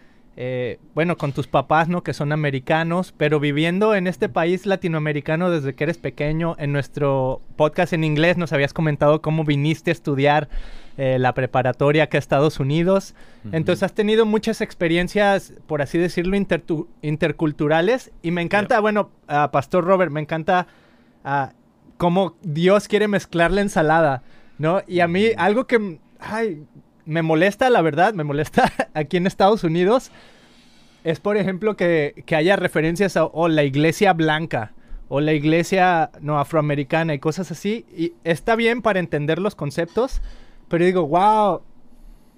eh, 0.40 0.78
bueno, 0.94 1.16
con 1.16 1.32
tus 1.32 1.48
papás, 1.48 1.88
¿no? 1.88 2.04
Que 2.04 2.14
son 2.14 2.30
americanos, 2.30 3.12
pero 3.16 3.40
viviendo 3.40 3.96
en 3.96 4.06
este 4.06 4.28
país 4.28 4.66
latinoamericano 4.66 5.50
desde 5.50 5.74
que 5.74 5.82
eres 5.82 5.98
pequeño. 5.98 6.54
En 6.60 6.70
nuestro 6.70 7.42
podcast 7.56 7.92
en 7.92 8.04
inglés 8.04 8.36
nos 8.36 8.52
habías 8.52 8.72
comentado 8.72 9.20
cómo 9.20 9.42
viniste 9.42 9.90
a 9.90 9.92
estudiar 9.92 10.48
eh, 10.98 11.18
la 11.18 11.32
preparatoria 11.32 12.04
acá 12.04 12.18
a 12.18 12.20
Estados 12.20 12.60
Unidos. 12.60 13.14
Entonces 13.52 13.82
has 13.82 13.94
tenido 13.94 14.26
muchas 14.26 14.60
experiencias, 14.60 15.54
por 15.66 15.80
así 15.80 15.96
decirlo, 15.96 16.36
interculturales. 17.00 18.10
Y 18.20 18.30
me 18.30 18.42
encanta, 18.42 18.80
bueno, 18.80 19.10
Pastor 19.26 19.84
Robert, 19.84 20.12
me 20.12 20.20
encanta 20.20 20.66
cómo 21.96 22.36
Dios 22.42 22.88
quiere 22.88 23.08
mezclar 23.08 23.50
la 23.52 23.62
ensalada, 23.62 24.22
¿no? 24.58 24.82
Y 24.86 25.00
a 25.00 25.08
mí 25.08 25.28
algo 25.36 25.66
que... 25.66 25.98
Ay, 26.20 26.64
me 27.08 27.22
molesta, 27.22 27.70
la 27.70 27.80
verdad, 27.80 28.12
me 28.12 28.22
molesta 28.22 28.70
aquí 28.94 29.16
en 29.16 29.26
Estados 29.26 29.64
Unidos, 29.64 30.12
es 31.04 31.20
por 31.20 31.38
ejemplo 31.38 31.74
que, 31.74 32.22
haya 32.36 32.54
referencias 32.56 33.16
a 33.16 33.30
la 33.48 33.64
iglesia 33.64 34.12
blanca 34.12 34.72
o 35.08 35.20
la 35.20 35.32
iglesia 35.32 36.10
no 36.20 36.38
afroamericana 36.38 37.14
y 37.14 37.18
cosas 37.18 37.50
así. 37.50 37.86
Y 37.96 38.12
está 38.24 38.56
bien 38.56 38.82
para 38.82 38.98
entender 38.98 39.38
los 39.38 39.54
conceptos, 39.54 40.20
pero 40.68 40.84
digo, 40.84 41.06
wow, 41.06 41.62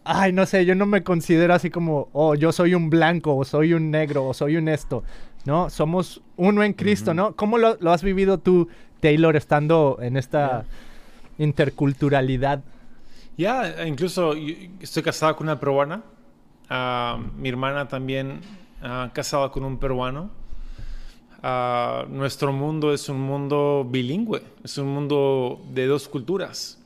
ay, 0.05 0.33
no 0.33 0.47
sé, 0.47 0.65
yo 0.65 0.75
no 0.75 0.87
me 0.87 1.03
considero 1.03 1.55
así 1.55 1.71
como, 1.71 2.09
oh, 2.13 2.35
yo 2.35 2.53
soy 2.53 2.75
un 2.75 2.91
blanco, 2.91 3.37
o 3.37 3.45
soy 3.45 3.75
un 3.75 3.91
negro, 3.91 4.27
o 4.27 4.35
soy 4.35 4.57
un 4.57 4.69
esto, 4.69 5.03
¿no? 5.45 5.71
Somos 5.71 6.23
uno 6.37 6.63
en 6.63 6.73
Cristo, 6.73 7.15
¿no? 7.15 7.37
¿Cómo 7.37 7.59
lo, 7.59 7.77
has 7.91 8.03
vivido 8.03 8.39
tú, 8.39 8.69
Taylor, 9.01 9.37
estando 9.37 9.99
en 10.01 10.17
esta 10.17 10.65
interculturalidad? 11.39 12.63
Ya, 13.37 13.87
incluso 13.87 14.35
estoy 14.81 15.03
casada 15.03 15.35
con 15.35 15.47
una 15.47 15.59
peruana. 15.59 16.03
Ah, 16.69 17.19
mi 17.37 17.49
hermana 17.49 17.89
también 17.89 18.41
uh, 18.83 19.11
casada 19.13 19.51
con 19.51 19.65
un 19.65 19.79
peruano. 19.79 20.31
Ah, 21.43 22.05
nuestro 22.09 22.53
mundo 22.53 22.93
es 22.93 23.09
un 23.09 23.21
mundo 23.21 23.87
bilingüe, 23.89 24.43
es 24.63 24.77
un 24.77 24.89
mundo 24.89 25.61
de 25.73 25.87
dos 25.87 26.07
culturas. 26.07 26.80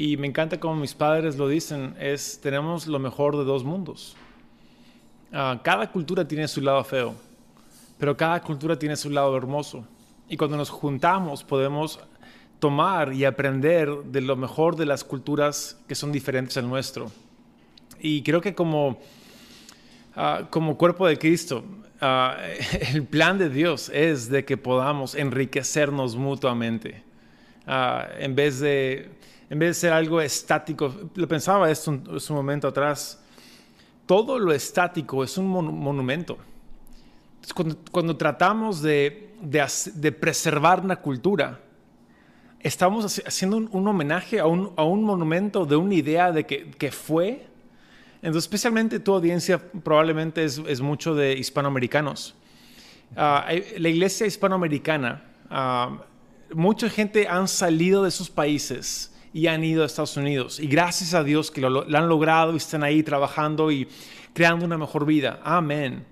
Y 0.00 0.16
me 0.16 0.28
encanta 0.28 0.60
como 0.60 0.76
mis 0.76 0.94
padres 0.94 1.36
lo 1.38 1.48
dicen, 1.48 1.96
es 1.98 2.38
tenemos 2.40 2.86
lo 2.86 3.00
mejor 3.00 3.36
de 3.36 3.42
dos 3.42 3.64
mundos. 3.64 4.14
cada 5.32 5.90
cultura 5.90 6.28
tiene 6.28 6.46
su 6.46 6.60
lado 6.60 6.84
feo, 6.84 7.16
pero 7.98 8.16
cada 8.16 8.40
cultura 8.40 8.78
tiene 8.78 8.94
su 8.94 9.10
lado 9.10 9.36
hermoso. 9.36 9.84
Y 10.28 10.36
cuando 10.36 10.56
nos 10.56 10.70
juntamos 10.70 11.42
podemos 11.42 11.98
tomar 12.60 13.12
y 13.12 13.24
aprender 13.24 13.88
de 14.04 14.20
lo 14.20 14.36
mejor 14.36 14.76
de 14.76 14.86
las 14.86 15.02
culturas 15.02 15.76
que 15.88 15.96
son 15.96 16.12
diferentes 16.12 16.56
al 16.56 16.68
nuestro. 16.68 17.10
Y 17.98 18.22
creo 18.22 18.40
que 18.40 18.54
como, 18.54 19.00
ah, 20.14 20.46
como 20.48 20.78
cuerpo 20.78 21.08
de 21.08 21.18
Cristo, 21.18 21.64
ah, 22.00 22.36
el 22.94 23.02
plan 23.02 23.36
de 23.36 23.50
Dios 23.50 23.90
es 23.92 24.30
de 24.30 24.44
que 24.44 24.56
podamos 24.56 25.16
enriquecernos 25.16 26.14
mutuamente. 26.14 27.02
Ah, 27.66 28.06
en, 28.18 28.36
vez 28.36 28.60
de, 28.60 29.17
en 29.50 29.58
vez 29.58 29.70
de 29.70 29.74
ser 29.74 29.92
algo 29.92 30.20
estático, 30.20 30.94
lo 31.14 31.26
pensaba 31.26 31.70
esto 31.70 31.90
un, 31.90 32.08
un 32.08 32.36
momento 32.36 32.68
atrás, 32.68 33.22
todo 34.06 34.38
lo 34.38 34.52
estático 34.52 35.22
es 35.22 35.36
un 35.38 35.46
monumento. 35.46 36.38
Cuando, 37.54 37.76
cuando, 37.90 38.16
tratamos 38.16 38.82
de, 38.82 39.34
de, 39.40 39.64
de 39.94 40.12
preservar 40.12 40.80
una 40.80 40.96
cultura, 40.96 41.60
estamos 42.60 43.20
haciendo 43.26 43.56
un, 43.58 43.88
homenaje 43.88 44.40
a 44.40 44.46
un, 44.46 44.72
a 44.76 44.84
un, 44.84 45.02
monumento 45.02 45.64
de 45.64 45.76
una 45.76 45.94
idea 45.94 46.32
de 46.32 46.44
que, 46.44 46.70
que, 46.70 46.90
fue. 46.90 47.46
Entonces, 48.16 48.44
especialmente 48.44 48.98
tu 49.00 49.14
audiencia 49.14 49.58
probablemente 49.58 50.44
es, 50.44 50.58
es 50.66 50.80
mucho 50.80 51.14
de 51.14 51.34
hispanoamericanos. 51.34 52.34
Ah, 53.16 53.46
la 53.78 53.88
iglesia 53.88 54.26
hispanoamericana, 54.26 55.22
uh, 55.50 56.54
mucha 56.54 56.90
gente 56.90 57.26
han 57.28 57.48
salido 57.48 58.04
de 58.04 58.10
sus 58.10 58.28
países 58.28 59.14
y 59.32 59.46
han 59.46 59.64
ido 59.64 59.82
a 59.82 59.86
Estados 59.86 60.16
Unidos. 60.16 60.60
Y 60.60 60.66
gracias 60.66 61.14
a 61.14 61.22
Dios 61.22 61.50
que 61.50 61.60
lo, 61.60 61.70
lo, 61.70 61.98
han 61.98 62.08
logrado 62.08 62.54
y 62.54 62.56
están 62.56 62.82
ahí 62.82 63.02
trabajando 63.02 63.70
y 63.70 63.88
creando 64.32 64.64
una 64.64 64.78
mejor 64.78 65.04
vida. 65.06 65.40
Amén. 65.44 66.04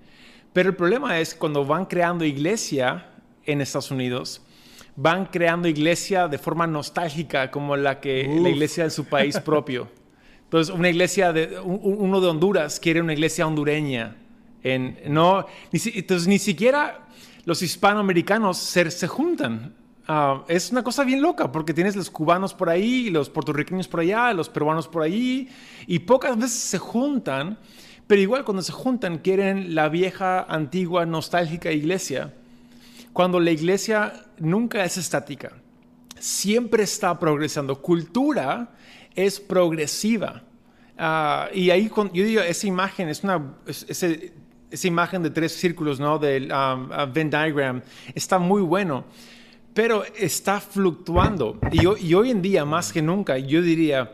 Pero 0.53 0.69
el 0.69 0.75
problema 0.75 1.19
es 1.19 1.35
cuando 1.35 1.65
van 1.65 1.85
creando 1.85 2.25
iglesia 2.25 3.11
en 3.45 3.61
Estados 3.61 3.91
Unidos, 3.91 4.41
van 4.95 5.25
creando 5.25 5.67
iglesia 5.67 6.27
de 6.27 6.37
forma 6.37 6.67
nostálgica 6.67 7.51
como 7.51 7.77
la 7.77 7.99
que 7.99 8.27
la 8.41 8.49
iglesia 8.49 8.83
de 8.83 8.89
su 8.89 9.05
país 9.05 9.39
propio. 9.45 9.89
Entonces, 10.43 10.73
una 10.73 10.89
iglesia 10.89 11.33
de 11.33 11.59
uno 11.59 12.21
de 12.21 12.27
Honduras 12.27 12.79
quiere 12.79 13.01
una 13.01 13.13
iglesia 13.13 13.45
hondureña. 13.45 14.15
En, 14.63 14.97
no, 15.07 15.45
ni, 15.71 15.79
entonces, 15.93 16.27
ni 16.27 16.39
siquiera 16.39 17.07
los 17.45 17.61
hispanoamericanos 17.61 18.57
se, 18.57 18.89
se 18.89 19.07
juntan. 19.07 19.75
Ah, 20.07 20.43
es 20.47 20.71
una 20.71 20.83
cosa 20.83 21.03
bien 21.03 21.21
loca 21.21 21.51
porque 21.51 21.73
tienes 21.73 21.95
los 21.95 22.09
cubanos 22.09 22.53
por 22.53 22.69
ahí, 22.69 23.09
los 23.09 23.29
puertorriqueños 23.29 23.87
por 23.87 23.99
allá, 23.99 24.33
los 24.33 24.47
peruanos 24.49 24.87
por 24.87 25.03
allí, 25.03 25.49
y 25.85 25.99
pocas 25.99 26.37
veces 26.37 26.57
se 26.57 26.77
juntan, 26.77 27.57
pero 28.07 28.21
igual 28.21 28.45
cuando 28.45 28.63
se 28.63 28.71
juntan 28.71 29.17
quieren 29.17 29.75
la 29.75 29.89
vieja, 29.89 30.43
antigua, 30.43 31.05
nostálgica 31.05 31.71
iglesia 31.71 32.33
cuando 33.17 33.39
la 33.39 33.49
iglesia 33.49 34.13
nunca 34.37 34.85
es 34.85 34.95
estática, 34.95 35.51
siempre 36.19 36.83
está 36.83 37.17
progresando. 37.17 37.81
Cultura 37.81 38.75
es 39.15 39.39
progresiva. 39.39 40.43
Ah, 40.99 41.49
y 41.51 41.71
ahí 41.71 41.89
yo 42.13 42.23
digo, 42.23 42.41
esa 42.43 42.67
imagen 42.67 43.09
es 43.09 43.23
una... 43.23 43.55
esa 43.65 44.87
imagen 44.87 45.23
de 45.23 45.31
tres 45.31 45.53
círculos, 45.53 45.99
¿no? 45.99 46.19
Del 46.19 46.51
uh, 46.51 47.11
Venn 47.11 47.31
diagram, 47.31 47.81
está 48.13 48.37
muy 48.37 48.61
bueno, 48.61 49.05
pero 49.77 50.03
está 50.17 50.59
fluctuando. 50.59 51.59
Y, 51.71 51.81
y, 52.07 52.13
hoy 52.15 52.31
en 52.31 52.41
día, 52.41 52.65
más 52.65 52.91
que 52.91 52.99
nunca, 52.99 53.37
yo 53.37 53.61
diría, 53.61 54.11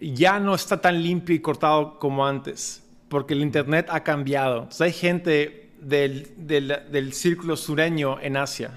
ya 0.00 0.40
no 0.40 0.54
está 0.54 0.80
tan 0.80 1.02
limpio 1.02 1.36
y 1.36 1.40
cortado 1.40 1.98
como 1.98 2.26
antes, 2.26 2.82
porque 3.10 3.34
el 3.34 3.42
Internet 3.42 3.88
ha 3.90 4.02
cambiado. 4.02 4.62
Entonces, 4.62 4.80
hay 4.80 4.92
gente 4.94 5.68
del, 5.82 6.30
del, 6.38 7.12
círculo 7.12 7.58
sureño 7.58 8.18
en 8.22 8.38
Asia. 8.38 8.70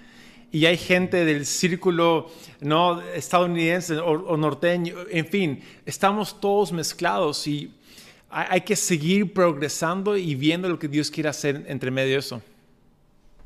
y 0.50 0.64
hay 0.64 0.78
gente 0.78 1.26
del 1.26 1.44
círculo 1.44 2.30
no 2.62 3.02
estadounidense 3.02 3.98
o, 3.98 4.38
norteño, 4.38 4.94
en 5.10 5.26
fin, 5.26 5.62
estamos 5.84 6.40
todos 6.40 6.72
mezclados 6.72 7.46
y 7.46 7.70
hay, 8.30 8.62
que 8.62 8.76
seguir 8.76 9.34
progresando 9.34 10.16
y 10.16 10.34
viendo 10.36 10.70
lo 10.70 10.78
que 10.78 10.88
Dios 10.88 11.10
quiere 11.10 11.28
hacer 11.28 11.66
entre 11.68 11.90
medio 11.90 12.12
de 12.12 12.20
eso. 12.20 12.40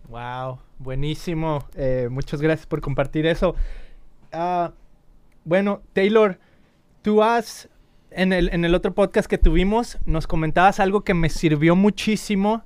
Wow, 0.08 0.58
buenísimo. 0.78 1.66
Eh, 1.74 2.08
muchas 2.10 2.40
gracias 2.40 2.66
por 2.66 2.80
compartir 2.80 3.26
eso. 3.26 3.54
Ah, 4.32 4.72
bueno, 5.44 5.82
Taylor, 5.92 6.38
tú 7.02 7.22
has, 7.22 7.68
en 8.10 8.32
el, 8.32 8.48
en 8.52 8.64
el 8.64 8.74
otro 8.74 8.94
podcast 8.94 9.28
que 9.28 9.38
tuvimos, 9.38 9.98
nos 10.06 10.26
comentabas 10.26 10.80
algo 10.80 11.02
que 11.02 11.14
me 11.14 11.28
sirvió 11.28 11.76
muchísimo 11.76 12.62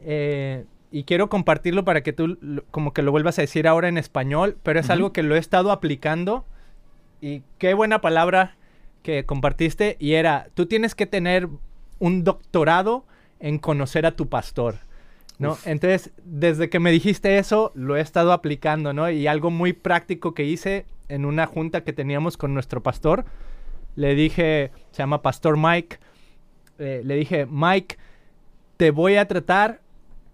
eh, 0.00 0.64
y 0.90 1.04
quiero 1.04 1.28
compartirlo 1.28 1.84
para 1.84 2.02
que 2.02 2.12
tú 2.12 2.38
como 2.70 2.92
que 2.92 3.02
lo 3.02 3.10
vuelvas 3.10 3.38
a 3.38 3.42
decir 3.42 3.68
ahora 3.68 3.88
en 3.88 3.98
español, 3.98 4.56
pero 4.62 4.80
es 4.80 4.90
algo 4.90 5.12
que 5.12 5.22
lo 5.22 5.36
he 5.36 5.38
estado 5.38 5.70
aplicando 5.72 6.44
y 7.20 7.42
qué 7.58 7.74
buena 7.74 8.00
palabra 8.00 8.56
que 9.02 9.24
compartiste 9.24 9.96
y 9.98 10.14
era, 10.14 10.48
tú 10.54 10.66
tienes 10.66 10.94
que 10.94 11.06
tener 11.06 11.48
un 11.98 12.24
doctorado 12.24 13.04
en 13.40 13.58
conocer 13.58 14.06
a 14.06 14.12
tu 14.12 14.28
pastor, 14.28 14.76
¿no? 15.38 15.56
Entonces, 15.64 16.12
desde 16.24 16.68
que 16.68 16.80
me 16.80 16.90
dijiste 16.90 17.38
eso, 17.38 17.72
lo 17.74 17.96
he 17.96 18.00
estado 18.00 18.32
aplicando, 18.32 18.92
¿no? 18.92 19.10
Y 19.10 19.26
algo 19.26 19.50
muy 19.50 19.72
práctico 19.72 20.34
que 20.34 20.44
hice 20.44 20.86
en 21.08 21.24
una 21.24 21.46
junta 21.46 21.84
que 21.84 21.92
teníamos 21.92 22.36
con 22.36 22.54
nuestro 22.54 22.82
pastor, 22.82 23.24
le 23.94 24.14
dije, 24.14 24.72
se 24.90 24.98
llama 24.98 25.22
Pastor 25.22 25.56
Mike, 25.56 25.98
eh, 26.78 27.02
le 27.04 27.16
dije, 27.16 27.46
Mike, 27.46 27.96
te 28.76 28.90
voy 28.90 29.16
a 29.16 29.26
tratar 29.26 29.80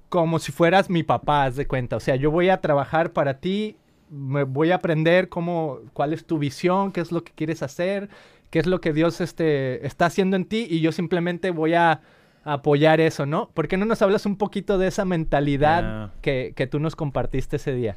como 0.08 0.38
si 0.38 0.52
fueras 0.52 0.90
mi 0.90 1.02
papá, 1.02 1.44
haz 1.44 1.56
de 1.56 1.66
cuenta. 1.66 1.96
O 1.96 2.00
sea, 2.00 2.16
yo 2.16 2.30
voy 2.30 2.48
a 2.48 2.60
trabajar 2.60 3.12
para 3.12 3.40
ti, 3.40 3.76
me 4.10 4.44
voy 4.44 4.70
a 4.70 4.76
aprender 4.76 5.28
cómo, 5.28 5.80
cuál 5.92 6.12
es 6.12 6.24
tu 6.24 6.38
visión, 6.38 6.92
qué 6.92 7.00
es 7.00 7.10
lo 7.10 7.24
que 7.24 7.32
quieres 7.32 7.62
hacer, 7.62 8.08
qué 8.50 8.58
es 8.58 8.66
lo 8.66 8.80
que 8.80 8.92
Dios 8.92 9.20
este, 9.20 9.84
está 9.86 10.06
haciendo 10.06 10.36
en 10.36 10.44
ti 10.44 10.66
y 10.70 10.80
yo 10.80 10.92
simplemente 10.92 11.50
voy 11.50 11.74
a, 11.74 12.02
apoyar 12.44 13.00
eso, 13.00 13.26
¿no? 13.26 13.50
¿Por 13.50 13.68
qué 13.68 13.76
no 13.76 13.86
nos 13.86 14.02
hablas 14.02 14.26
un 14.26 14.36
poquito 14.36 14.78
de 14.78 14.88
esa 14.88 15.04
mentalidad 15.04 16.12
que, 16.20 16.52
que, 16.54 16.66
tú 16.66 16.78
nos 16.78 16.94
compartiste 16.94 17.56
ese 17.56 17.74
día? 17.74 17.96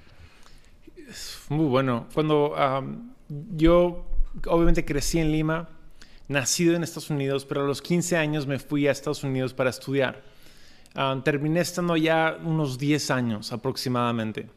Muy 1.49 1.65
bueno. 1.65 2.07
Cuando 2.13 2.55
yo 3.55 4.05
obviamente 4.45 4.85
crecí 4.85 5.19
en 5.19 5.31
Lima, 5.31 5.69
nacido 6.27 6.75
en 6.75 6.83
Estados 6.83 7.09
Unidos, 7.09 7.45
pero 7.45 7.63
a 7.63 7.67
los 7.67 7.81
15 7.81 8.17
años 8.17 8.47
me 8.47 8.59
fui 8.59 8.87
a 8.87 8.91
Estados 8.91 9.23
Unidos 9.23 9.53
para 9.53 9.69
estudiar. 9.69 10.23
Ah, 10.95 11.19
terminé 11.23 11.59
estando 11.59 11.95
ya 11.95 12.37
unos 12.43 12.77
10 12.77 13.11
años 13.11 13.51
aproximadamente. 13.51 14.49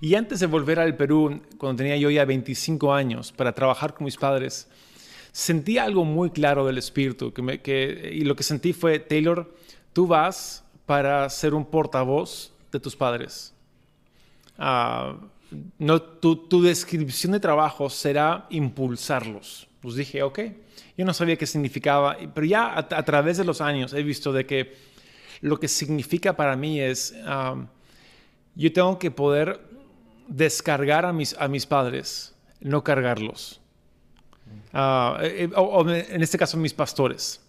Y 0.00 0.14
antes 0.14 0.40
de 0.40 0.46
volver 0.46 0.78
al 0.78 0.96
Perú, 0.96 1.42
cuando 1.58 1.78
tenía 1.78 1.96
yo 1.96 2.10
ya 2.10 2.24
25 2.24 2.94
años, 2.94 3.32
para 3.32 3.52
trabajar 3.52 3.94
con 3.94 4.04
mis 4.04 4.16
padres, 4.16 4.68
sentí 5.32 5.78
algo 5.78 6.04
muy 6.04 6.30
claro 6.30 6.66
del 6.66 6.78
Espíritu. 6.78 7.32
Que 7.32 7.60
que, 7.60 8.10
y 8.14 8.22
lo 8.22 8.36
que 8.36 8.42
sentí 8.42 8.72
fue, 8.72 8.98
Taylor, 8.98 9.54
tú 9.92 10.06
vas 10.06 10.64
para 10.86 11.28
ser 11.30 11.54
un 11.54 11.64
portavoz 11.64 12.52
de 12.72 12.80
tus 12.80 12.96
padres. 12.96 13.54
Uh, 14.58 15.16
no, 15.78 16.00
tu, 16.00 16.36
tu, 16.36 16.62
descripción 16.62 17.32
de 17.32 17.40
trabajo 17.40 17.90
será 17.90 18.46
impulsarlos. 18.50 19.68
Pues 19.80 19.94
dije, 19.94 20.22
ok, 20.22 20.40
yo 20.96 21.04
no 21.04 21.14
sabía 21.14 21.36
qué 21.36 21.46
significaba, 21.46 22.16
pero 22.34 22.46
ya 22.46 22.66
a, 22.66 22.78
a 22.78 23.02
través 23.04 23.38
de 23.38 23.44
los 23.44 23.60
años 23.60 23.92
he 23.94 24.02
visto 24.02 24.32
de 24.32 24.46
que 24.46 24.76
lo 25.40 25.58
que 25.58 25.68
significa 25.68 26.36
para 26.36 26.56
mí 26.56 26.80
es, 26.80 27.14
um, 27.26 27.66
yo 28.54 28.72
tengo 28.72 28.98
que 28.98 29.10
poder 29.10 29.60
descargar 30.28 31.06
a 31.06 31.12
mis, 31.12 31.34
a 31.38 31.48
mis 31.48 31.66
padres, 31.66 32.34
no 32.60 32.84
cargarlos. 32.84 33.60
Uh, 34.72 35.50
o, 35.56 35.88
en 35.88 36.22
este 36.22 36.38
caso 36.38 36.56
mis 36.56 36.74
pastores. 36.74 37.40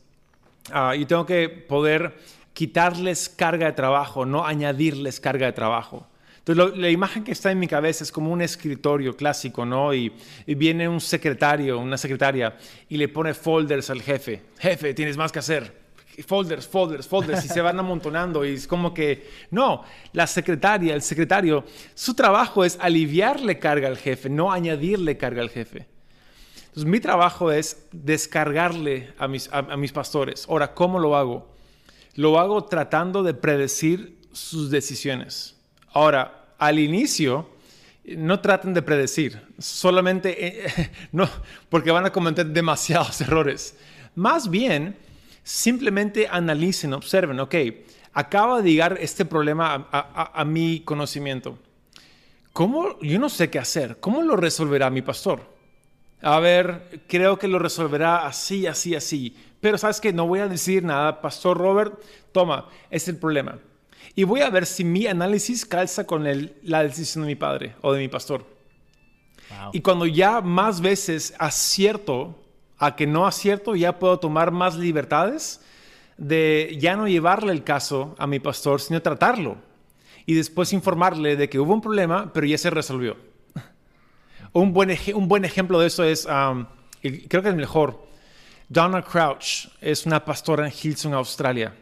Uh, 0.70 0.94
yo 0.94 1.08
tengo 1.08 1.26
que 1.26 1.50
poder 1.50 2.16
quitarles 2.54 3.30
carga 3.30 3.68
de 3.68 3.74
trabajo, 3.74 4.26
no 4.26 4.46
añadirles 4.46 5.20
carga 5.20 5.46
de 5.46 5.54
trabajo. 5.54 6.08
Entonces, 6.44 6.78
la 6.78 6.90
imagen 6.90 7.24
que 7.24 7.34
está 7.34 7.52
en 7.52 7.60
mi 7.60 7.68
cabeza 7.68 8.04
es 8.04 8.12
como 8.12 8.32
un 8.32 8.42
escritorio 8.42 9.16
clásico, 9.16 9.64
¿no? 9.64 9.94
Y, 9.94 10.12
y, 10.48 10.56
viene 10.56 10.90
un 10.90 11.00
secretario, 11.00 11.78
una 11.78 11.98
secretaria, 11.98 12.58
y 12.90 12.98
le 12.98 13.08
pone 13.10 13.36
folders 13.36 13.92
al 13.92 14.02
jefe. 14.02 14.42
Jefe, 14.58 14.96
tienes 14.96 15.18
más 15.18 15.32
que 15.32 15.38
hacer. 15.38 15.82
Folders, 16.26 16.68
folders, 16.68 17.08
folders, 17.08 17.46
y 17.46 17.48
se 17.48 17.62
van 17.62 17.78
amontonando. 17.80 18.44
Y 18.44 18.56
es 18.56 18.66
como 18.66 18.92
que, 18.92 19.30
no, 19.52 19.84
la 20.14 20.26
secretaria, 20.26 20.96
el 20.96 21.04
secretario, 21.04 21.64
su 21.94 22.16
trabajo 22.16 22.66
es 22.66 22.76
aliviarle 22.82 23.60
carga 23.60 23.88
al 23.88 23.98
jefe, 23.98 24.28
no 24.28 24.52
añadirle 24.52 25.18
carga 25.18 25.44
al 25.44 25.52
jefe. 25.52 25.91
Entonces, 26.72 26.90
mi 26.90 27.02
trabajo 27.02 27.52
es 27.52 27.86
descargarle 27.92 29.14
a 29.18 29.28
mis, 29.28 29.50
a, 29.52 29.76
mis 29.76 29.92
pastores. 29.92 30.46
Ahora, 30.48 30.74
¿cómo 30.74 31.00
lo 31.00 31.18
hago? 31.18 31.54
Lo 32.16 32.40
hago 32.40 32.64
tratando 32.64 33.24
de 33.24 33.34
predecir 33.34 34.18
sus 34.32 34.72
decisiones. 34.72 35.58
Ahora, 35.92 36.54
al 36.58 36.80
inicio, 36.80 37.50
no 38.06 38.40
traten 38.40 38.74
de 38.74 38.82
predecir, 38.82 39.42
solamente 39.60 40.48
eh, 40.48 40.92
no, 41.12 41.30
porque 41.68 41.92
van 41.92 42.06
a 42.06 42.14
cometer 42.14 42.46
demasiados 42.46 43.20
errores. 43.22 43.76
Más 44.16 44.50
bien, 44.50 44.96
simplemente 45.44 46.30
analicen, 46.32 46.94
observen, 46.94 47.42
ok, 47.42 47.56
acaba 48.14 48.62
de 48.62 48.72
llegar 48.72 48.98
este 49.02 49.26
problema 49.26 49.90
a, 49.92 50.40
a, 50.40 50.46
mi 50.46 50.80
conocimiento. 50.86 51.60
¿Cómo? 52.54 52.98
Yo 53.02 53.20
no 53.20 53.28
sé 53.28 53.50
qué 53.50 53.60
hacer. 53.60 53.98
¿Cómo 54.00 54.22
lo 54.22 54.38
resolverá 54.38 54.90
mi 54.90 55.02
pastor? 55.02 55.51
A 56.22 56.40
ver, 56.40 57.02
creo 57.08 57.38
que 57.38 57.48
lo 57.48 57.60
resolverá 57.60 58.26
así, 58.26 58.68
así, 58.68 58.96
así. 58.96 59.36
Pero 59.60 59.78
sabes 59.78 60.00
que 60.02 60.14
no 60.14 60.28
voy 60.28 60.40
a 60.40 60.48
decir 60.48 60.84
nada, 60.84 61.22
Pastor 61.22 61.58
Robert, 61.58 62.00
toma, 62.32 62.68
es 62.90 63.08
el 63.08 63.18
problema 63.18 63.60
y 64.16 64.24
voy 64.24 64.42
a 64.42 64.50
ver 64.50 64.66
si 64.66 64.84
mi 64.84 65.08
análisis 65.08 65.66
calza 65.66 66.06
con 66.06 66.28
el, 66.28 66.56
la 66.64 66.84
decisión 66.84 67.24
de 67.24 67.28
mi 67.28 67.36
padre 67.36 67.76
o 67.82 67.94
de 67.94 68.00
mi 68.00 68.08
pastor. 68.08 68.46
Y 69.74 69.82
cuando 69.82 70.06
ya 70.06 70.42
más 70.42 70.80
veces 70.80 71.34
acierto 71.38 72.40
a 72.78 72.96
que 72.96 73.06
no 73.06 73.28
acierto, 73.28 73.76
ya 73.76 74.00
puedo 74.00 74.18
tomar 74.18 74.52
más 74.52 74.78
libertades 74.78 75.62
de 76.18 76.78
ya 76.80 76.96
no 76.96 77.08
llevarle 77.08 77.52
el 77.52 77.64
caso 77.64 78.16
a 78.18 78.28
mi 78.28 78.40
pastor, 78.40 78.80
sino 78.80 79.02
tratarlo. 79.02 79.58
Y 80.26 80.36
después 80.36 80.72
informarle 80.72 81.36
de 81.36 81.50
que 81.50 81.60
hubo 81.60 81.74
un 81.74 81.82
problema, 81.82 82.32
pero 82.34 82.48
ya 82.48 82.58
se 82.58 82.70
resolvió. 82.70 83.18
Un, 84.54 84.74
buen 84.74 85.46
ejemplo 85.46 85.80
de 85.80 85.88
eso 85.88 86.04
es, 86.04 86.26
um, 86.26 86.66
creo 87.02 87.42
que 87.42 87.50
es 87.50 87.56
mejor, 87.56 88.06
Donna 88.70 89.02
Crouch 89.02 89.68
es 89.82 90.06
una 90.06 90.24
pastora 90.24 90.66
en 90.66 90.74
Hilson, 90.74 91.14
Australia. 91.14 91.74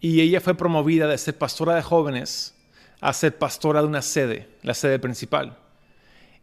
Y 0.00 0.20
ella 0.20 0.40
fue 0.40 0.54
promovida 0.54 1.06
de 1.06 1.18
ser 1.18 1.36
pastora 1.36 1.74
de 1.74 1.82
jóvenes 1.82 2.54
a 3.00 3.12
ser 3.12 3.36
pastora 3.36 3.80
de 3.80 3.86
una 3.86 4.02
sede, 4.02 4.48
la 4.62 4.74
sede 4.74 4.98
principal. 4.98 5.56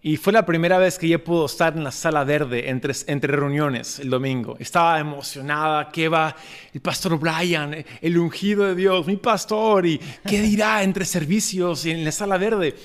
Y 0.02 0.18
fue 0.18 0.32
la 0.32 0.46
primera 0.46 0.78
vez 0.78 1.00
que 1.00 1.08
ella 1.08 1.24
pudo 1.24 1.48
estar 1.48 1.76
en 1.76 1.84
la 1.84 1.92
sala 1.92 2.24
verde 2.24 2.70
entre, 2.70 3.28
reuniones 3.28 3.98
el 3.98 4.12
domingo. 4.12 4.56
Estaba 4.60 5.00
emocionada, 5.00 5.90
¿qué 5.90 6.08
va 6.08 6.36
el 6.72 6.82
pastor 6.82 7.18
Brian, 7.18 7.84
el 8.02 8.18
ungido 8.20 8.66
de 8.66 8.76
Dios, 8.76 9.08
mi 9.08 9.18
pastor? 9.18 9.88
¿Y 9.88 10.00
qué 10.28 10.42
dirá 10.42 10.84
entre 10.84 11.06
servicios 11.06 11.88
y 11.88 11.92
en 11.92 12.06
la 12.06 12.12
sala 12.12 12.38
verde? 12.38 12.76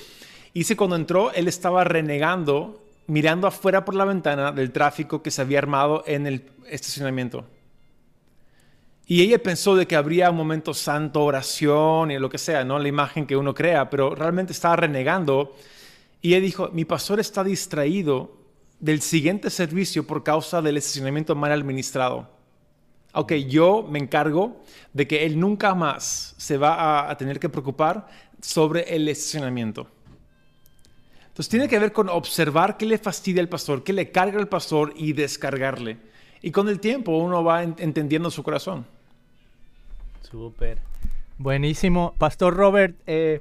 Y 0.53 0.59
dice 0.59 0.75
cuando 0.75 0.95
entró, 0.95 1.31
él 1.31 1.47
estaba 1.47 1.83
renegando, 1.83 2.83
mirando 3.07 3.47
afuera 3.47 3.85
por 3.85 3.95
la 3.95 4.05
ventana 4.05 4.51
del 4.51 4.71
tráfico 4.71 5.21
que 5.21 5.31
se 5.31 5.41
había 5.41 5.59
armado 5.59 6.03
en 6.05 6.27
el 6.27 6.49
estacionamiento. 6.67 7.45
Y 9.05 9.21
ella 9.21 9.41
pensó 9.41 9.75
de 9.75 9.87
que 9.87 9.95
habría 9.95 10.29
un 10.29 10.37
momento 10.37 10.73
santo, 10.73 11.23
oración 11.23 12.11
y 12.11 12.19
lo 12.19 12.29
que 12.29 12.37
sea, 12.37 12.63
¿no? 12.63 12.79
La 12.79 12.87
imagen 12.87 13.25
que 13.25 13.35
uno 13.35 13.53
crea, 13.53 13.89
pero 13.89 14.15
realmente 14.15 14.53
estaba 14.53 14.77
renegando. 14.77 15.55
Y 16.21 16.29
ella 16.29 16.41
dijo, 16.41 16.69
mi 16.71 16.85
pastor 16.85 17.19
está 17.19 17.43
distraído 17.43 18.37
del 18.79 19.01
siguiente 19.01 19.49
servicio 19.49 20.07
por 20.07 20.23
causa 20.23 20.61
del 20.61 20.77
estacionamiento 20.77 21.35
mal 21.35 21.51
administrado. 21.51 22.29
Ok, 23.13 23.33
yo 23.49 23.85
me 23.89 23.99
encargo 23.99 24.61
de 24.93 25.07
que 25.07 25.25
él 25.25 25.39
nunca 25.39 25.75
más 25.75 26.33
se 26.37 26.57
va 26.57 26.75
a, 26.75 27.11
a 27.11 27.17
tener 27.17 27.39
que 27.39 27.49
preocupar 27.49 28.07
sobre 28.39 28.95
el 28.95 29.09
estacionamiento. 29.09 29.87
Entonces 31.31 31.47
tiene 31.47 31.69
que 31.69 31.79
ver 31.79 31.93
con 31.93 32.09
observar 32.09 32.75
qué 32.75 32.85
le 32.85 32.97
fastidia 32.97 33.41
al 33.41 33.47
pastor, 33.47 33.85
qué 33.85 33.93
le 33.93 34.11
carga 34.11 34.37
al 34.37 34.49
pastor 34.49 34.93
y 34.97 35.13
descargarle. 35.13 35.97
Y 36.41 36.51
con 36.51 36.67
el 36.67 36.81
tiempo 36.81 37.15
uno 37.17 37.41
va 37.41 37.63
entendiendo 37.63 38.29
su 38.29 38.43
corazón. 38.43 38.85
Súper. 40.29 40.79
Buenísimo. 41.37 42.13
Pastor 42.17 42.53
Robert, 42.53 42.97
eh, 43.07 43.39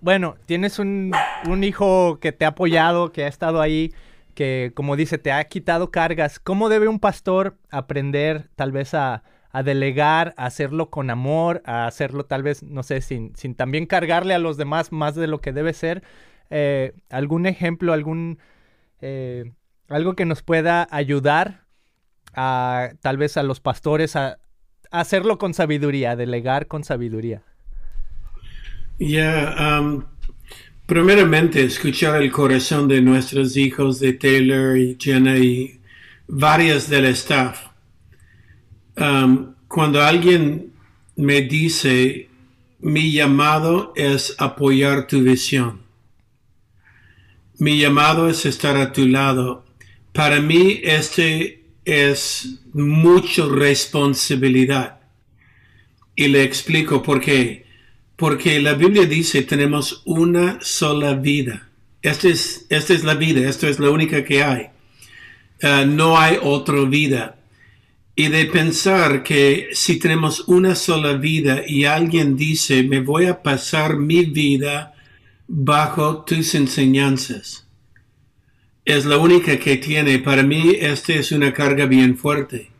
bueno, 0.00 0.36
tienes 0.46 0.78
un, 0.78 1.10
un, 1.48 1.64
hijo 1.64 2.20
que 2.20 2.30
te 2.30 2.44
ha 2.44 2.48
apoyado, 2.48 3.10
que 3.10 3.24
ha 3.24 3.28
estado 3.28 3.60
ahí, 3.60 3.92
que 4.34 4.70
como 4.76 4.94
dice, 4.94 5.18
te 5.18 5.32
ha 5.32 5.42
quitado 5.42 5.90
cargas. 5.90 6.38
¿Cómo 6.38 6.68
debe 6.68 6.86
un 6.86 7.00
pastor 7.00 7.56
aprender 7.70 8.48
tal 8.54 8.70
vez 8.70 8.94
a, 8.94 9.24
a 9.52 9.62
delegar, 9.62 10.34
a 10.36 10.46
hacerlo 10.46 10.90
con 10.90 11.10
amor, 11.10 11.62
a 11.64 11.86
hacerlo 11.86 12.24
tal 12.24 12.42
vez, 12.42 12.62
no 12.62 12.82
sé, 12.82 13.00
sin, 13.00 13.34
sin 13.36 13.54
también 13.54 13.86
cargarle 13.86 14.34
a 14.34 14.38
los 14.38 14.56
demás 14.56 14.92
más 14.92 15.14
de 15.14 15.26
lo 15.26 15.40
que 15.40 15.52
debe 15.52 15.72
ser? 15.72 16.02
Eh, 16.50 16.92
¿Algún 17.10 17.46
ejemplo, 17.46 17.92
algún... 17.92 18.38
Eh, 19.00 19.52
algo 19.88 20.14
que 20.14 20.24
nos 20.24 20.42
pueda 20.42 20.86
ayudar 20.90 21.64
a 22.34 22.90
tal 23.00 23.16
vez 23.16 23.36
a 23.36 23.42
los 23.42 23.60
pastores 23.60 24.14
a, 24.16 24.38
hacerlo 24.90 25.38
con 25.38 25.54
sabiduría, 25.54 26.12
a 26.12 26.16
delegar 26.16 26.66
con 26.66 26.84
sabiduría. 26.84 27.42
Ya, 28.98 29.80
primeramente 30.86 31.64
escuchar 31.64 32.20
el 32.22 32.30
corazón 32.32 32.88
de 32.88 33.00
nuestros 33.00 33.56
hijos, 33.56 34.00
de 34.00 34.12
Taylor 34.14 34.76
y 34.76 34.96
Jenna 35.00 35.38
y 35.38 35.80
varias 36.26 36.88
del 36.88 37.06
staff. 37.06 37.69
Cuando 39.68 40.02
alguien 40.02 40.72
me 41.16 41.42
dice, 41.42 42.28
mi 42.80 43.12
llamado 43.12 43.92
es 43.96 44.34
apoyar 44.38 45.06
tu 45.06 45.20
visión. 45.22 45.80
Mi 47.58 47.78
llamado 47.78 48.28
es 48.28 48.46
estar 48.46 48.76
a 48.76 48.92
tu 48.92 49.06
lado 49.06 49.64
para 50.12 50.40
mí 50.40 50.80
este 50.82 51.64
es 51.84 52.60
mucha 52.72 53.46
responsabilidad. 53.46 55.00
Y 56.16 56.28
le 56.28 56.42
explico 56.42 57.02
por 57.02 57.20
qué. 57.20 57.66
Porque 58.16 58.60
la 58.60 58.74
Biblia 58.74 59.06
dice 59.06 59.42
tenemos 59.42 60.02
una 60.04 60.58
sola 60.60 61.14
vida. 61.14 61.68
Esta 62.02 62.28
es, 62.28 62.66
esta 62.68 62.92
es 62.92 63.04
la 63.04 63.14
vida, 63.14 63.48
esta 63.48 63.68
es 63.68 63.78
la 63.78 63.90
única 63.90 64.24
que 64.24 64.42
hay. 64.42 64.68
Uh, 65.62 65.86
no 65.86 66.18
hay 66.18 66.38
otra 66.42 66.82
vida. 66.84 67.36
Y 68.20 68.28
de 68.28 68.44
pensar 68.44 69.22
que 69.22 69.70
si 69.72 69.98
tenemos 69.98 70.44
una 70.46 70.74
sola 70.74 71.14
vida 71.14 71.62
y 71.66 71.86
alguien 71.86 72.36
dice, 72.36 72.82
me 72.82 73.00
voy 73.00 73.24
a 73.26 73.42
pasar 73.42 73.96
mi 73.96 74.26
vida 74.26 74.92
bajo 75.48 76.22
tus 76.24 76.54
enseñanzas 76.54 77.66
es 78.84 79.04
la 79.04 79.18
única 79.18 79.58
que 79.58 79.76
tiene. 79.76 80.18
Para 80.18 80.42
mí, 80.42 80.72
esta 80.78 81.14
es 81.14 81.32
una 81.32 81.52
carga 81.52 81.86
bien 81.86 82.16
fuerte. 82.16 82.70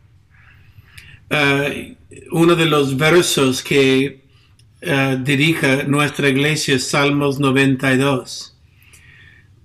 Uh, 1.29 1.95
uno 2.31 2.55
de 2.55 2.65
los 2.65 2.97
versos 2.97 3.63
que 3.63 4.25
uh, 4.83 5.15
dirige 5.23 5.85
nuestra 5.85 6.29
iglesia 6.29 6.75
es 6.75 6.89
Salmos 6.89 7.39
92. 7.39 8.57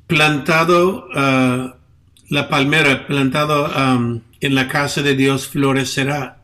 Plantado 0.07 1.09
uh, 1.09 1.75
la 2.29 2.49
palmera, 2.49 3.07
plantado 3.07 3.67
um, 3.67 4.21
en 4.41 4.55
la 4.55 4.69
casa 4.69 5.03
de 5.03 5.15
Dios, 5.15 5.47
florecerá. 5.49 6.43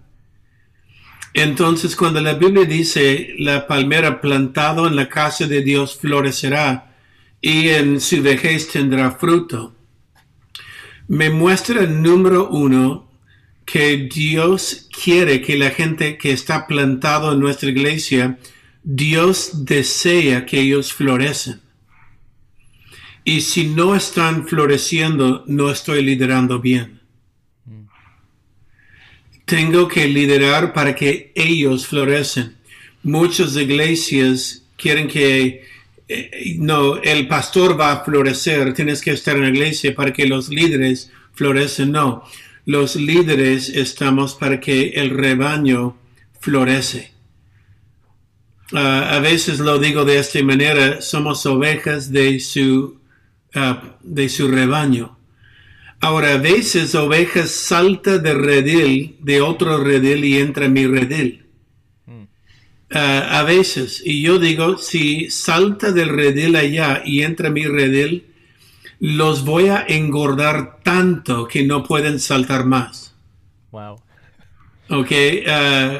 Entonces, 1.34 1.96
cuando 1.96 2.20
la 2.20 2.34
Biblia 2.34 2.64
dice 2.64 3.34
la 3.38 3.66
palmera 3.66 4.20
plantado 4.20 4.86
en 4.86 4.96
la 4.96 5.08
casa 5.08 5.46
de 5.46 5.62
Dios 5.62 5.96
florecerá 5.96 6.94
y 7.40 7.68
en 7.68 8.00
su 8.00 8.22
vejez 8.22 8.68
tendrá 8.68 9.12
fruto, 9.12 9.74
me 11.08 11.30
muestra, 11.30 11.86
número 11.86 12.48
uno, 12.48 13.10
que 13.64 14.08
Dios 14.12 14.88
quiere 15.02 15.40
que 15.40 15.56
la 15.56 15.70
gente 15.70 16.18
que 16.18 16.32
está 16.32 16.66
plantado 16.66 17.32
en 17.32 17.40
nuestra 17.40 17.70
iglesia, 17.70 18.38
Dios 18.82 19.64
desea 19.64 20.44
que 20.44 20.60
ellos 20.60 20.92
florecen. 20.92 21.60
Y 23.24 23.42
si 23.42 23.66
no 23.66 23.94
están 23.94 24.48
floreciendo, 24.48 25.44
no 25.46 25.70
estoy 25.70 26.02
liderando 26.02 26.58
bien. 26.58 27.01
Tengo 29.52 29.86
que 29.86 30.08
liderar 30.08 30.72
para 30.72 30.94
que 30.94 31.30
ellos 31.34 31.86
florecen. 31.86 32.56
Muchas 33.02 33.54
iglesias 33.54 34.64
quieren 34.78 35.06
que 35.06 35.66
eh, 36.08 36.56
no, 36.56 36.96
el 36.96 37.28
pastor 37.28 37.78
va 37.78 37.92
a 37.92 38.02
florecer, 38.02 38.72
tienes 38.72 39.02
que 39.02 39.10
estar 39.10 39.36
en 39.36 39.42
la 39.42 39.48
iglesia 39.50 39.94
para 39.94 40.10
que 40.10 40.24
los 40.24 40.48
líderes 40.48 41.12
florecen. 41.34 41.92
No, 41.92 42.24
los 42.64 42.96
líderes 42.96 43.68
estamos 43.68 44.34
para 44.36 44.58
que 44.58 44.88
el 44.94 45.10
rebaño 45.10 45.98
florece. 46.40 47.12
Ah, 48.72 49.16
a 49.16 49.18
veces 49.18 49.58
lo 49.58 49.78
digo 49.78 50.06
de 50.06 50.18
esta 50.18 50.42
manera, 50.42 51.02
somos 51.02 51.44
ovejas 51.44 52.10
de 52.10 52.40
su, 52.40 52.96
ah, 53.54 53.98
de 54.02 54.30
su 54.30 54.48
rebaño. 54.48 55.18
Ahora, 56.02 56.32
a 56.32 56.38
veces 56.38 56.96
ovejas 56.96 57.52
salta 57.52 58.18
de 58.18 58.34
redil, 58.34 59.18
de 59.20 59.40
otro 59.40 59.84
redil 59.84 60.24
y 60.24 60.36
entra 60.36 60.64
en 60.64 60.72
mi 60.72 60.84
redil. 60.84 61.46
Mm. 62.06 62.22
Ah, 62.90 63.38
a 63.38 63.44
veces, 63.44 64.02
y 64.04 64.20
yo 64.20 64.40
digo, 64.40 64.78
si 64.78 65.30
salta 65.30 65.92
del 65.92 66.08
redil 66.08 66.56
allá 66.56 67.02
y 67.04 67.22
entra 67.22 67.46
en 67.46 67.54
mi 67.54 67.66
redil, 67.66 68.26
los 68.98 69.44
voy 69.44 69.68
a 69.68 69.84
engordar 69.86 70.80
tanto 70.82 71.46
que 71.46 71.62
no 71.62 71.84
pueden 71.84 72.18
saltar 72.18 72.64
más. 72.64 73.14
Wow. 73.70 74.02
Ok, 74.90 75.12
uh, 75.12 75.98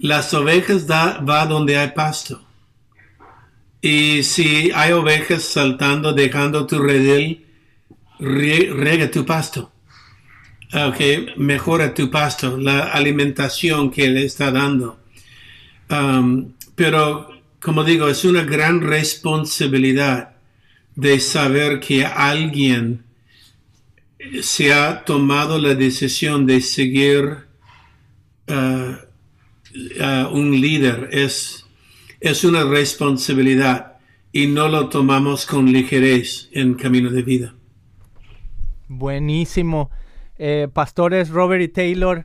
las 0.00 0.34
ovejas 0.34 0.88
da, 0.88 1.18
va 1.20 1.46
donde 1.46 1.78
hay 1.78 1.92
pasto. 1.92 2.44
Y 3.80 4.24
si 4.24 4.72
hay 4.74 4.90
ovejas 4.90 5.44
saltando, 5.44 6.12
dejando 6.12 6.66
tu 6.66 6.80
redil, 6.80 7.47
tu 9.10 9.24
pasto. 9.24 9.72
Ok, 10.72 11.36
mejora 11.38 11.94
tu 11.94 12.10
pasto, 12.10 12.58
la 12.58 12.92
alimentación 12.92 13.90
que 13.90 14.08
le 14.08 14.24
está 14.24 14.50
dando. 14.50 15.00
Um, 15.88 16.52
pero, 16.74 17.30
como 17.58 17.84
digo, 17.84 18.08
es 18.08 18.24
una 18.24 18.44
gran 18.44 18.82
responsabilidad 18.82 20.36
de 20.94 21.20
saber 21.20 21.80
que 21.80 22.04
alguien 22.04 23.04
se 24.42 24.74
ha 24.74 25.04
tomado 25.04 25.58
la 25.58 25.74
decisión 25.74 26.44
de 26.44 26.60
seguir 26.60 27.46
uh, 28.48 28.94
uh, 30.02 30.28
un 30.30 30.60
líder. 30.60 31.08
Es, 31.12 31.64
es 32.20 32.44
una 32.44 32.64
responsabilidad 32.64 33.94
y 34.32 34.48
no 34.48 34.68
lo 34.68 34.88
tomamos 34.88 35.46
con 35.46 35.72
ligerez 35.72 36.48
en 36.52 36.74
camino 36.74 37.10
de 37.10 37.22
vida. 37.22 37.54
Buenísimo. 38.88 39.90
Eh, 40.38 40.68
pastores 40.72 41.30
Robert 41.30 41.62
y 41.62 41.68
Taylor, 41.68 42.24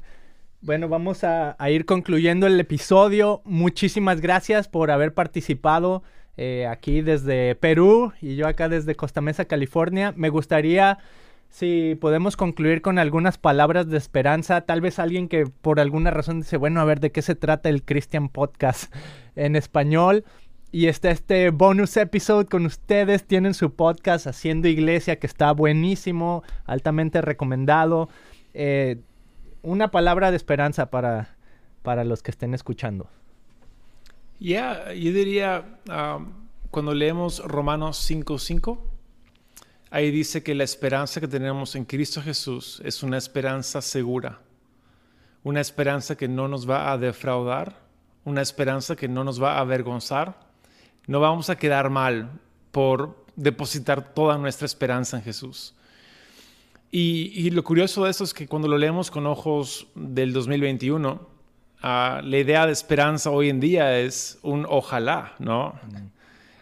bueno, 0.66 0.88
vamos 0.88 1.26
a, 1.26 1.58
ir 1.70 1.86
concluyendo 1.86 2.48
el 2.48 2.58
episodio. 2.58 3.42
Muchísimas 3.44 4.22
gracias 4.22 4.70
por 4.70 4.92
haber 4.92 5.14
participado 5.14 6.04
eh, 6.38 6.68
aquí 6.68 7.02
desde 7.02 7.56
Perú 7.56 8.14
y 8.22 8.38
yo 8.38 8.48
acá 8.48 8.70
desde 8.70 8.96
Costa 8.96 9.20
Mesa, 9.20 9.44
California. 9.44 10.14
Me 10.16 10.30
gustaría 10.30 11.00
si 11.50 11.96
podemos 12.00 12.38
concluir 12.38 12.82
con 12.82 12.98
algunas 12.98 13.38
palabras 13.38 13.90
de 13.90 13.98
esperanza. 13.98 14.62
Tal 14.62 14.80
vez 14.80 15.00
alguien 15.00 15.28
que 15.28 15.48
por 15.48 15.82
alguna 15.82 16.12
razón 16.12 16.40
dice, 16.40 16.56
bueno, 16.56 16.80
a 16.80 16.86
ver 16.86 17.02
de 17.02 17.12
qué 17.12 17.22
se 17.22 17.36
trata 17.36 17.68
el 17.68 17.84
Christian 17.84 18.30
Podcast 18.30 18.94
en 19.36 19.58
español. 19.58 20.24
Y 20.76 20.88
está 20.88 21.12
este 21.12 21.52
bonus 21.52 21.96
episode 21.98 22.48
con 22.48 22.66
ustedes. 22.66 23.28
Tienen 23.28 23.54
su 23.54 23.76
podcast 23.76 24.26
Haciendo 24.26 24.68
Iglesia 24.68 25.20
que 25.20 25.28
está 25.28 25.52
buenísimo, 25.52 26.42
altamente 26.66 27.22
recomendado. 27.22 28.10
Eh, 28.56 29.00
una 29.62 29.92
palabra 29.92 30.32
de 30.32 30.38
esperanza 30.38 30.90
para, 30.90 31.38
para 31.84 32.04
los 32.04 32.24
que 32.24 32.32
estén 32.32 32.56
escuchando. 32.56 33.08
Ya, 34.40 34.92
yo 34.94 35.14
diría, 35.14 35.78
um, 35.88 36.34
cuando 36.72 36.96
leemos 36.96 37.38
Romanos 37.46 38.10
5.5, 38.10 38.80
ahí 39.92 40.10
dice 40.10 40.42
que 40.42 40.56
la 40.56 40.64
esperanza 40.64 41.22
que 41.22 41.28
tenemos 41.28 41.76
en 41.76 41.86
Cristo 41.86 42.20
Jesús 42.20 42.82
es 42.84 43.04
una 43.04 43.20
esperanza 43.20 43.80
segura, 43.80 44.40
una 45.44 45.62
esperanza 45.62 46.18
que 46.18 46.28
no 46.28 46.48
nos 46.48 46.68
va 46.68 46.92
a 46.92 46.98
defraudar, 46.98 47.78
una 48.26 48.42
esperanza 48.42 48.96
que 48.96 49.08
no 49.08 49.24
nos 49.24 49.40
va 49.40 49.58
a 49.58 49.60
avergonzar. 49.60 50.52
No 51.08 51.20
vamos 51.20 51.50
a 51.50 51.58
quedar 51.58 51.90
mal 51.90 52.40
por 52.72 53.26
depositar 53.36 54.14
toda 54.14 54.38
nuestra 54.38 54.66
esperanza 54.66 55.18
en 55.18 55.24
Jesús. 55.24 55.76
Y, 56.92 57.32
y 57.36 57.50
lo 57.50 57.64
curioso 57.64 58.04
de 58.06 58.12
eso 58.12 58.24
es 58.24 58.34
que 58.34 58.48
cuando 58.48 58.68
lo 58.68 58.78
leemos 58.78 59.10
con 59.10 59.26
ojos 59.26 59.88
del 59.96 60.32
2021, 60.32 61.34
Ah, 61.86 62.22
la 62.24 62.38
idea 62.38 62.66
de 62.66 62.72
esperanza 62.72 63.30
hoy 63.30 63.50
en 63.50 63.60
día 63.60 64.00
es 64.00 64.40
un 64.42 64.66
ojalá, 64.70 65.34
¿no? 65.38 65.78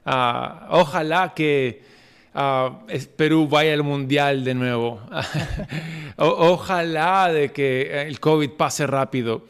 Ah, 0.03 0.67
ojalá 0.71 1.35
que 1.35 1.83
ah, 2.33 2.79
Perú 3.17 3.47
vaya 3.47 3.71
al 3.71 3.83
mundial 3.83 4.43
de 4.43 4.55
nuevo. 4.55 4.99
ojalá 6.17 7.31
de 7.31 7.51
que 7.51 8.01
el 8.07 8.19
COVID 8.19 8.49
pase 8.49 8.87
rápido. 8.87 9.45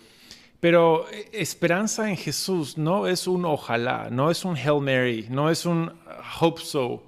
Pero 0.62 1.09
eh, 1.12 1.28
esperanza 1.34 2.09
en 2.09 2.16
Jesús 2.16 2.78
no 2.78 3.07
es 3.07 3.28
un 3.28 3.43
ojalá, 3.45 4.09
no 4.09 4.32
es 4.32 4.45
un 4.45 4.55
Hail 4.55 4.80
Mary, 4.80 5.26
no 5.30 5.49
es 5.49 5.66
un 5.66 5.91
hope 6.39 6.62
so. 6.62 7.03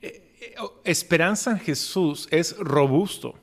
Eh, 0.00 0.22
eh, 0.40 0.54
esperanza 0.84 1.52
en 1.52 1.58
Jesús 1.58 2.28
es 2.30 2.54
robusto, 2.58 3.34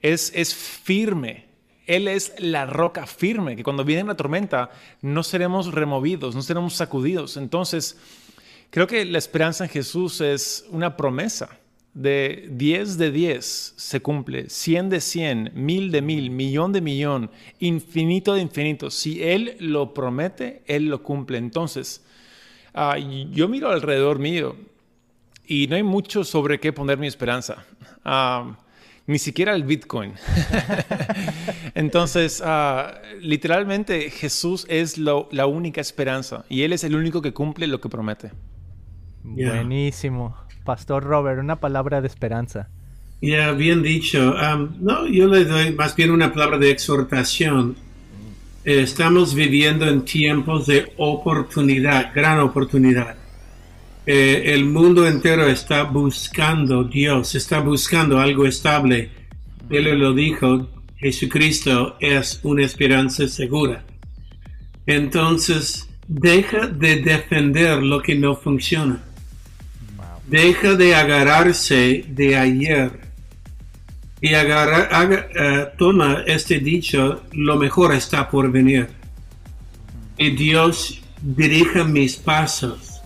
es, 0.00 0.32
es 0.34 0.54
firme, 0.54 1.46
él 1.86 2.08
es 2.08 2.32
la 2.38 2.64
roca 2.64 3.06
firme, 3.06 3.56
que 3.56 3.62
cuando 3.62 3.84
viene 3.84 4.04
la 4.04 4.16
tormenta 4.16 4.70
no 5.02 5.22
seremos 5.22 5.72
removidos, 5.72 6.34
no 6.34 6.40
seremos 6.40 6.74
sacudidos. 6.74 7.36
Entonces, 7.36 7.98
creo 8.70 8.86
que 8.86 9.04
la 9.04 9.18
esperanza 9.18 9.64
en 9.64 9.70
Jesús 9.70 10.22
es 10.22 10.64
una 10.70 10.96
promesa 10.96 11.58
de 11.94 12.48
10 12.50 12.96
de 12.96 13.10
10 13.10 13.74
se 13.76 14.00
cumple, 14.00 14.48
100 14.48 14.88
de 14.88 15.00
100, 15.00 15.50
mil 15.54 15.90
de 15.90 16.00
mil, 16.00 16.30
millón 16.30 16.72
de 16.72 16.80
millón, 16.80 17.30
infinito 17.60 18.34
de 18.34 18.40
infinito. 18.40 18.90
Si 18.90 19.22
Él 19.22 19.56
lo 19.60 19.92
promete, 19.92 20.62
Él 20.66 20.86
lo 20.86 21.02
cumple. 21.02 21.38
Entonces, 21.38 22.04
ah, 22.74 22.96
yo 22.98 23.48
miro 23.48 23.70
alrededor 23.70 24.18
mío 24.18 24.56
y 25.46 25.66
no 25.66 25.76
hay 25.76 25.82
mucho 25.82 26.24
sobre 26.24 26.60
qué 26.60 26.72
poner 26.72 26.98
mi 26.98 27.06
esperanza. 27.06 27.64
Ah, 28.04 28.56
ni 29.06 29.18
siquiera 29.18 29.54
el 29.54 29.64
Bitcoin. 29.64 30.14
Entonces, 31.74 32.42
ah, 32.44 33.02
literalmente 33.20 34.08
Jesús 34.10 34.64
es 34.70 34.96
la 34.96 35.46
única 35.46 35.82
esperanza 35.82 36.46
y 36.48 36.62
Él 36.62 36.72
es 36.72 36.84
el 36.84 36.94
único 36.94 37.20
que 37.20 37.34
cumple 37.34 37.66
lo 37.66 37.80
que 37.80 37.90
promete. 37.90 38.30
Buenísimo. 39.22 40.36
Pastor 40.64 41.04
Robert, 41.04 41.40
una 41.40 41.56
palabra 41.56 42.00
de 42.00 42.08
esperanza. 42.08 42.68
Ya, 43.20 43.52
bien 43.52 43.82
dicho. 43.82 44.34
Um, 44.34 44.70
no, 44.80 45.06
yo 45.06 45.28
le 45.28 45.44
doy 45.44 45.72
más 45.74 45.94
bien 45.94 46.10
una 46.10 46.32
palabra 46.32 46.58
de 46.58 46.70
exhortación. 46.70 47.76
estamos 48.64 49.34
viviendo 49.34 49.88
en 49.88 50.04
tiempos 50.04 50.66
de 50.66 50.92
oportunidad, 50.96 52.12
gran 52.14 52.40
oportunidad. 52.40 53.16
Eh, 54.04 54.52
el 54.52 54.64
mundo 54.64 55.06
entero 55.06 55.46
está 55.46 55.84
buscando 55.84 56.82
Dios, 56.82 57.36
está 57.36 57.60
buscando 57.60 58.18
algo 58.18 58.46
estable. 58.46 59.10
Él 59.70 59.98
lo 59.98 60.12
dijo, 60.12 60.68
Jesucristo 60.96 61.96
es 62.00 62.40
una 62.42 62.64
esperanza 62.64 63.28
segura. 63.28 63.84
Entonces, 64.86 65.88
deja 66.08 66.66
de 66.66 66.96
defender 66.96 67.80
lo 67.82 68.02
que 68.02 68.16
no 68.16 68.34
funciona. 68.34 69.04
Deja 70.26 70.74
de 70.74 70.94
agarrarse 70.94 72.04
de 72.08 72.36
ayer 72.36 73.00
y 74.20 74.34
agarra, 74.34 74.88
eh, 75.34 75.68
toma 75.76 76.22
este 76.26 76.60
dicho, 76.60 77.22
lo 77.32 77.56
mejor 77.56 77.92
está 77.92 78.30
por 78.30 78.50
venir. 78.50 78.88
Y 80.16 80.30
Dios 80.30 81.02
dirija 81.20 81.84
mis 81.84 82.16
pasos 82.16 83.00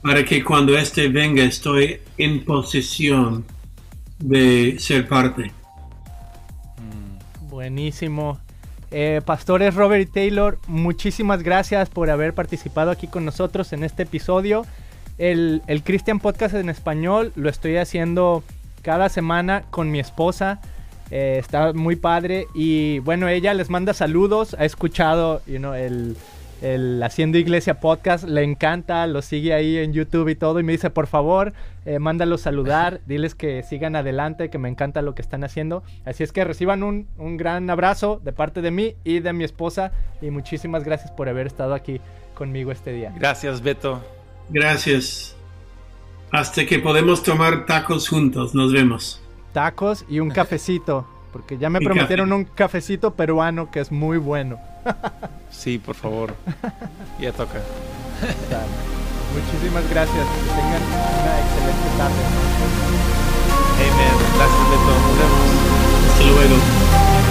para 0.00 0.24
que 0.24 0.44
cuando 0.44 0.76
éste 0.78 1.08
venga 1.08 1.42
estoy 1.42 1.98
en 2.18 2.44
posesión 2.44 3.44
de 4.18 4.76
ser 4.78 5.08
parte. 5.08 5.50
Mm, 6.78 7.48
buenísimo. 7.48 8.38
Eh, 8.92 9.22
pastores 9.24 9.74
Robert 9.74 10.08
y 10.08 10.12
Taylor, 10.12 10.60
muchísimas 10.68 11.42
gracias 11.42 11.88
por 11.88 12.10
haber 12.10 12.32
participado 12.32 12.92
aquí 12.92 13.08
con 13.08 13.24
nosotros 13.24 13.72
en 13.72 13.82
este 13.82 14.04
episodio. 14.04 14.64
El, 15.18 15.62
el 15.66 15.82
Christian 15.82 16.18
Podcast 16.18 16.54
en 16.54 16.68
español 16.68 17.32
lo 17.36 17.48
estoy 17.48 17.76
haciendo 17.76 18.42
cada 18.82 19.08
semana 19.08 19.64
con 19.70 19.90
mi 19.90 20.00
esposa. 20.00 20.60
Eh, 21.10 21.36
está 21.38 21.72
muy 21.72 21.96
padre 21.96 22.46
y 22.54 22.98
bueno, 23.00 23.28
ella 23.28 23.54
les 23.54 23.70
manda 23.70 23.92
saludos, 23.92 24.56
ha 24.58 24.64
escuchado 24.64 25.42
you 25.46 25.58
know, 25.58 25.74
el, 25.74 26.16
el 26.62 27.02
Haciendo 27.02 27.36
Iglesia 27.36 27.78
Podcast, 27.78 28.24
le 28.24 28.42
encanta, 28.42 29.06
lo 29.06 29.20
sigue 29.20 29.52
ahí 29.52 29.76
en 29.76 29.92
YouTube 29.92 30.28
y 30.28 30.34
todo 30.34 30.60
y 30.60 30.62
me 30.62 30.72
dice, 30.72 30.90
por 30.90 31.06
favor, 31.06 31.52
eh, 31.84 31.98
mándalos 31.98 32.40
saludar, 32.40 33.00
diles 33.06 33.34
que 33.34 33.62
sigan 33.62 33.96
adelante, 33.96 34.48
que 34.48 34.58
me 34.58 34.68
encanta 34.68 35.02
lo 35.02 35.14
que 35.14 35.22
están 35.22 35.44
haciendo. 35.44 35.82
Así 36.04 36.24
es 36.24 36.32
que 36.32 36.42
reciban 36.42 36.82
un, 36.82 37.06
un 37.18 37.36
gran 37.36 37.68
abrazo 37.68 38.20
de 38.24 38.32
parte 38.32 38.62
de 38.62 38.70
mí 38.70 38.94
y 39.04 39.20
de 39.20 39.32
mi 39.32 39.44
esposa 39.44 39.92
y 40.22 40.30
muchísimas 40.30 40.84
gracias 40.84 41.10
por 41.10 41.28
haber 41.28 41.46
estado 41.46 41.74
aquí 41.74 42.00
conmigo 42.34 42.72
este 42.72 42.92
día. 42.92 43.12
Gracias, 43.16 43.60
Beto. 43.62 44.00
Gracias. 44.50 45.34
Hasta 46.30 46.66
que 46.66 46.78
podemos 46.78 47.22
tomar 47.22 47.66
tacos 47.66 48.08
juntos. 48.08 48.54
Nos 48.54 48.72
vemos. 48.72 49.20
Tacos 49.52 50.04
y 50.08 50.20
un 50.20 50.30
cafecito. 50.30 51.06
Porque 51.32 51.58
ya 51.58 51.70
me 51.70 51.78
Y 51.82 51.84
prometieron 51.84 52.28
café. 52.28 52.36
un 52.40 52.44
cafecito 52.44 53.14
peruano 53.14 53.70
que 53.70 53.80
es 53.80 53.90
muy 53.92 54.18
bueno. 54.18 54.58
Sí, 55.50 55.78
por 55.78 55.94
favor. 55.94 56.34
Ya 57.20 57.30
toca. 57.32 57.60
Dale. 58.50 58.66
Muchísimas 59.32 59.88
gracias. 59.88 60.26
Que 60.26 60.48
tengan 60.50 60.82
una 60.82 61.40
excelente 61.40 61.88
tarde. 61.96 62.22
Amen. 63.78 64.14
Gracias, 64.36 64.70
Beto. 64.70 64.90
Nos 64.90 65.18
vemos. 65.18 66.10
Hasta 66.10 66.24
luego. 66.24 67.23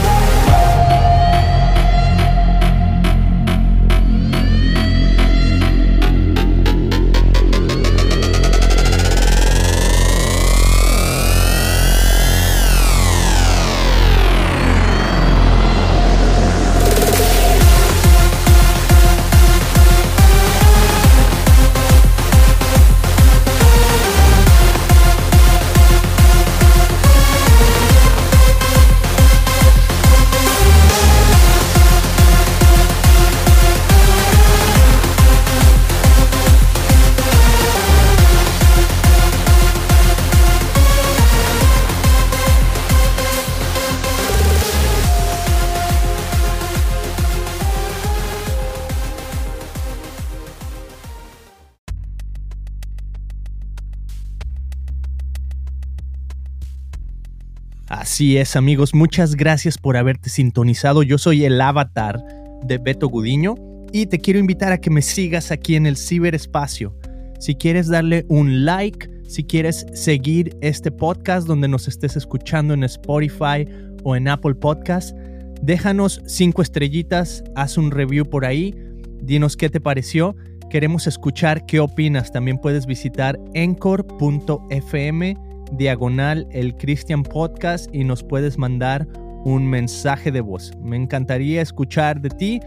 Así 58.23 58.37
es, 58.37 58.55
amigos. 58.55 58.95
Muchas 58.95 59.35
gracias 59.35 59.77
por 59.77 59.97
haberte 59.97 60.29
sintonizado. 60.29 61.03
Yo 61.03 61.17
soy 61.17 61.43
el 61.43 61.59
avatar 61.59 62.23
de 62.63 62.77
Beto 62.77 63.09
Gudiño 63.09 63.55
y 63.91 64.05
te 64.05 64.17
quiero 64.17 64.39
invitar 64.39 64.71
a 64.71 64.77
que 64.77 64.89
me 64.89 65.01
sigas 65.01 65.51
aquí 65.51 65.75
en 65.75 65.85
el 65.85 65.97
ciberespacio. 65.97 66.97
Si 67.37 67.55
quieres 67.55 67.89
darle 67.89 68.25
un 68.29 68.63
like, 68.63 69.09
si 69.27 69.43
quieres 69.43 69.85
seguir 69.93 70.55
este 70.61 70.89
podcast 70.89 71.47
donde 71.47 71.67
nos 71.67 71.89
estés 71.89 72.15
escuchando 72.15 72.73
en 72.73 72.85
Spotify 72.85 73.67
o 74.05 74.15
en 74.15 74.29
Apple 74.29 74.55
Podcast, 74.55 75.13
déjanos 75.61 76.21
cinco 76.25 76.61
estrellitas, 76.61 77.43
haz 77.57 77.77
un 77.77 77.91
review 77.91 78.23
por 78.23 78.45
ahí, 78.45 78.73
dinos 79.21 79.57
qué 79.57 79.67
te 79.67 79.81
pareció. 79.81 80.33
Queremos 80.69 81.07
escuchar 81.07 81.65
qué 81.65 81.81
opinas. 81.81 82.31
También 82.31 82.57
puedes 82.57 82.85
visitar 82.85 83.37
encore.fm 83.53 85.35
diagonal 85.77 86.47
el 86.51 86.75
Christian 86.75 87.23
Podcast 87.23 87.93
y 87.93 88.03
nos 88.03 88.23
puedes 88.23 88.57
mandar 88.57 89.07
un 89.45 89.67
mensaje 89.67 90.31
de 90.31 90.41
voz. 90.41 90.71
Me 90.81 90.95
encantaría 90.95 91.61
escuchar 91.61 92.21
de 92.21 92.29
ti. 92.29 92.59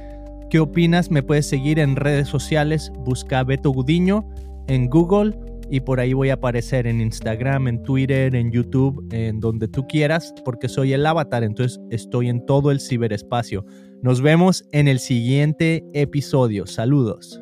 ¿Qué 0.50 0.60
opinas? 0.60 1.10
Me 1.10 1.22
puedes 1.22 1.46
seguir 1.46 1.78
en 1.78 1.96
redes 1.96 2.28
sociales. 2.28 2.92
Busca 3.04 3.42
Beto 3.44 3.70
Gudiño 3.70 4.28
en 4.68 4.88
Google 4.88 5.34
y 5.70 5.80
por 5.80 6.00
ahí 6.00 6.12
voy 6.12 6.30
a 6.30 6.34
aparecer 6.34 6.86
en 6.86 7.00
Instagram, 7.00 7.68
en 7.68 7.82
Twitter, 7.82 8.34
en 8.34 8.52
YouTube, 8.52 9.06
en 9.12 9.40
donde 9.40 9.68
tú 9.68 9.86
quieras, 9.86 10.32
porque 10.44 10.68
soy 10.68 10.92
el 10.92 11.04
avatar, 11.04 11.42
entonces 11.42 11.80
estoy 11.90 12.28
en 12.28 12.44
todo 12.46 12.70
el 12.70 12.80
ciberespacio. 12.80 13.64
Nos 14.02 14.20
vemos 14.20 14.64
en 14.72 14.88
el 14.88 14.98
siguiente 15.00 15.84
episodio. 15.92 16.66
Saludos. 16.66 17.40